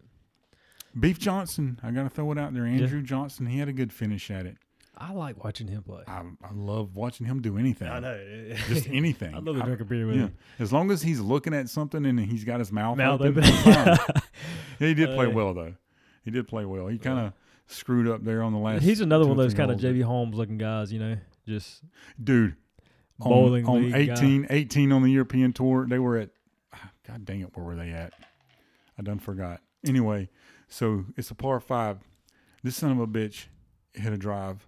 Beef 0.99 1.17
Johnston, 1.19 1.79
I 1.81 1.89
got 1.91 2.03
to 2.03 2.09
throw 2.09 2.31
it 2.31 2.37
out 2.37 2.53
there. 2.53 2.65
Andrew 2.67 3.01
Johnston, 3.01 3.47
he 3.47 3.57
had 3.57 3.67
a 3.67 3.73
good 3.73 3.91
finish 3.91 4.29
at 4.29 4.45
it. 4.45 4.57
I 4.97 5.11
like 5.11 5.43
watching 5.43 5.67
him 5.67 5.83
play. 5.83 6.03
I, 6.07 6.21
I 6.43 6.53
love 6.53 6.95
watching 6.95 7.25
him 7.25 7.41
do 7.41 7.57
anything. 7.57 7.87
I 7.87 7.99
know. 7.99 8.55
Just 8.67 8.87
anything. 8.87 9.33
I 9.33 9.39
love 9.39 9.55
to 9.55 9.63
drink 9.63 9.81
a 9.81 9.85
beer 9.85 10.05
with 10.05 10.15
yeah. 10.15 10.21
him. 10.23 10.37
As 10.59 10.71
long 10.71 10.91
as 10.91 11.01
he's 11.01 11.19
looking 11.19 11.53
at 11.53 11.67
something 11.69 12.05
and 12.05 12.19
he's 12.19 12.43
got 12.43 12.59
his 12.59 12.71
mouth, 12.71 12.97
Mouth 12.97 13.21
open, 13.21 13.43
open. 13.43 13.97
Yeah, 14.79 14.87
he 14.87 14.93
did 14.93 15.09
play 15.15 15.27
Uh, 15.27 15.31
well 15.31 15.53
though. 15.53 15.73
He 16.23 16.31
did 16.31 16.47
play 16.47 16.65
well. 16.65 16.87
He 16.87 16.97
kind 16.97 17.19
of 17.19 17.33
screwed 17.67 18.07
up 18.07 18.23
there 18.23 18.43
on 18.43 18.53
the 18.53 18.59
last. 18.59 18.83
He's 18.83 19.01
another 19.01 19.25
one 19.25 19.31
of 19.31 19.37
those 19.37 19.53
kind 19.53 19.71
of 19.71 19.79
J.B. 19.79 20.01
Holmes 20.01 20.35
looking 20.35 20.57
guys, 20.57 20.91
you 20.93 20.99
know, 20.99 21.17
just 21.47 21.81
dude. 22.21 22.55
bowling 23.19 23.65
on, 23.65 23.91
league 23.91 24.07
guy. 24.07 24.13
18, 24.13 24.47
18 24.49 24.91
on 24.91 25.03
the 25.03 25.11
European 25.11 25.53
tour. 25.53 25.85
They 25.87 25.99
were 25.99 26.17
at. 26.17 26.29
God 27.07 27.25
dang 27.25 27.41
it, 27.41 27.55
where 27.55 27.65
were 27.65 27.75
they 27.75 27.89
at? 27.91 28.13
I 28.97 29.01
done 29.01 29.19
forgot. 29.19 29.61
Anyway, 29.85 30.29
so 30.69 31.05
it's 31.17 31.31
a 31.31 31.35
par 31.35 31.59
five. 31.59 31.99
This 32.63 32.77
son 32.77 32.91
of 32.91 32.99
a 32.99 33.07
bitch 33.07 33.47
hit 33.93 34.13
a 34.13 34.17
drive, 34.17 34.67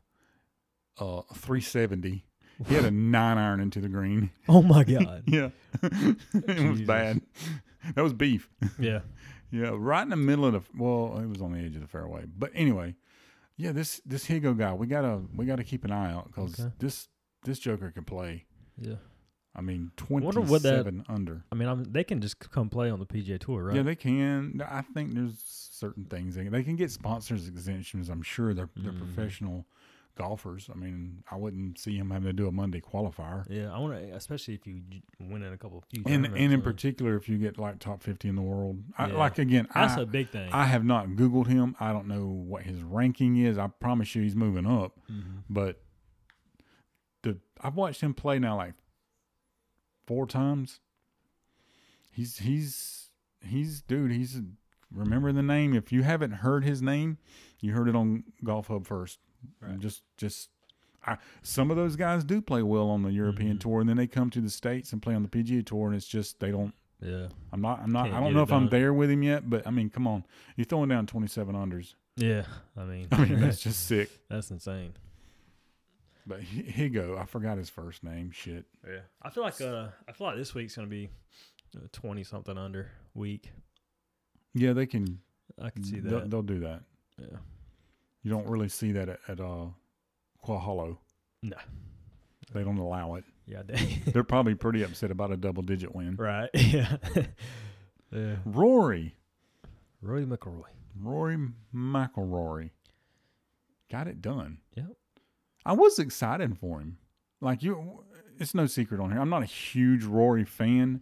uh, 0.97 1.21
three 1.35 1.61
seventy. 1.61 2.25
He 2.67 2.73
had 2.75 2.85
a 2.85 2.91
nine 2.91 3.37
iron 3.37 3.59
into 3.59 3.81
the 3.81 3.89
green. 3.89 4.31
Oh 4.47 4.61
my 4.61 4.83
god. 4.83 5.23
Yeah, 5.27 5.49
it 5.83 6.69
was 6.69 6.81
bad. 6.81 7.21
That 7.95 8.01
was 8.03 8.13
beef. 8.13 8.49
yeah. 8.79 9.01
Yeah, 9.51 9.71
right 9.73 10.01
in 10.03 10.09
the 10.09 10.15
middle 10.15 10.45
of 10.45 10.53
the 10.53 10.61
well, 10.77 11.17
it 11.19 11.27
was 11.27 11.41
on 11.41 11.53
the 11.53 11.59
edge 11.59 11.75
of 11.75 11.81
the 11.81 11.87
fairway. 11.87 12.23
But 12.37 12.51
anyway, 12.53 12.95
yeah, 13.57 13.71
this 13.71 14.01
this 14.05 14.25
Higgo 14.27 14.57
guy, 14.57 14.73
we 14.73 14.87
gotta 14.87 15.21
we 15.35 15.45
gotta 15.45 15.63
keep 15.63 15.85
an 15.85 15.91
eye 15.91 16.11
out 16.11 16.27
because 16.27 16.59
Okay. 16.59 16.71
this 16.79 17.07
this 17.43 17.59
Joker 17.59 17.91
can 17.91 18.03
play. 18.03 18.45
Yeah. 18.77 18.95
I 19.57 19.61
mean, 19.61 19.91
27 19.95 20.47
what 20.49 20.63
that- 20.63 21.05
under. 21.07 21.45
I 21.49 21.55
mean, 21.55 21.69
I'm, 21.69 21.85
they 21.85 22.03
can 22.03 22.19
just 22.19 22.39
come 22.39 22.67
play 22.69 22.89
on 22.89 22.99
the 22.99 23.05
PGA 23.05 23.39
Tour, 23.39 23.63
right? 23.65 23.75
Yeah, 23.77 23.83
they 23.83 23.95
can. 23.95 24.61
I 24.69 24.81
think 24.81 25.13
there's 25.13 25.41
certain 25.71 26.03
things 26.05 26.35
they 26.35 26.43
can, 26.43 26.51
they 26.51 26.63
can 26.63 26.75
get 26.75 26.91
sponsors 26.91 27.47
exemptions. 27.47 28.09
I'm 28.09 28.21
sure 28.23 28.53
they're 28.53 28.69
they're 28.75 28.91
Mhm. 28.91 28.99
professional 28.99 29.65
golfers. 30.15 30.69
I 30.73 30.75
mean, 30.77 31.23
I 31.29 31.35
wouldn't 31.35 31.77
see 31.77 31.95
him 31.97 32.09
having 32.11 32.27
to 32.27 32.33
do 32.33 32.47
a 32.47 32.51
Monday 32.51 32.81
qualifier. 32.81 33.45
Yeah, 33.49 33.73
I 33.73 33.79
want 33.79 33.93
to, 33.93 34.15
especially 34.15 34.53
if 34.55 34.65
you 34.65 34.81
win 35.19 35.43
in 35.43 35.53
a 35.53 35.57
couple 35.57 35.77
of 35.79 35.83
few. 35.85 36.03
And 36.05 36.25
and 36.25 36.53
in 36.53 36.59
uh, 36.59 36.63
particular, 36.63 37.15
if 37.15 37.27
you 37.29 37.37
get 37.37 37.57
like 37.57 37.79
top 37.79 38.01
fifty 38.01 38.27
in 38.29 38.35
the 38.35 38.41
world, 38.41 38.81
I, 38.97 39.07
Yeah. 39.07 39.17
like 39.17 39.37
again, 39.39 39.67
that's 39.73 39.97
I, 39.97 40.01
a 40.01 40.05
big 40.05 40.29
thing. 40.29 40.49
I 40.51 40.65
have 40.65 40.83
not 40.85 41.07
Googled 41.09 41.47
him. 41.47 41.75
I 41.79 41.91
don't 41.91 42.07
know 42.07 42.25
what 42.27 42.63
his 42.63 42.81
ranking 42.81 43.37
is. 43.37 43.57
I 43.57 43.67
promise 43.67 44.15
you 44.15 44.21
he's 44.21 44.35
moving 44.35 44.65
up. 44.65 44.99
Mhm. 45.11 45.43
But 45.49 45.81
the 47.23 47.39
I've 47.61 47.75
watched 47.75 48.01
him 48.01 48.13
play 48.13 48.39
now 48.39 48.55
like 48.57 48.73
four 50.07 50.25
times. 50.27 50.79
He's 52.11 52.37
he's 52.39 53.09
he's 53.45 53.81
dude, 53.81 54.11
he's 54.11 54.41
remember 54.91 55.31
the 55.33 55.43
name. 55.43 55.73
If 55.73 55.91
you 55.91 56.03
haven't 56.03 56.31
heard 56.31 56.63
his 56.63 56.81
name, 56.81 57.17
you 57.59 57.73
heard 57.73 57.89
it 57.89 57.95
on 57.95 58.23
Golf 58.43 58.67
Hub 58.67 58.85
first. 58.87 59.19
Right. 59.61 59.79
Just 59.79 60.03
just 60.17 60.49
I, 61.05 61.17
some 61.43 61.69
of 61.71 61.77
those 61.77 61.95
guys 61.95 62.23
do 62.23 62.41
play 62.41 62.63
well 62.63 62.89
on 62.89 63.03
the 63.03 63.11
European 63.11 63.57
Mhm. 63.57 63.61
tour 63.61 63.79
and 63.81 63.89
then 63.89 63.97
they 63.97 64.07
come 64.07 64.29
to 64.31 64.41
the 64.41 64.49
States 64.49 64.91
and 64.91 65.01
play 65.01 65.13
on 65.13 65.21
the 65.23 65.29
PGA 65.29 65.63
tour 65.65 65.87
and 65.87 65.95
it's 65.95 66.07
just 66.07 66.39
they 66.39 66.51
don't 66.51 66.73
Yeah. 67.01 67.27
I'm 67.51 67.61
not. 67.61 67.79
I'm 67.81 67.91
not. 67.91 68.05
Can't 68.05 68.15
I 68.15 68.19
don't 68.21 68.33
know 68.33 68.41
if 68.43 68.51
I'm 68.51 68.69
there 68.69 68.93
with 68.93 69.11
him 69.11 69.21
yet, 69.21 69.47
but 69.49 69.67
I 69.67 69.71
mean, 69.71 69.89
come 69.89 70.07
on, 70.07 70.23
you're 70.55 70.65
throwing 70.65 70.89
down 70.89 71.05
27 71.05 71.53
unders. 71.55 71.93
Yeah. 72.15 72.45
I 72.77 72.85
mean, 72.85 73.07
I 73.11 73.25
mean, 73.25 73.39
that's 73.41 73.61
just 73.67 73.85
sick. 73.85 74.09
that's 74.29 74.49
insane. 74.49 74.93
But 76.25 76.39
Hi- 76.41 76.63
Higgo, 76.63 77.19
I 77.19 77.25
forgot 77.25 77.57
his 77.59 77.69
first 77.69 78.03
name. 78.03 78.31
Shit. 78.31 78.65
Yeah. 78.87 79.01
I 79.21 79.29
feel 79.29 79.43
like 79.43 79.59
uh, 79.61 79.89
I 80.07 80.11
feel 80.13 80.25
like 80.27 80.37
this 80.37 80.55
week's 80.55 80.75
gonna 80.75 80.87
be 80.87 81.09
twenty 81.91 82.23
something 82.23 82.57
under 82.57 82.89
week. 83.13 83.51
Yeah, 84.55 84.73
they 84.73 84.87
can. 84.87 85.19
I 85.61 85.69
can 85.69 85.83
see 85.83 85.99
They'll, 85.99 86.21
that. 86.21 86.31
they'll 86.31 86.41
do 86.41 86.61
that. 86.61 86.81
Yeah. 87.19 87.37
You 88.25 88.31
don't 88.31 88.47
really 88.47 88.69
see 88.69 88.91
that 88.93 89.07
at, 89.07 89.19
at 89.27 89.39
uh, 89.39 89.65
Quail 90.41 90.57
Hollow. 90.57 90.99
No. 91.43 91.57
They 92.55 92.63
don't 92.63 92.79
allow 92.79 93.13
it. 93.15 93.23
Yeah. 93.45 93.61
They, 93.63 94.01
They're 94.11 94.23
probably 94.23 94.55
pretty 94.55 94.81
upset 94.81 95.11
about 95.11 95.31
a 95.31 95.37
double 95.37 95.61
digit 95.61 95.93
win. 95.95 96.15
right. 96.15 96.49
Yeah. 96.55 96.97
yeah. 98.11 98.35
Rory, 98.43 99.13
Roy 100.01 100.25
McIlroy. 100.25 100.63
Rory 100.99 101.37
McIlroy, 101.73 102.71
got 103.91 104.07
it 104.07 104.23
done. 104.23 104.57
Yep. 104.75 104.87
I 105.63 105.73
was 105.73 105.99
excited 105.99 106.57
for 106.57 106.79
him. 106.79 106.97
Like 107.41 107.61
you, 107.61 108.05
it's 108.39 108.55
no 108.55 108.65
secret 108.65 108.99
on 108.99 109.11
here. 109.11 109.21
I'm 109.21 109.29
not 109.29 109.43
a 109.43 109.47
huge 109.47 110.03
Rory 110.03 110.45
fan, 110.45 111.01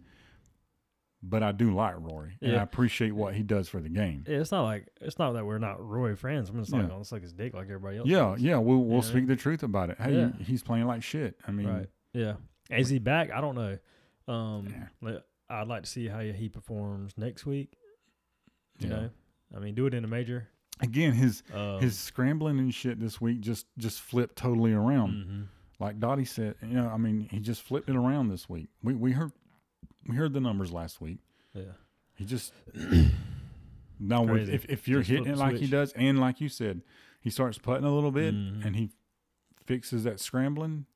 but 1.26 1.42
I 1.42 1.52
do 1.52 1.74
like 1.74 1.94
Rory, 1.98 2.36
and 2.42 2.52
Yeah. 2.52 2.60
I 2.60 2.62
appreciate 2.62 3.12
what 3.12 3.34
he 3.34 3.42
does 3.42 3.68
for 3.68 3.80
the 3.80 3.88
game. 3.88 4.24
Yeah, 4.28 4.38
it's 4.38 4.52
not 4.52 4.62
like 4.64 4.88
it's 5.00 5.18
not 5.18 5.32
that 5.32 5.44
we're 5.46 5.58
not 5.58 5.80
Roy 5.84 6.14
friends. 6.14 6.50
I'm 6.50 6.58
just 6.58 6.72
not 6.72 6.82
Yeah. 6.82 6.88
gonna 6.88 7.04
suck 7.04 7.22
his 7.22 7.32
dick 7.32 7.54
like 7.54 7.64
everybody 7.64 7.98
else. 7.98 8.08
Yeah, 8.08 8.32
does. 8.32 8.42
yeah, 8.42 8.58
we'll 8.58 8.84
we'll 8.84 9.02
speak 9.02 9.26
the 9.26 9.36
truth 9.36 9.62
about 9.62 9.90
it. 9.90 9.98
Hey, 10.00 10.30
he's 10.40 10.62
playing 10.62 10.86
like 10.86 11.02
shit. 11.02 11.36
I 11.46 11.50
mean, 11.52 11.66
Right. 11.68 11.86
Yeah. 12.12 12.34
Is 12.70 12.88
he 12.88 12.98
back? 12.98 13.30
I 13.30 13.40
don't 13.40 13.54
know. 13.54 13.78
Um. 14.32 14.68
I'd 15.50 15.68
like 15.68 15.82
to 15.82 15.88
see 15.88 16.08
how 16.08 16.20
he 16.20 16.48
performs 16.48 17.12
next 17.18 17.44
week. 17.46 17.76
You 18.78 18.88
know, 18.88 19.10
I 19.54 19.58
mean, 19.60 19.74
do 19.74 19.86
it 19.86 19.94
in 19.94 20.04
a 20.04 20.08
major. 20.08 20.48
again, 20.80 21.12
his 21.12 21.42
Um, 21.52 21.80
his 21.80 21.96
scrambling 21.98 22.58
and 22.58 22.74
shit 22.74 22.98
this 22.98 23.20
week 23.20 23.40
just 23.40 23.66
just 23.78 24.00
flipped 24.00 24.36
totally 24.36 24.72
around. 24.72 25.12
mhm. 25.12 25.46
Like 25.78 26.00
Dottie 26.00 26.24
said, 26.24 26.54
you 26.62 26.74
know, 26.74 26.88
I 26.88 26.96
mean, 26.96 27.28
he 27.30 27.38
just 27.40 27.62
flipped 27.62 27.88
it 27.88 27.94
around 27.96 28.28
this 28.28 28.48
week. 28.48 28.68
We 28.82 28.94
we 28.94 29.12
heard 29.12 29.32
we 30.06 30.16
heard 30.16 30.32
the 30.32 30.40
numbers 30.40 30.72
last 30.72 31.00
week. 31.00 31.18
Yeah. 31.54 31.72
He 32.16 32.24
just 32.24 32.52
now 34.00 34.22
with, 34.22 34.48
if 34.48 34.64
if 34.66 34.88
you're 34.88 35.00
Just 35.00 35.10
hitting 35.10 35.26
it 35.26 35.36
like 35.38 35.56
he 35.56 35.66
does, 35.66 35.92
and 35.92 36.20
like 36.20 36.40
you 36.40 36.48
said, 36.48 36.82
he 37.20 37.30
starts 37.30 37.58
putting 37.58 37.84
a 37.84 37.94
little 37.94 38.10
bit, 38.10 38.34
Mhm. 38.34 38.64
and 38.64 38.76
he 38.76 38.90
fixes 39.66 40.04
that 40.04 40.20
scrambling. 40.20 40.86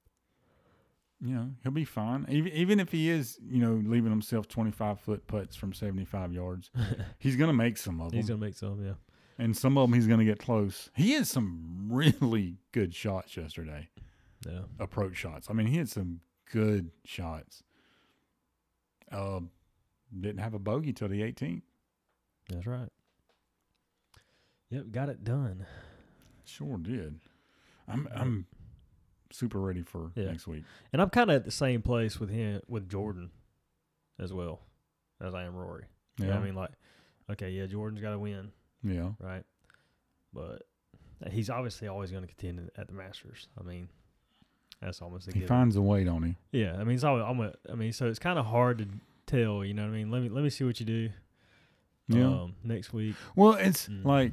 You 1.21 1.35
know, 1.35 1.51
he'll 1.65 1.73
be 1.73 1.85
fine. 1.85 2.27
Even 2.29 2.53
even 2.53 2.81
if 2.81 2.93
he 2.93 3.09
is, 3.09 3.39
you 3.43 3.59
know, 3.61 3.75
leaving 3.85 4.11
himself 4.11 4.47
twenty 4.47 4.71
five 4.71 5.01
foot 5.01 5.27
putts 5.27 5.57
from 5.57 5.73
seventy 5.73 6.05
five 6.05 6.33
yards, 6.33 6.71
he's 7.19 7.35
gonna 7.37 7.53
make 7.53 7.77
some 7.77 8.01
of 8.01 8.11
them, 8.11 8.17
He's 8.19 8.29
gonna 8.29 8.41
make 8.41 8.55
some. 8.55 8.85
Yeah. 8.85 8.95
and 9.37 9.57
some 9.57 9.77
of 9.77 9.89
them 9.89 9.95
he's 9.95 10.07
gonna 10.07 10.25
get 10.25 10.39
close. 10.39 10.91
He 10.95 11.13
had 11.13 11.27
some 11.27 11.89
really 11.91 12.59
good 12.71 12.95
shots 12.95 13.37
yesterday, 13.37 13.89
Yeah. 14.47 14.61
approach 14.79 15.17
shots. 15.17 15.49
I 15.51 15.55
mean, 15.55 15.67
he 15.67 15.79
had 15.79 15.89
some 15.89 16.21
good 16.53 16.93
shots. 17.05 17.65
Uh, 19.11 19.41
didn't 20.19 20.39
have 20.39 20.55
a 20.55 20.59
bogey 20.59 20.93
till 20.93 21.09
the 21.09 21.21
18th. 21.23 21.63
That's 22.49 22.67
right. 22.67 22.89
Yep. 24.71 24.91
Got 24.91 25.09
it 25.09 25.25
done. 25.25 25.67
Sure 26.45 26.79
did. 26.79 27.21
I'm 27.87 28.09
I'm 28.15 28.47
super 29.31 29.61
ready 29.61 29.83
for 29.83 30.13
Yeah. 30.15 30.27
next 30.27 30.47
week. 30.47 30.65
And 30.93 31.01
I'm 31.03 31.11
kind 31.11 31.31
of 31.31 31.37
at 31.37 31.45
the 31.45 31.51
same 31.51 31.83
place 31.83 32.19
with 32.21 32.31
him 32.31 32.61
with 32.69 32.89
Jordan, 32.89 33.31
as 34.19 34.33
well, 34.33 34.61
as 35.21 35.35
I 35.35 35.45
am 35.45 35.55
Rory. 35.55 35.85
Yeah, 36.19 36.25
You 36.27 36.31
know 36.33 36.39
I 36.39 36.43
mean, 36.45 36.55
like, 36.55 36.71
okay, 37.31 37.51
yeah, 37.51 37.67
Jordan's 37.67 38.01
got 38.03 38.11
to 38.13 38.19
win, 38.19 38.51
yeah. 38.83 39.11
right? 39.21 39.45
But 40.33 40.63
he's 41.31 41.49
obviously 41.51 41.89
always 41.89 42.11
going 42.11 42.23
to 42.27 42.29
contend 42.35 42.71
at 42.77 42.87
the 42.89 42.93
Masters. 42.95 43.49
I 43.59 43.63
mean, 43.63 43.89
that's 44.81 45.01
almost 45.03 45.29
a 45.29 45.31
He 45.33 45.41
given. 45.41 45.49
finds 45.49 45.77
a 45.77 45.83
way, 45.83 46.05
don't 46.05 46.23
he? 46.23 46.37
Yeah, 46.53 46.75
I 46.79 46.85
mean, 46.85 46.95
it's 46.95 47.05
always, 47.05 47.25
I'm 47.27 47.41
a, 47.41 47.53
I 47.71 47.75
mean, 47.75 47.93
so 47.93 48.07
it's 48.07 48.19
kind 48.19 48.39
of 48.39 48.47
hard 48.47 48.79
to 48.79 48.87
tell. 49.27 49.65
You 49.65 49.75
know 49.75 49.83
what 49.83 49.89
I 49.91 49.93
mean? 49.97 50.11
Let 50.11 50.23
me 50.23 50.29
let 50.29 50.43
me 50.45 50.51
see 50.51 50.65
what 50.65 50.79
you 50.81 50.87
do. 50.87 51.11
Yeah. 52.09 52.27
Um, 52.27 52.55
next 52.65 52.93
week. 52.93 53.15
Well, 53.37 53.53
it's 53.55 53.89
Mm. 53.89 54.05
like 54.05 54.33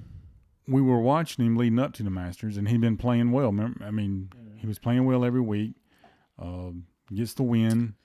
we 0.67 0.81
were 0.81 0.99
watching 0.99 1.45
him 1.45 1.55
leading 1.57 1.79
up 1.79 1.93
to 1.93 2.03
the 2.03 2.09
Masters, 2.09 2.57
and 2.57 2.67
he'd 2.69 2.81
been 2.81 2.97
playing 2.97 3.31
well. 3.31 3.47
Remember, 3.47 3.83
I 3.83 3.91
mean, 3.91 4.29
he 4.57 4.65
was 4.67 4.79
playing 4.79 5.05
well 5.05 5.25
every 5.25 5.41
week. 5.41 5.73
Um, 6.39 6.85
gets 7.13 7.33
the 7.33 7.43
win, 7.43 7.95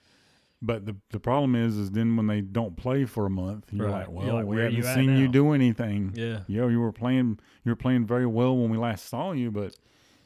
but 0.62 0.86
the 0.86 0.96
the 1.10 1.20
problem 1.20 1.54
is, 1.54 1.76
is 1.76 1.90
then 1.92 2.16
when 2.16 2.26
they 2.26 2.40
don't 2.40 2.76
play 2.76 3.04
for 3.04 3.26
a 3.26 3.30
month, 3.30 3.72
you're 3.72 3.86
Right. 3.86 4.06
like, 4.06 4.08
You're 4.08 4.16
well, 4.26 4.34
like, 4.36 4.46
we 4.46 4.56
haven't 4.56 4.74
you 4.76 4.84
at 4.86 4.94
seen 4.94 5.16
you 5.16 5.28
do 5.28 5.52
anything. 5.52 6.12
Yeah. 6.14 6.40
Yo, 6.48 6.68
you 6.68 6.80
were 6.80 6.92
playing, 6.92 7.38
you 7.64 7.70
were 7.70 7.76
playing 7.76 8.06
very 8.06 8.26
well 8.26 8.56
when 8.56 8.70
we 8.70 8.76
last 8.76 9.06
saw 9.06 9.32
you, 9.32 9.50
but 9.50 9.74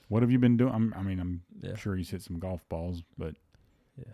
what 0.09 0.23
have 0.23 0.31
you 0.31 0.39
been 0.39 0.57
doing? 0.57 0.73
I'm, 0.75 0.95
I 0.95 1.03
mean, 1.03 1.19
I'm 1.21 1.43
Yeah. 1.61 1.77
sure 1.77 1.97
he's 1.97 2.11
hit 2.11 2.23
some 2.23 2.39
golf 2.39 2.69
balls, 2.69 3.03
but 3.19 3.35
Yeah. 3.97 4.13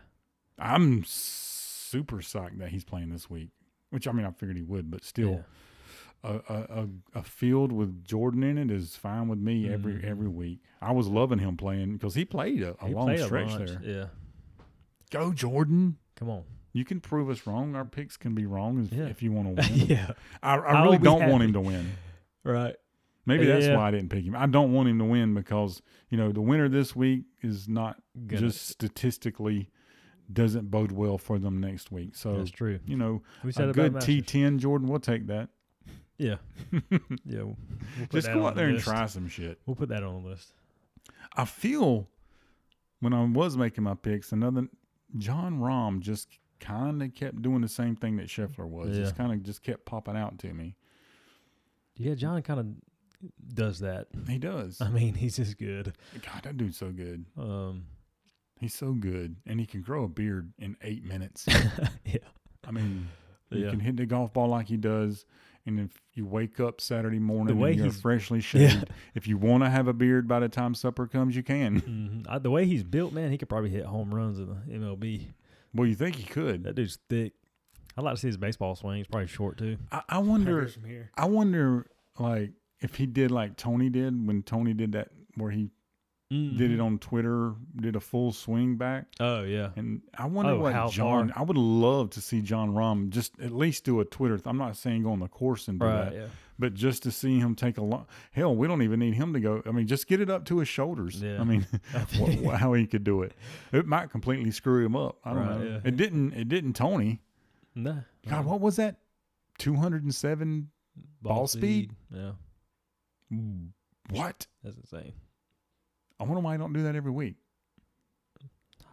I'm 0.59 1.05
super 1.05 2.16
psyched 2.16 2.59
that 2.59 2.68
he's 2.70 2.84
playing 2.84 3.11
this 3.11 3.28
week. 3.30 3.51
Which 3.91 4.07
I 4.07 4.12
mean, 4.12 4.24
I 4.24 4.30
figured 4.30 4.57
he 4.57 4.62
would, 4.62 4.91
but 4.91 5.03
still, 5.03 5.45
a, 6.22 6.34
a, 6.49 6.55
a, 6.82 6.88
a 7.20 7.22
field 7.24 7.72
with 7.72 8.05
Jordan 8.05 8.45
in 8.45 8.57
it 8.59 8.70
is 8.70 8.95
fine 8.95 9.26
with 9.26 9.38
me 9.41 9.68
every 9.68 9.95
Mhm. 9.95 10.05
every 10.05 10.28
week. 10.28 10.61
I 10.80 10.93
was 10.93 11.09
loving 11.09 11.38
him 11.41 11.57
playing 11.57 11.95
because 11.95 12.14
he 12.14 12.24
played 12.24 12.62
a, 12.62 12.76
a 12.80 12.88
He 12.88 12.95
long 12.95 13.07
played 13.07 13.20
stretch 13.20 13.57
there. 13.57 13.80
Yeah. 13.82 14.07
Go 15.11 15.32
Jordan! 15.32 15.97
Come 16.14 16.28
on. 16.30 16.45
You 16.72 16.84
can 16.84 17.01
prove 17.01 17.28
us 17.30 17.49
wrong. 17.49 17.74
Our 17.74 17.84
picks 17.84 18.16
can 18.16 18.32
be 18.34 18.47
wrong 18.47 18.84
if, 18.84 18.93
Yeah. 18.93 19.07
if 19.07 19.22
you 19.24 19.32
want 19.32 19.57
to 19.57 19.62
win. 19.68 19.86
yeah. 19.88 20.12
I, 20.41 20.55
I 20.57 20.82
really 20.84 20.99
don't 20.99 21.28
want 21.28 21.43
him 21.43 21.53
to 21.55 21.61
win. 21.61 21.91
Right. 22.43 22.74
Maybe 23.31 23.47
that's 23.47 23.66
Yeah. 23.66 23.76
why 23.76 23.89
I 23.89 23.91
didn't 23.91 24.11
pick 24.11 24.24
him. 24.24 24.35
I 24.37 24.47
don't 24.47 24.72
want 24.72 24.89
him 24.89 24.99
to 24.99 25.05
win 25.05 25.35
because 25.35 25.81
you 26.09 26.18
know 26.18 26.33
the 26.33 26.41
winner 26.41 26.68
this 26.68 26.95
week 26.97 27.24
is 27.43 27.68
not 27.68 28.03
Gonna- 28.26 28.41
just 28.41 28.68
statistically 28.68 29.70
doesn't 30.33 30.70
bode 30.70 30.93
well 30.93 31.18
for 31.18 31.39
them 31.39 31.59
next 31.59 31.91
week. 31.91 32.14
So 32.14 32.37
That's 32.39 32.51
true. 32.51 32.78
you 32.87 32.97
know 32.97 33.22
We 33.43 33.53
said 33.53 33.68
a 33.70 33.72
good 33.72 33.95
T10 33.95 34.59
Jordan, 34.59 34.89
we'll 34.89 35.01
take 35.01 35.26
that. 35.26 35.49
Yeah. 36.18 36.37
yeah. 36.72 36.89
We'll, 37.24 37.57
we'll 37.99 38.07
Just 38.12 38.28
go 38.28 38.47
out 38.47 38.55
the 38.55 38.61
there 38.61 38.66
and 38.66 38.74
list. 38.74 38.87
try 38.87 39.07
some 39.07 39.26
shit. 39.28 39.59
We'll 39.66 39.74
put 39.76 39.89
that 39.89 40.03
on 40.03 40.22
the 40.22 40.28
list. 40.28 40.53
I 41.35 41.45
feel 41.47 42.09
when 43.01 43.12
I 43.14 43.24
was 43.24 43.57
making 43.57 43.85
my 43.85 43.95
picks, 43.95 44.31
another 44.31 44.68
Jon 45.18 45.59
Rahm 45.61 46.01
just 46.01 46.28
kind 46.61 47.03
of 47.03 47.14
kept 47.14 47.41
doing 47.43 47.62
the 47.62 47.68
same 47.68 47.97
thing 47.97 48.16
that 48.18 48.26
Scheffler 48.26 48.66
was. 48.68 48.91
Yeah. 48.91 49.03
Just 49.05 49.16
kind 49.16 49.33
of 49.33 49.43
just 49.43 49.62
kept 49.62 49.87
popping 49.87 50.16
out 50.16 50.39
to 50.41 50.53
me. 50.53 50.76
Yeah, 51.97 52.14
John 52.14 52.41
kind 52.43 52.61
of 52.61 52.66
does 53.53 53.81
that. 53.81 54.07
He 54.29 54.39
does. 54.39 54.81
I 54.81 54.89
mean, 54.89 55.14
he's 55.14 55.37
just 55.37 55.59
good. 55.59 55.95
God, 56.25 56.43
that 56.45 56.57
dude's 56.57 56.77
so 56.79 56.91
good. 56.91 57.25
Um, 57.39 57.85
He's 58.59 58.75
so 58.75 58.93
good, 58.93 59.37
and 59.47 59.59
he 59.59 59.64
can 59.64 59.81
grow 59.81 60.05
a 60.05 60.09
beard 60.09 60.53
in 60.59 60.77
eight 60.83 61.03
minutes. 61.03 61.47
yeah. 62.05 62.18
I 62.62 62.71
mean, 62.71 63.09
you 63.51 63.64
Yeah. 63.64 63.71
can 63.71 63.81
hit 63.81 63.97
the 63.97 64.05
golf 64.05 64.35
ball 64.35 64.49
like 64.49 64.68
he 64.68 64.77
does. 64.77 65.25
And 65.64 65.81
if 65.81 65.93
you 66.12 66.27
wake 66.27 66.61
up 66.61 66.79
Saturday 66.79 67.18
morning 67.18 67.57
the 67.57 67.59
way 67.62 67.71
and 67.71 67.79
you're 67.79 67.87
he's- 67.87 68.01
freshly 68.03 68.39
Yeah. 68.53 68.68
shaved, 68.68 68.91
if 69.14 69.27
you 69.27 69.39
want 69.39 69.64
to 69.64 69.71
have 69.71 69.89
a 69.89 69.95
beard 69.95 70.29
by 70.29 70.41
the 70.41 70.51
time 70.51 70.75
supper 70.75 71.07
comes, 71.07 71.35
you 71.35 71.43
can. 71.43 71.77
hmm 72.27 72.31
I, 72.31 72.39
the 72.39 72.51
way 72.51 72.66
he's 72.66 72.85
built, 72.85 73.14
man, 73.14 73.31
he 73.31 73.39
could 73.39 73.49
probably 73.49 73.71
hit 73.71 73.87
home 73.87 74.14
runs 74.14 74.39
in 74.39 74.47
the 74.49 74.55
MLB. 74.79 75.29
Well, 75.75 75.87
you 75.89 75.95
think 75.95 76.16
he 76.16 76.25
could. 76.25 76.64
That 76.64 76.75
dude's 76.75 76.99
thick. 77.09 77.33
I'd 77.97 78.05
like 78.05 78.16
to 78.16 78.21
see 78.21 78.27
his 78.27 78.37
baseball 78.37 78.75
swing. 78.77 78.99
He's 78.99 79.07
probably 79.07 79.27
short 79.29 79.57
too. 79.57 79.79
I, 79.91 80.03
I 80.07 80.18
wonder. 80.18 80.68
from 80.68 80.85
here. 80.85 81.11
I 81.16 81.25
wonder, 81.27 81.87
like, 82.18 82.51
if 82.81 82.95
he 82.97 83.07
did 83.07 83.31
like 83.31 83.57
Tony 83.57 83.89
did 83.91 84.26
when 84.26 84.43
Tony 84.43 84.74
did 84.74 84.93
that, 84.93 85.09
where 85.37 85.51
he 85.51 85.70
did 86.31 86.70
it 86.70 86.78
on 86.78 86.97
Twitter, 87.01 87.55
did 87.74 87.97
a 87.97 88.01
full 88.01 88.31
swing 88.33 88.76
back. 88.76 89.07
Oh 89.18 89.43
yeah. 89.43 89.70
And 89.74 90.01
I 90.16 90.26
wonder 90.26 90.53
Oh, 90.53 90.61
what 90.61 90.91
Jon. 90.93 91.28
far? 91.31 91.41
I 91.41 91.45
would 91.45 91.57
love 91.57 92.11
to 92.11 92.20
see 92.20 92.41
Jon 92.41 92.70
Rahm 92.72 93.11
just 93.11 93.33
at 93.41 93.51
least 93.51 93.85
do 93.85 93.99
a 93.99 94.05
Twitter. 94.05 94.39
I'm 94.45 94.57
not 94.57 94.76
saying 94.76 95.03
go 95.03 95.11
on 95.11 95.18
the 95.18 95.26
course 95.26 95.66
and 95.66 95.81
do 95.81 95.87
Right. 95.87 96.05
that, 96.05 96.14
Yeah. 96.14 96.26
but 96.57 96.74
just 96.74 97.03
to 97.03 97.11
see 97.11 97.41
him 97.41 97.57
take 97.57 97.78
a 97.78 97.83
long. 97.83 98.07
Hell, 98.31 98.55
we 98.55 98.68
don't 98.68 98.83
even 98.83 99.01
need 99.01 99.14
him 99.14 99.33
to 99.33 99.41
go. 99.41 99.61
I 99.66 99.72
mean, 99.72 99.89
just 99.89 100.07
get 100.07 100.20
it 100.20 100.31
up 100.31 100.45
to 100.45 100.59
his 100.61 100.68
shoulders. 100.68 101.20
Yeah. 101.20 101.41
I 101.41 101.45
mean, 101.45 101.66
I 101.95 102.07
wha- 102.41 102.55
how 102.57 102.74
he 102.74 102.87
could 102.87 103.03
do 103.03 103.22
it. 103.22 103.35
It 103.72 103.87
might 103.87 104.11
completely 104.11 104.53
screw 104.53 104.87
him 104.87 104.95
up. 104.95 105.18
I 105.24 105.35
don't 105.35 105.39
Right, 105.49 105.59
know. 105.61 105.64
yeah. 105.66 105.81
It 105.83 105.97
didn't. 105.97 106.35
It 106.35 106.49
didn't. 106.49 106.74
Tony. 106.74 107.22
Nah. 107.74 108.03
God, 108.28 108.45
what 108.47 108.61
was 108.61 108.76
that? 108.76 109.01
Two 109.59 109.74
hundred 109.74 110.05
and 110.05 110.14
seven. 110.14 110.70
ball 111.22 111.49
speed? 111.49 111.91
Yeah. 112.14 112.33
What? 114.11 114.47
That's 114.64 114.76
insane. 114.76 115.12
I 116.18 116.24
wonder 116.24 116.41
why 116.41 116.55
I 116.55 116.57
don't 116.57 116.72
do 116.72 116.83
that 116.83 116.97
every 116.97 117.12
week. 117.12 117.37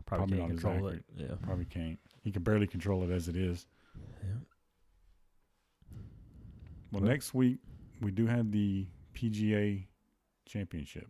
Probably, 0.06 0.38
Probably 0.38 0.38
can't 0.38 0.50
not 0.50 0.62
control 0.62 0.88
it. 0.90 1.04
Yeah. 1.18 1.36
Probably 1.44 1.66
can't. 1.66 2.00
He 2.24 2.32
can 2.32 2.44
barely 2.44 2.68
control 2.68 3.04
it 3.04 3.12
as 3.14 3.28
it 3.28 3.36
is. 3.36 3.66
Yeah. 4.24 4.30
Well, 6.92 7.02
Well- 7.02 7.12
next 7.12 7.34
week 7.34 7.58
we 8.02 8.12
do 8.12 8.28
have 8.28 8.52
the 8.52 8.88
PGA 9.14 9.88
Championship. 10.46 11.08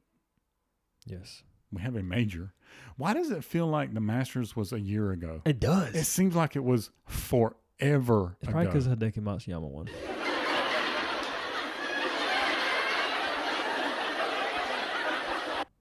Yes. 1.05 1.43
We 1.71 1.82
have 1.82 1.95
a 1.95 2.03
major. 2.03 2.53
Why 2.95 3.13
does 3.13 3.30
it 3.30 3.43
feel 3.43 3.67
like 3.67 3.93
the 3.93 3.99
Masters 4.01 4.55
was 4.55 4.71
a 4.73 4.80
year 4.80 5.11
ago? 5.11 5.41
It 5.45 5.59
does. 5.59 5.93
It 5.95 6.05
seems 6.05 6.36
like 6.36 6.55
it 6.55 6.63
was 6.63 6.89
forever 7.05 8.38
It's 8.41 8.49
probably 8.49 8.63
ago. 8.69 8.71
because 8.71 8.88
Hideki 8.88 9.19
Matsuyama 9.21 9.69
won. 9.69 9.89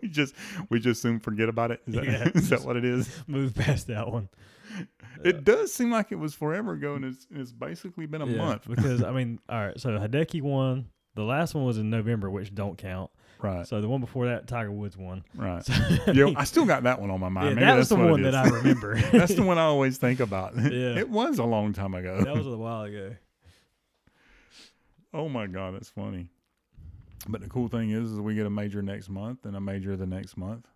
we 0.01 0.07
just 0.09 0.33
we 0.69 0.79
just 0.79 1.01
soon 1.01 1.19
forget 1.19 1.49
about 1.49 1.71
it. 1.71 1.81
Is 1.87 1.95
that, 1.95 2.05
Yeah, 2.05 2.29
is 2.35 2.49
that 2.49 2.63
what 2.63 2.77
it 2.77 2.85
is? 2.85 3.09
Move 3.27 3.55
past 3.55 3.87
that 3.87 4.11
one. 4.11 4.29
It 5.23 5.43
does 5.43 5.71
seem 5.73 5.91
like 5.91 6.11
it 6.11 6.15
was 6.15 6.33
forever 6.33 6.73
ago, 6.73 6.95
and 6.95 7.05
it's 7.05 7.27
it's 7.31 7.51
basically 7.51 8.05
been 8.05 8.21
a 8.21 8.25
Yeah, 8.25 8.37
month. 8.37 8.67
because 8.67 9.03
I 9.03 9.11
mean, 9.11 9.39
all 9.49 9.67
right. 9.67 9.79
So 9.79 9.89
Hideki 9.91 10.41
won. 10.41 10.87
The 11.15 11.23
last 11.23 11.53
one 11.53 11.63
was 11.63 11.77
in 11.77 11.91
November, 11.91 12.27
which 12.31 12.55
don't 12.55 12.75
count. 12.75 13.11
right, 13.39 13.67
So 13.67 13.79
the 13.81 13.87
one 13.87 14.01
before 14.01 14.25
that, 14.25 14.47
Tiger 14.47 14.71
Woods 14.71 14.97
won. 14.97 15.23
right. 15.35 15.63
So, 15.63 15.73
Yo, 16.11 16.33
I 16.35 16.43
still 16.43 16.65
got 16.65 16.81
that 16.83 16.99
one 16.99 17.11
on 17.11 17.19
my 17.19 17.29
mind. 17.29 17.49
yeah, 17.49 17.53
Maybe 17.53 17.65
that 17.67 17.77
was 17.77 17.89
that's 17.89 18.01
the 18.01 18.07
one 18.07 18.23
that. 18.23 18.33
I 18.33 18.47
remember. 18.49 18.99
That's 19.11 19.35
the 19.35 19.43
one 19.43 19.59
I 19.59 19.65
always 19.65 19.99
think 19.99 20.21
about. 20.21 20.53
Yeah. 20.57 20.97
It 20.97 21.07
was 21.09 21.37
a 21.37 21.43
long 21.43 21.71
time 21.73 21.93
ago. 21.93 22.19
that 22.23 22.35
was 22.35 22.47
a 22.47 22.57
while 22.57 22.81
ago. 22.81 23.15
Oh 25.13 25.29
my 25.29 25.47
god, 25.47 25.75
that's 25.75 25.89
funny. 25.89 26.29
But 27.27 27.41
the 27.41 27.47
cool 27.49 27.67
thing 27.69 27.91
is, 27.91 28.11
is 28.11 28.19
we 28.19 28.35
get 28.35 28.45
a 28.45 28.49
major 28.49 28.81
next 28.81 29.09
month 29.09 29.45
and 29.45 29.55
a 29.55 29.61
major 29.61 29.95
the 29.95 30.05
next 30.05 30.35
month. 30.35 30.67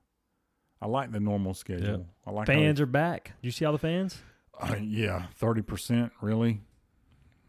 I 0.81 0.87
like 0.87 1.11
the 1.11 1.19
normal 1.19 1.53
schedule. 1.53 2.05
I 2.25 2.31
like 2.31 2.47
Fans 2.47 2.79
are 2.79 2.85
back. 2.85 3.33
You 3.41 3.51
see 3.51 3.65
all 3.65 3.71
the 3.71 3.79
fans? 3.79 4.19
Uh, 4.59 4.75
yeah, 4.81 5.23
thirty 5.35 5.61
percent. 5.61 6.11
Really? 6.21 6.61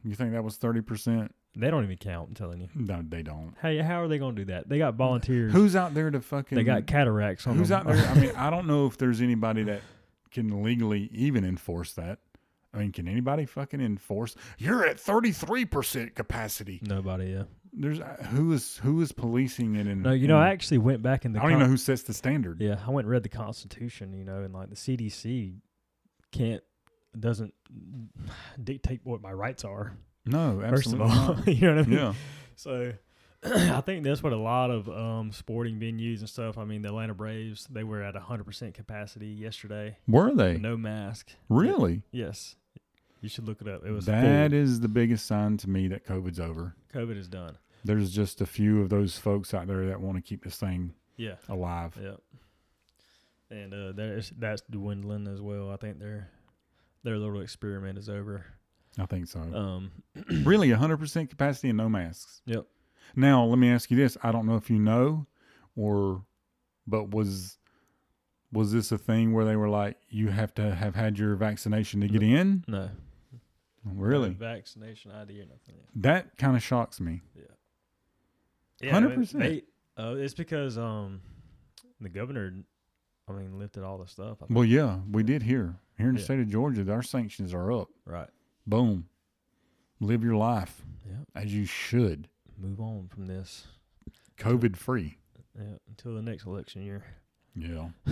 You 0.04 0.14
think 0.14 0.32
that 0.32 0.42
was 0.42 0.56
thirty 0.56 0.80
percent? 0.80 1.34
They 1.56 1.70
don't 1.70 1.82
even 1.84 1.96
count. 1.96 2.28
I'm 2.28 2.34
telling 2.34 2.60
you. 2.60 2.68
No, 2.74 3.02
they 3.06 3.22
don't. 3.22 3.54
Hey, 3.60 3.78
how 3.78 4.00
are 4.02 4.08
they 4.08 4.18
going 4.18 4.36
to 4.36 4.44
do 4.44 4.52
that? 4.52 4.68
They 4.68 4.78
got 4.78 4.94
volunteers. 4.94 5.52
Who's 5.52 5.74
out 5.74 5.92
there 5.92 6.10
to 6.10 6.20
fucking? 6.20 6.56
they 6.56 6.62
got 6.62 6.86
cataracts 6.86 7.46
on 7.46 7.56
Who's 7.56 7.70
them. 7.70 7.80
out 7.80 7.86
there? 7.86 8.06
I 8.06 8.14
mean, 8.14 8.30
I 8.36 8.48
don't 8.50 8.66
know 8.66 8.86
if 8.86 8.96
there's 8.96 9.20
anybody 9.20 9.64
that 9.64 9.80
can 10.30 10.62
legally 10.62 11.10
even 11.12 11.44
enforce 11.44 11.94
that. 11.94 12.18
I 12.74 12.78
mean, 12.78 12.92
can 12.92 13.08
anybody 13.08 13.46
fucking 13.46 13.80
enforce? 13.80 14.36
You're 14.58 14.86
at 14.86 15.00
thirty 15.00 15.32
three 15.32 15.64
percent 15.64 16.14
capacity. 16.14 16.80
Nobody. 16.82 17.30
Yeah. 17.30 17.44
There's 17.72 18.00
uh, 18.00 18.26
who 18.30 18.52
is 18.52 18.78
who 18.78 19.00
is 19.00 19.12
policing 19.12 19.76
it? 19.76 19.86
And 19.86 20.02
No, 20.02 20.12
you 20.12 20.28
know, 20.28 20.36
and 20.36 20.44
I 20.44 20.50
actually 20.50 20.78
went 20.78 21.02
back 21.02 21.24
in 21.24 21.32
the. 21.32 21.38
I 21.38 21.42
don't 21.42 21.52
even 21.52 21.62
know 21.62 21.68
who 21.68 21.76
sets 21.76 22.02
the 22.02 22.14
standard. 22.14 22.60
Yeah, 22.60 22.78
I 22.86 22.90
went 22.90 23.06
and 23.06 23.12
read 23.12 23.22
the 23.22 23.28
Constitution. 23.28 24.12
You 24.12 24.24
know, 24.24 24.42
and 24.42 24.52
like 24.52 24.70
the 24.70 24.76
CDC 24.76 25.56
can't 26.32 26.62
doesn't 27.18 27.54
dictate 28.62 29.00
what 29.04 29.22
my 29.22 29.32
rights 29.32 29.64
are. 29.64 29.96
No, 30.26 30.60
First 30.68 30.92
of 30.92 31.00
absolutely 31.00 31.52
all, 31.52 31.54
you 31.54 31.60
know 31.68 31.76
what 31.76 31.84
I 31.84 31.88
mean. 31.88 31.98
Yeah, 31.98 32.12
So 32.54 32.92
I 33.44 33.80
think 33.82 34.04
that's 34.04 34.22
what 34.22 34.32
a 34.32 34.36
lot 34.38 34.70
of 34.70 34.88
um, 34.88 35.30
sporting 35.32 35.78
venues 35.78 36.18
and 36.20 36.28
stuff. 36.28 36.58
I 36.58 36.64
mean, 36.64 36.82
the 36.82 36.88
Atlanta 36.88 37.14
Braves 37.14 37.66
they 37.70 37.84
were 37.84 38.02
at 38.02 38.16
hundred 38.16 38.44
percent 38.44 38.74
capacity 38.74 39.28
yesterday, 39.28 39.96
were 40.08 40.34
they 40.34 40.58
no 40.58 40.76
mask. 40.76 41.30
really? 41.48 42.02
Yes, 42.10 42.56
you 43.20 43.28
should 43.28 43.46
look 43.46 43.60
it 43.60 43.68
up. 43.68 43.84
It 43.86 43.90
was 43.92 44.06
That 44.06 44.52
is 44.52 44.80
the 44.80 44.88
biggest 44.88 45.26
sign 45.26 45.56
to 45.58 45.70
me 45.70 45.86
that 45.88 46.04
COVID's 46.06 46.40
over. 46.40 46.74
COVID 46.92 47.16
is 47.16 47.28
done. 47.28 47.56
There's 47.84 48.10
just 48.10 48.40
a 48.40 48.46
few 48.46 48.82
of 48.82 48.88
those 48.90 49.16
folks 49.18 49.54
out 49.54 49.68
there 49.68 49.86
that 49.86 50.00
want 50.00 50.16
to 50.16 50.22
keep 50.22 50.42
this 50.42 50.56
thing 50.56 50.94
Yeah, 51.16 51.36
alive. 51.48 51.96
yeah. 52.02 52.16
And 53.50 53.72
uh, 53.72 53.92
there's 53.92 54.30
that's 54.36 54.62
dwindling 54.68 55.26
as 55.28 55.40
well. 55.40 55.70
I 55.70 55.76
think 55.76 56.00
their 56.00 56.28
their 57.04 57.16
little 57.16 57.40
experiment 57.40 57.98
is 57.98 58.08
over. 58.08 58.44
I 58.98 59.06
think 59.06 59.28
so. 59.28 59.38
Um, 59.40 59.92
really, 60.44 60.68
100% 60.70 61.30
capacity 61.30 61.68
and 61.68 61.76
no 61.78 61.88
masks. 61.88 62.42
Yep. 62.46 62.66
Now, 63.16 63.44
let 63.44 63.58
me 63.58 63.70
ask 63.70 63.90
you 63.90 63.96
this. 63.96 64.16
I 64.22 64.32
don't 64.32 64.46
know 64.46 64.56
if 64.56 64.70
you 64.70 64.78
know 64.78 65.26
or 65.76 66.24
but 66.86 67.10
was 67.10 67.58
was 68.52 68.72
this 68.72 68.90
a 68.92 68.98
thing 68.98 69.32
where 69.34 69.44
they 69.44 69.56
were 69.56 69.68
like 69.68 69.96
you 70.08 70.28
have 70.28 70.54
to 70.54 70.74
have 70.74 70.94
had 70.94 71.18
your 71.18 71.36
vaccination 71.36 72.00
to 72.00 72.08
get 72.08 72.22
in? 72.22 72.64
no, 72.66 72.90
Really? 73.84 74.30
no 74.30 74.34
vaccination 74.34 75.10
ID 75.10 75.40
or 75.40 75.44
nothing. 75.44 75.74
Yeah. 75.76 75.84
That 75.96 76.36
kind 76.38 76.56
of 76.56 76.62
shocks 76.62 77.00
me. 77.00 77.20
Yeah, 78.80 78.96
I 78.96 79.00
mean, 79.00 79.10
100%. 79.10 79.38
they- 79.38 79.62
Uh, 80.02 80.14
it's 80.14 80.34
because 80.34 80.78
um, 80.78 81.20
the 82.00 82.08
governor, 82.08 82.54
I 83.28 83.32
mean, 83.32 83.58
lifted 83.58 83.82
all 83.82 83.98
the 83.98 84.06
stuff. 84.06 84.38
Well, 84.48 84.64
yeah, 84.64 85.00
we 85.10 85.22
did 85.24 85.42
here. 85.42 85.76
Here 85.98 86.08
in 86.08 86.14
the 86.14 86.20
Yeah. 86.20 86.24
state 86.24 86.38
of 86.40 86.48
Georgia, 86.48 86.90
our 86.92 87.02
sanctions 87.02 87.52
are 87.52 87.72
up. 87.72 87.88
right. 88.04 88.30
Boom. 88.66 89.08
Live 90.00 90.22
your 90.22 90.36
life 90.36 90.84
Yeah. 91.06 91.16
as 91.34 91.52
you 91.52 91.64
should. 91.64 92.28
Move 92.60 92.80
on 92.80 93.08
from 93.08 93.26
this. 93.26 93.66
COVID 94.38 94.76
free. 94.76 95.16
Yeah. 95.56 95.76
Until 95.88 96.14
the 96.14 96.22
next 96.22 96.46
election 96.46 96.82
year. 96.82 97.04
Yeah. 97.54 97.88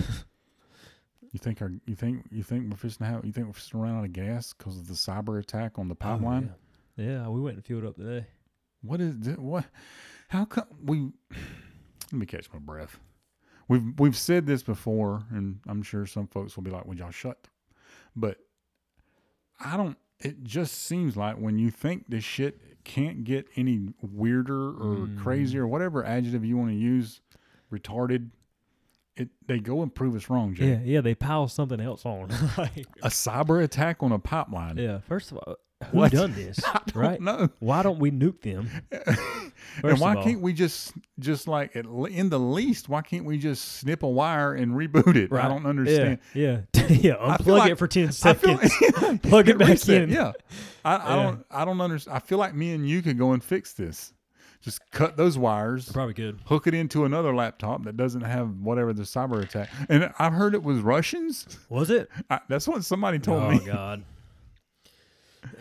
you 1.33 1.39
think 1.39 1.61
our 1.63 1.73
you 1.87 1.95
think 1.95 2.27
you 2.31 2.43
think 2.43 2.71
we're 2.71 2.77
fixing 2.77 3.07
to 3.07 3.13
have 3.13 3.25
you 3.25 3.33
think 3.33 3.47
we're 3.47 3.53
fixing 3.53 3.79
to 3.79 3.85
run 3.85 3.97
out 3.97 4.05
of 4.05 4.13
gas 4.13 4.53
because 4.53 4.77
of 4.77 4.89
the 4.89 4.95
cyber 4.95 5.39
attack 5.39 5.79
on 5.79 5.89
the 5.89 5.95
pipeline? 5.95 6.53
Oh, 6.53 7.03
yeah. 7.03 7.11
yeah, 7.11 7.29
we 7.29 7.41
went 7.41 7.57
and 7.57 7.65
filled 7.65 7.85
up 7.85 7.97
today. 7.97 8.27
What 8.83 9.01
is 9.01 9.17
what? 9.37 9.65
How 10.29 10.45
come 10.45 10.67
we? 10.85 11.13
Let 12.13 12.21
me 12.21 12.27
catch 12.27 12.49
my 12.53 12.59
breath. 12.59 13.01
We've 13.69 13.83
we've 13.99 14.17
said 14.17 14.47
this 14.47 14.63
before, 14.63 15.25
and 15.31 15.59
I'm 15.67 15.83
sure 15.83 16.07
some 16.07 16.29
folks 16.29 16.57
will 16.57 16.63
be 16.63 16.71
like, 16.71 16.87
"Would 16.87 16.99
y'all 16.99 17.11
shut?" 17.11 17.49
But 18.15 18.39
I 19.59 19.77
don't. 19.77 19.99
It 20.21 20.43
just 20.45 20.75
seems 20.75 21.17
like 21.17 21.37
when 21.37 21.59
you 21.59 21.71
think 21.71 22.07
this 22.09 22.25
shit 22.25 22.61
can't 22.85 23.25
get 23.25 23.47
any 23.57 23.89
weirder 24.01 24.69
or 24.71 24.97
Mm. 25.09 25.19
crazier, 25.19 25.65
or 25.65 25.69
whatever 25.69 26.05
adjective 26.05 26.45
you 26.45 26.57
want 26.57 26.71
to 26.71 26.77
use, 26.77 27.21
retarded. 27.73 28.31
It 29.17 29.31
they 29.47 29.59
go 29.59 29.83
and 29.83 29.95
prove 29.95 30.15
us 30.15 30.29
wrong, 30.31 30.55
Jay. 30.55 30.69
Yeah, 30.69 30.81
yeah. 30.85 31.01
They 31.01 31.15
pile 31.15 31.49
something 31.49 31.81
else 31.81 32.05
on. 32.07 32.29
like, 32.59 32.87
A 33.03 33.09
cyber 33.09 33.63
attack 33.63 34.03
on 34.03 34.13
a 34.13 34.19
pipeline. 34.19 34.77
yeah. 34.77 34.99
First 35.01 35.33
of 35.33 35.39
all, 35.39 35.57
who 35.91 35.99
What? 35.99 36.13
done 36.13 36.35
this? 36.35 36.61
I 36.67 36.81
don't 36.87 36.95
right? 37.03 37.21
know. 37.21 37.49
Why 37.61 37.83
don't 37.83 37.99
we 37.99 38.11
nuke 38.11 38.43
them? 38.43 38.69
and 39.83 39.99
why 40.01 40.23
can't 40.23 40.41
we 40.41 40.53
just 40.53 40.93
just 41.19 41.49
like 41.49 41.75
at, 41.77 41.87
le- 41.87 42.09
in 42.11 42.29
the 42.31 42.39
least 42.39 42.89
why 42.89 43.03
can't 43.03 43.25
we 43.25 43.37
just 43.39 43.65
snip 43.77 44.03
a 44.03 44.09
wire 44.09 44.55
and 44.55 44.73
reboot 44.73 45.17
it 45.17 45.31
i 45.33 45.49
don't 45.49 45.67
understand 45.67 46.19
Yeah, 46.35 46.61
yeah. 46.75 46.76
yeah. 47.03 47.15
Unplug 47.15 47.47
like- 47.59 47.73
it 47.73 47.77
for 47.77 47.89
ten 47.89 48.13
seconds. 48.13 48.73
like- 49.01 49.23
Plug 49.23 49.49
it 49.49 49.59
back 49.59 49.69
reset, 49.69 50.03
in. 50.03 50.11
yeah 50.11 50.33
I, 50.85 50.97
I 50.97 51.17
Yeah. 51.17 51.23
don't 51.23 51.47
i 51.51 51.65
don't 51.65 51.81
understand 51.81 52.17
i 52.17 52.21
feel 52.21 52.39
like 52.39 52.55
me 52.55 52.73
and 52.73 52.89
you 52.89 53.03
could 53.03 53.19
go 53.19 53.33
and 53.33 53.43
fix 53.43 53.73
this 53.73 54.13
just 54.63 54.81
cut 54.91 55.17
those 55.17 55.37
wires 55.39 55.91
Probably 55.93 56.15
good. 56.15 56.41
hook 56.47 56.67
it 56.67 56.75
into 56.75 57.05
another 57.05 57.35
laptop 57.35 57.85
that 57.85 57.97
doesn't 57.97 58.23
have 58.23 58.51
whatever 58.61 58.93
the 58.93 59.03
cyber 59.03 59.43
attack 59.43 59.69
and 59.89 60.13
i've 60.19 60.33
heard 60.33 60.55
it 60.55 60.63
was 60.63 60.81
russians 60.81 61.59
Was 61.69 61.91
it? 61.91 62.09
I, 62.31 62.41
that's 62.49 62.67
what 62.69 62.85
somebody 62.85 63.19
told 63.19 63.43
oh 63.43 63.51
me 63.51 63.61
Oh 63.63 63.67
God. 63.67 64.05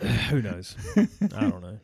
Who 0.30 0.42
knows? 0.42 0.76
I 0.96 1.40
don't 1.48 1.62
know. 1.62 1.78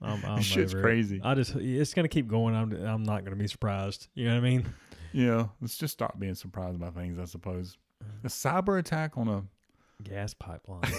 I'm, 0.00 0.24
I'm 0.24 0.42
shit's 0.42 0.72
over 0.74 0.80
it. 0.80 0.82
crazy. 0.84 1.20
I 1.24 1.34
just 1.34 1.56
it's 1.56 1.92
gonna 1.92 2.06
keep 2.08 2.28
going. 2.28 2.54
I'm 2.54 2.70
I'm 2.86 3.02
not 3.02 3.24
gonna 3.24 3.34
be 3.36 3.48
surprised. 3.48 4.06
You 4.14 4.26
know 4.26 4.34
what 4.34 4.38
I 4.46 4.48
mean? 4.50 4.64
yeah 5.12 5.46
let's 5.62 5.78
just 5.78 5.94
stop 5.94 6.18
being 6.20 6.34
surprised 6.34 6.78
by 6.78 6.90
things 6.90 7.18
i 7.18 7.24
suppose 7.24 7.78
a 8.24 8.28
cyber 8.28 8.78
attack 8.78 9.16
on 9.16 9.28
a 9.28 9.44
Gas 10.02 10.32
pipeline. 10.34 10.82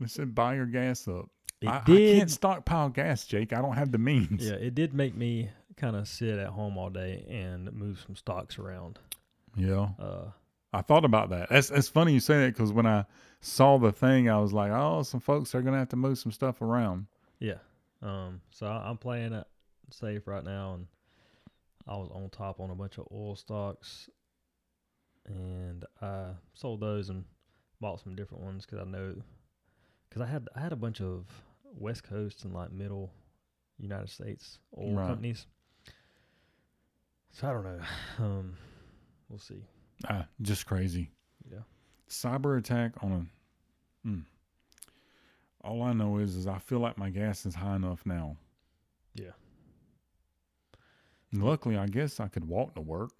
they 0.00 0.06
said 0.06 0.34
buy 0.34 0.54
your 0.54 0.66
gas 0.66 1.08
up 1.08 1.28
It 1.60 1.68
I, 1.68 1.78
I 1.78 1.80
can't 1.80 2.30
stockpile 2.30 2.90
gas, 2.90 3.26
Jake. 3.26 3.52
I 3.52 3.60
don't 3.60 3.74
have 3.74 3.90
the 3.90 3.98
means. 3.98 4.48
yeah, 4.48 4.54
it 4.54 4.74
did 4.74 4.94
make 4.94 5.16
me 5.16 5.50
kind 5.76 5.96
of 5.96 6.06
sit 6.06 6.38
at 6.38 6.48
home 6.48 6.78
all 6.78 6.90
day 6.90 7.24
and 7.28 7.72
move 7.72 8.02
some 8.06 8.14
stocks 8.14 8.58
around. 8.58 8.98
Yeah. 9.56 9.88
Uh, 9.98 10.26
I 10.72 10.82
thought 10.82 11.04
about 11.04 11.30
that. 11.30 11.48
That's, 11.50 11.70
it's 11.70 11.88
funny 11.88 12.12
you 12.12 12.20
say 12.20 12.40
that 12.44 12.54
because 12.54 12.72
when 12.72 12.86
I 12.86 13.04
saw 13.40 13.78
the 13.78 13.92
thing, 13.92 14.28
I 14.28 14.38
was 14.38 14.52
like, 14.52 14.70
oh, 14.72 15.02
some 15.02 15.20
folks 15.20 15.54
are 15.54 15.62
going 15.62 15.72
to 15.72 15.78
have 15.78 15.88
to 15.90 15.96
move 15.96 16.18
some 16.18 16.32
stuff 16.32 16.62
around. 16.62 17.06
yeah. 17.38 17.58
Um. 18.02 18.42
So 18.50 18.66
I'm 18.66 18.98
playing 18.98 19.32
it 19.32 19.46
safe 19.90 20.26
right 20.26 20.44
now, 20.44 20.74
and 20.74 20.86
I 21.88 21.96
was 21.96 22.10
on 22.12 22.28
top 22.28 22.60
on 22.60 22.70
a 22.70 22.74
bunch 22.74 22.98
of 22.98 23.06
oil 23.10 23.34
stocks, 23.34 24.10
and 25.26 25.84
I 26.02 26.30
sold 26.54 26.80
those 26.80 27.08
and 27.08 27.24
bought 27.80 28.00
some 28.00 28.14
different 28.14 28.44
ones 28.44 28.64
because 28.66 28.84
I 28.86 28.90
know 28.90 29.14
because 30.08 30.22
I 30.22 30.26
had 30.26 30.48
I 30.54 30.60
had 30.60 30.72
a 30.72 30.76
bunch 30.76 31.00
of 31.00 31.26
West 31.78 32.04
Coast 32.04 32.44
and 32.44 32.54
like 32.54 32.70
Middle 32.72 33.10
United 33.78 34.10
States 34.10 34.58
oil 34.78 34.94
Right. 34.94 35.06
companies. 35.08 35.46
So 37.32 37.48
I 37.48 37.52
don't 37.52 37.64
know. 37.64 37.80
Um, 38.20 38.56
we'll 39.28 39.40
see. 39.40 39.64
Ah, 40.08 40.26
just 40.42 40.66
crazy. 40.66 41.10
Yeah. 41.50 41.60
Cyber 42.08 42.58
attack 42.58 42.92
on 43.02 43.12
a. 44.04 44.08
Mm. 44.08 44.22
All 45.64 45.82
I 45.82 45.92
know 45.94 46.18
is, 46.18 46.36
is 46.36 46.46
I 46.46 46.58
feel 46.58 46.78
like 46.78 46.96
my 46.98 47.10
gas 47.10 47.44
is 47.46 47.54
high 47.54 47.74
enough 47.76 48.04
now. 48.04 48.36
Yeah. 49.14 49.30
And 51.32 51.42
luckily, 51.42 51.76
I 51.76 51.86
guess 51.86 52.20
I 52.20 52.28
could 52.28 52.46
walk 52.46 52.74
to 52.74 52.80
work. 52.80 53.10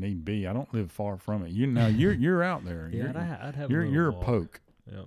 Need 0.00 0.24
be. 0.24 0.46
I 0.46 0.52
don't 0.52 0.72
live 0.72 0.90
far 0.90 1.16
from 1.16 1.44
it. 1.44 1.50
You 1.52 1.66
now 1.66 1.86
you're 1.88 2.12
you're 2.24 2.42
out 2.42 2.64
there. 2.64 2.88
Yeah, 2.92 2.98
you're, 3.04 3.08
I'd, 3.18 3.38
I'd 3.48 3.54
have. 3.56 3.70
you're, 3.70 3.82
a 3.82 3.88
you're 3.88 4.08
a 4.08 4.12
poke. 4.12 4.60
Yep. 4.90 5.06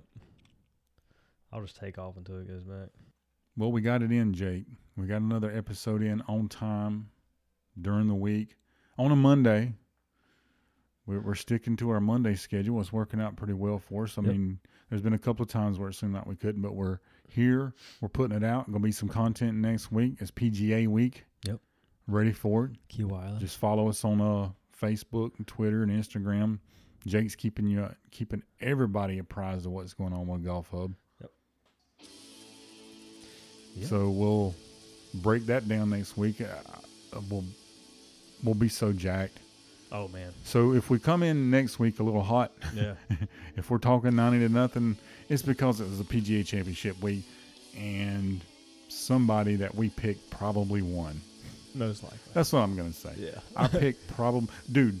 I'll 1.52 1.62
just 1.62 1.76
take 1.76 1.98
off 1.98 2.16
until 2.16 2.38
it 2.38 2.48
goes 2.48 2.62
back. 2.62 2.88
Well, 3.56 3.70
we 3.72 3.80
got 3.82 4.02
it 4.02 4.10
in, 4.10 4.32
Jake. 4.32 4.64
We 4.96 5.06
got 5.06 5.20
another 5.20 5.50
episode 5.54 6.02
in 6.02 6.22
on 6.22 6.48
time 6.48 7.10
during 7.80 8.08
the 8.08 8.14
week 8.14 8.56
on 8.98 9.10
a 9.12 9.16
Monday. 9.16 9.74
We're, 11.04 11.20
we're 11.20 11.34
sticking 11.34 11.76
to 11.78 11.90
our 11.90 12.00
Monday 12.00 12.34
schedule. 12.36 12.80
It's 12.80 12.92
working 12.92 13.20
out 13.20 13.36
pretty 13.36 13.52
well 13.54 13.78
for 13.78 14.04
us. 14.04 14.16
I 14.16 14.22
Yep. 14.22 14.30
mean, 14.30 14.58
there's 14.88 15.02
been 15.02 15.12
a 15.14 15.18
couple 15.18 15.42
of 15.42 15.48
times 15.50 15.78
where 15.78 15.88
it 15.88 15.94
seemed 15.94 16.14
like 16.14 16.26
we 16.26 16.36
couldn't, 16.36 16.62
but 16.62 16.74
we're 16.74 17.00
here. 17.28 17.74
We're 18.00 18.08
putting 18.08 18.36
it 18.36 18.44
out. 18.44 18.66
Going 18.66 18.80
to 18.80 18.86
be 18.86 18.92
some 18.92 19.08
content 19.08 19.58
next 19.58 19.90
week. 19.90 20.16
It's 20.20 20.30
PGA 20.30 20.86
week. 20.86 21.24
Yep. 21.44 21.58
Ready 22.06 22.32
for 22.32 22.66
it. 22.66 22.72
Key. 22.88 23.04
Just 23.38 23.58
follow 23.58 23.88
us 23.88 24.04
on 24.04 24.20
uh, 24.20 24.50
Facebook 24.82 25.32
and 25.38 25.46
Twitter 25.46 25.82
and 25.82 25.92
Instagram. 25.92 26.58
Jake's 27.06 27.34
keeping 27.34 27.66
you 27.68 27.88
keeping 28.10 28.42
everybody 28.60 29.18
apprised 29.18 29.66
of 29.66 29.72
what's 29.72 29.92
going 29.94 30.12
on 30.12 30.26
with 30.26 30.44
Golf 30.44 30.68
Hub. 30.70 30.92
Yep. 31.20 31.30
So 33.88 34.10
we'll 34.10 34.54
break 35.14 35.46
that 35.46 35.66
down 35.68 35.90
next 35.90 36.16
week. 36.16 36.40
Uh, 36.40 37.18
we'll 37.30 37.44
we'll 38.44 38.54
be 38.54 38.68
so 38.68 38.92
jacked. 38.92 39.38
oh 39.90 40.08
man. 40.08 40.32
So 40.44 40.72
if 40.74 40.90
we 40.90 40.98
come 40.98 41.22
in 41.22 41.50
next 41.50 41.78
week 41.78 41.98
a 41.98 42.02
little 42.02 42.22
hot, 42.22 42.52
Yeah. 42.74 42.94
if 43.56 43.70
we're 43.70 43.78
talking 43.78 44.14
ninety 44.14 44.38
to 44.40 44.48
nothing, 44.48 44.96
it's 45.28 45.42
because 45.42 45.80
it 45.80 45.88
was 45.88 46.00
a 46.00 46.04
PGA 46.04 46.46
Championship 46.46 47.00
week, 47.02 47.24
and 47.76 48.40
somebody 48.88 49.56
that 49.56 49.74
we 49.74 49.88
picked 49.90 50.30
probably 50.30 50.82
won. 50.82 51.20
Most 51.74 52.02
likely. 52.02 52.18
That's 52.34 52.52
what 52.52 52.60
I'm 52.60 52.76
gonna 52.76 52.92
say. 52.92 53.12
Yeah. 53.16 53.38
Our 53.56 53.68
pick 53.68 53.96
problem, 54.16 54.48
dude. 54.70 55.00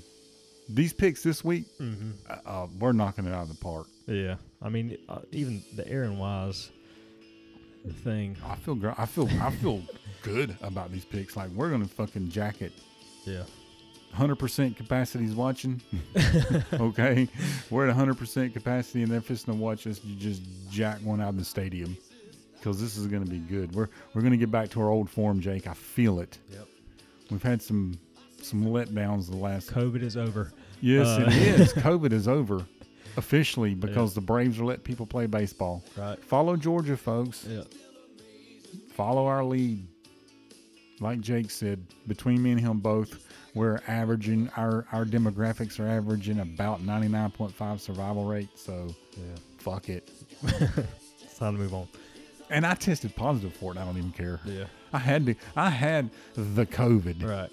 These 0.68 0.92
picks 0.92 1.22
this 1.22 1.44
week, 1.44 1.64
Mm-hmm. 1.78 2.10
uh, 2.30 2.36
uh, 2.64 2.66
we're 2.78 2.92
knocking 2.92 3.26
it 3.26 3.34
out 3.34 3.42
of 3.42 3.48
the 3.48 3.62
park. 3.62 3.86
Yeah. 4.06 4.36
I 4.62 4.68
mean, 4.68 4.96
uh, 5.08 5.18
even 5.32 5.62
the 5.76 5.86
Aaron 5.88 6.18
Wise 6.18 6.70
thing. 8.04 8.36
I 8.46 8.54
feel 8.56 8.74
gr- 8.76 8.90
I 8.96 9.06
feel 9.06 9.28
I 9.40 9.50
feel 9.50 9.82
good 10.22 10.56
about 10.62 10.92
these 10.92 11.04
picks. 11.04 11.36
Like 11.36 11.50
we're 11.50 11.70
gonna 11.70 11.86
fucking 11.86 12.28
jacket. 12.30 12.72
Yeah. 13.24 13.42
Hundred 14.12 14.36
percent 14.36 14.76
capacity's 14.76 15.34
watching. 15.34 15.80
okay, 16.74 17.28
we're 17.70 17.88
at 17.88 17.94
hundred 17.94 18.18
percent 18.18 18.52
capacity, 18.52 19.02
and 19.02 19.10
they're 19.10 19.20
fisting 19.22 19.46
to 19.46 19.54
watch 19.54 19.86
us 19.86 20.00
just 20.18 20.42
jack 20.70 20.98
one 20.98 21.20
out 21.20 21.30
of 21.30 21.38
the 21.38 21.44
stadium. 21.44 21.96
Because 22.62 22.80
this 22.80 22.96
is 22.96 23.08
going 23.08 23.24
to 23.24 23.30
be 23.30 23.38
good. 23.38 23.74
We're 23.74 23.88
we're 24.14 24.20
going 24.22 24.30
to 24.32 24.36
get 24.38 24.52
back 24.52 24.70
to 24.70 24.80
our 24.80 24.88
old 24.88 25.10
form, 25.10 25.40
Jake. 25.40 25.66
I 25.66 25.74
feel 25.74 26.20
it. 26.20 26.38
Yep. 26.52 26.68
We've 27.30 27.42
had 27.42 27.60
some 27.60 27.98
some 28.40 28.64
letdowns 28.66 29.28
the 29.28 29.36
last. 29.36 29.70
COVID 29.70 30.00
is 30.02 30.16
over. 30.16 30.52
Yes, 30.80 31.06
Uh, 31.08 31.24
it 31.26 31.32
is. 31.60 31.72
COVID 31.88 32.12
is 32.12 32.28
over 32.28 32.64
officially 33.16 33.74
because 33.74 34.14
the 34.14 34.20
Braves 34.20 34.60
are 34.60 34.64
letting 34.64 34.84
people 34.84 35.06
play 35.06 35.26
baseball. 35.26 35.82
Right. 35.96 36.22
Follow 36.24 36.54
Georgia, 36.56 36.96
folks. 36.96 37.44
Yeah. 37.48 37.62
Follow 38.94 39.26
our 39.26 39.44
lead. 39.44 39.84
Like 41.00 41.20
Jake 41.20 41.50
said, 41.50 41.84
between 42.06 42.40
me 42.42 42.52
and 42.52 42.60
him 42.60 42.78
both, 42.78 43.26
we're 43.54 43.80
averaging 43.88 44.50
our 44.56 44.86
our 44.92 45.04
demographics 45.04 45.80
are 45.80 45.88
averaging 45.88 46.38
about 46.38 46.80
ninety 46.82 47.08
nine 47.08 47.30
point 47.32 47.52
five 47.52 47.80
survival 47.80 48.24
rate. 48.24 48.50
So 48.54 48.94
Yeah. 49.16 49.24
fuck 49.58 49.88
it. 49.88 50.08
It's 51.24 51.38
time 51.38 51.56
to 51.56 51.62
move 51.62 51.74
on. 51.74 51.88
And 52.52 52.66
I 52.66 52.74
tested 52.74 53.14
positive 53.16 53.54
for 53.54 53.72
it. 53.72 53.78
I 53.78 53.84
don't 53.84 53.96
even 53.98 54.12
care. 54.12 54.40
Yeah. 54.44 54.64
I 54.92 54.98
had 54.98 55.26
to. 55.26 55.34
I 55.56 55.70
had 55.70 56.10
the 56.34 56.66
COVID. 56.66 57.22
Right. 57.26 57.50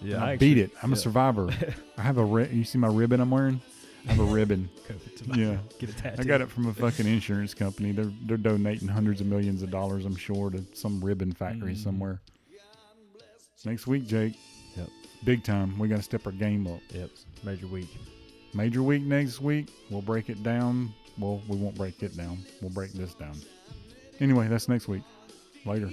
Yeah. 0.00 0.22
I, 0.24 0.32
I 0.32 0.36
beat 0.36 0.52
actually- 0.58 0.62
it. 0.62 0.72
I'm 0.82 0.92
a 0.92 0.96
survivor. 0.96 1.48
I 1.98 2.02
have 2.02 2.18
a. 2.18 2.24
Ri- 2.24 2.48
you 2.52 2.64
see 2.64 2.78
my 2.78 2.88
ribbon 2.88 3.20
I'm 3.20 3.30
wearing? 3.30 3.60
I 4.08 4.12
have 4.14 4.20
a 4.20 4.24
ribbon. 4.32 4.68
COVID. 4.88 5.36
Yeah. 5.36 5.56
Get 5.78 5.90
a 5.90 5.94
tattoo. 5.94 6.22
I 6.22 6.24
got 6.24 6.40
it 6.40 6.50
from 6.50 6.66
a 6.66 6.74
fucking 6.74 7.06
insurance 7.06 7.54
company. 7.54 7.92
They're 7.92 8.12
they're 8.26 8.36
donating 8.36 8.88
hundreds 8.88 9.20
of 9.20 9.28
millions 9.28 9.62
of 9.62 9.70
dollars, 9.70 10.04
I'm 10.04 10.16
sure, 10.16 10.50
to 10.50 10.64
some 10.74 11.00
ribbon 11.00 11.32
factory 11.32 11.74
Mhm. 11.74 11.82
somewhere. 11.84 12.20
Next 13.64 13.86
week, 13.86 14.06
Jake. 14.08 14.34
Yep. 14.76 14.88
Big 15.24 15.44
time. 15.44 15.78
We 15.78 15.86
got 15.86 15.98
to 15.98 16.02
step 16.02 16.26
our 16.26 16.32
game 16.32 16.66
up. 16.66 16.80
Yep. 16.90 17.10
Major 17.44 17.68
week. 17.68 17.96
Major 18.54 18.82
week 18.82 19.02
next 19.02 19.40
week. 19.40 19.68
We'll 19.88 20.02
break 20.02 20.28
it 20.30 20.42
down. 20.42 20.92
Well, 21.16 21.40
we 21.46 21.56
won't 21.56 21.76
break 21.76 22.02
it 22.02 22.16
down. 22.16 22.38
We'll 22.60 22.70
break 22.72 22.92
this 22.92 23.14
down. 23.14 23.36
Anyway, 24.22 24.46
that's 24.46 24.68
next 24.68 24.86
week. 24.86 25.02
Later. 25.66 25.88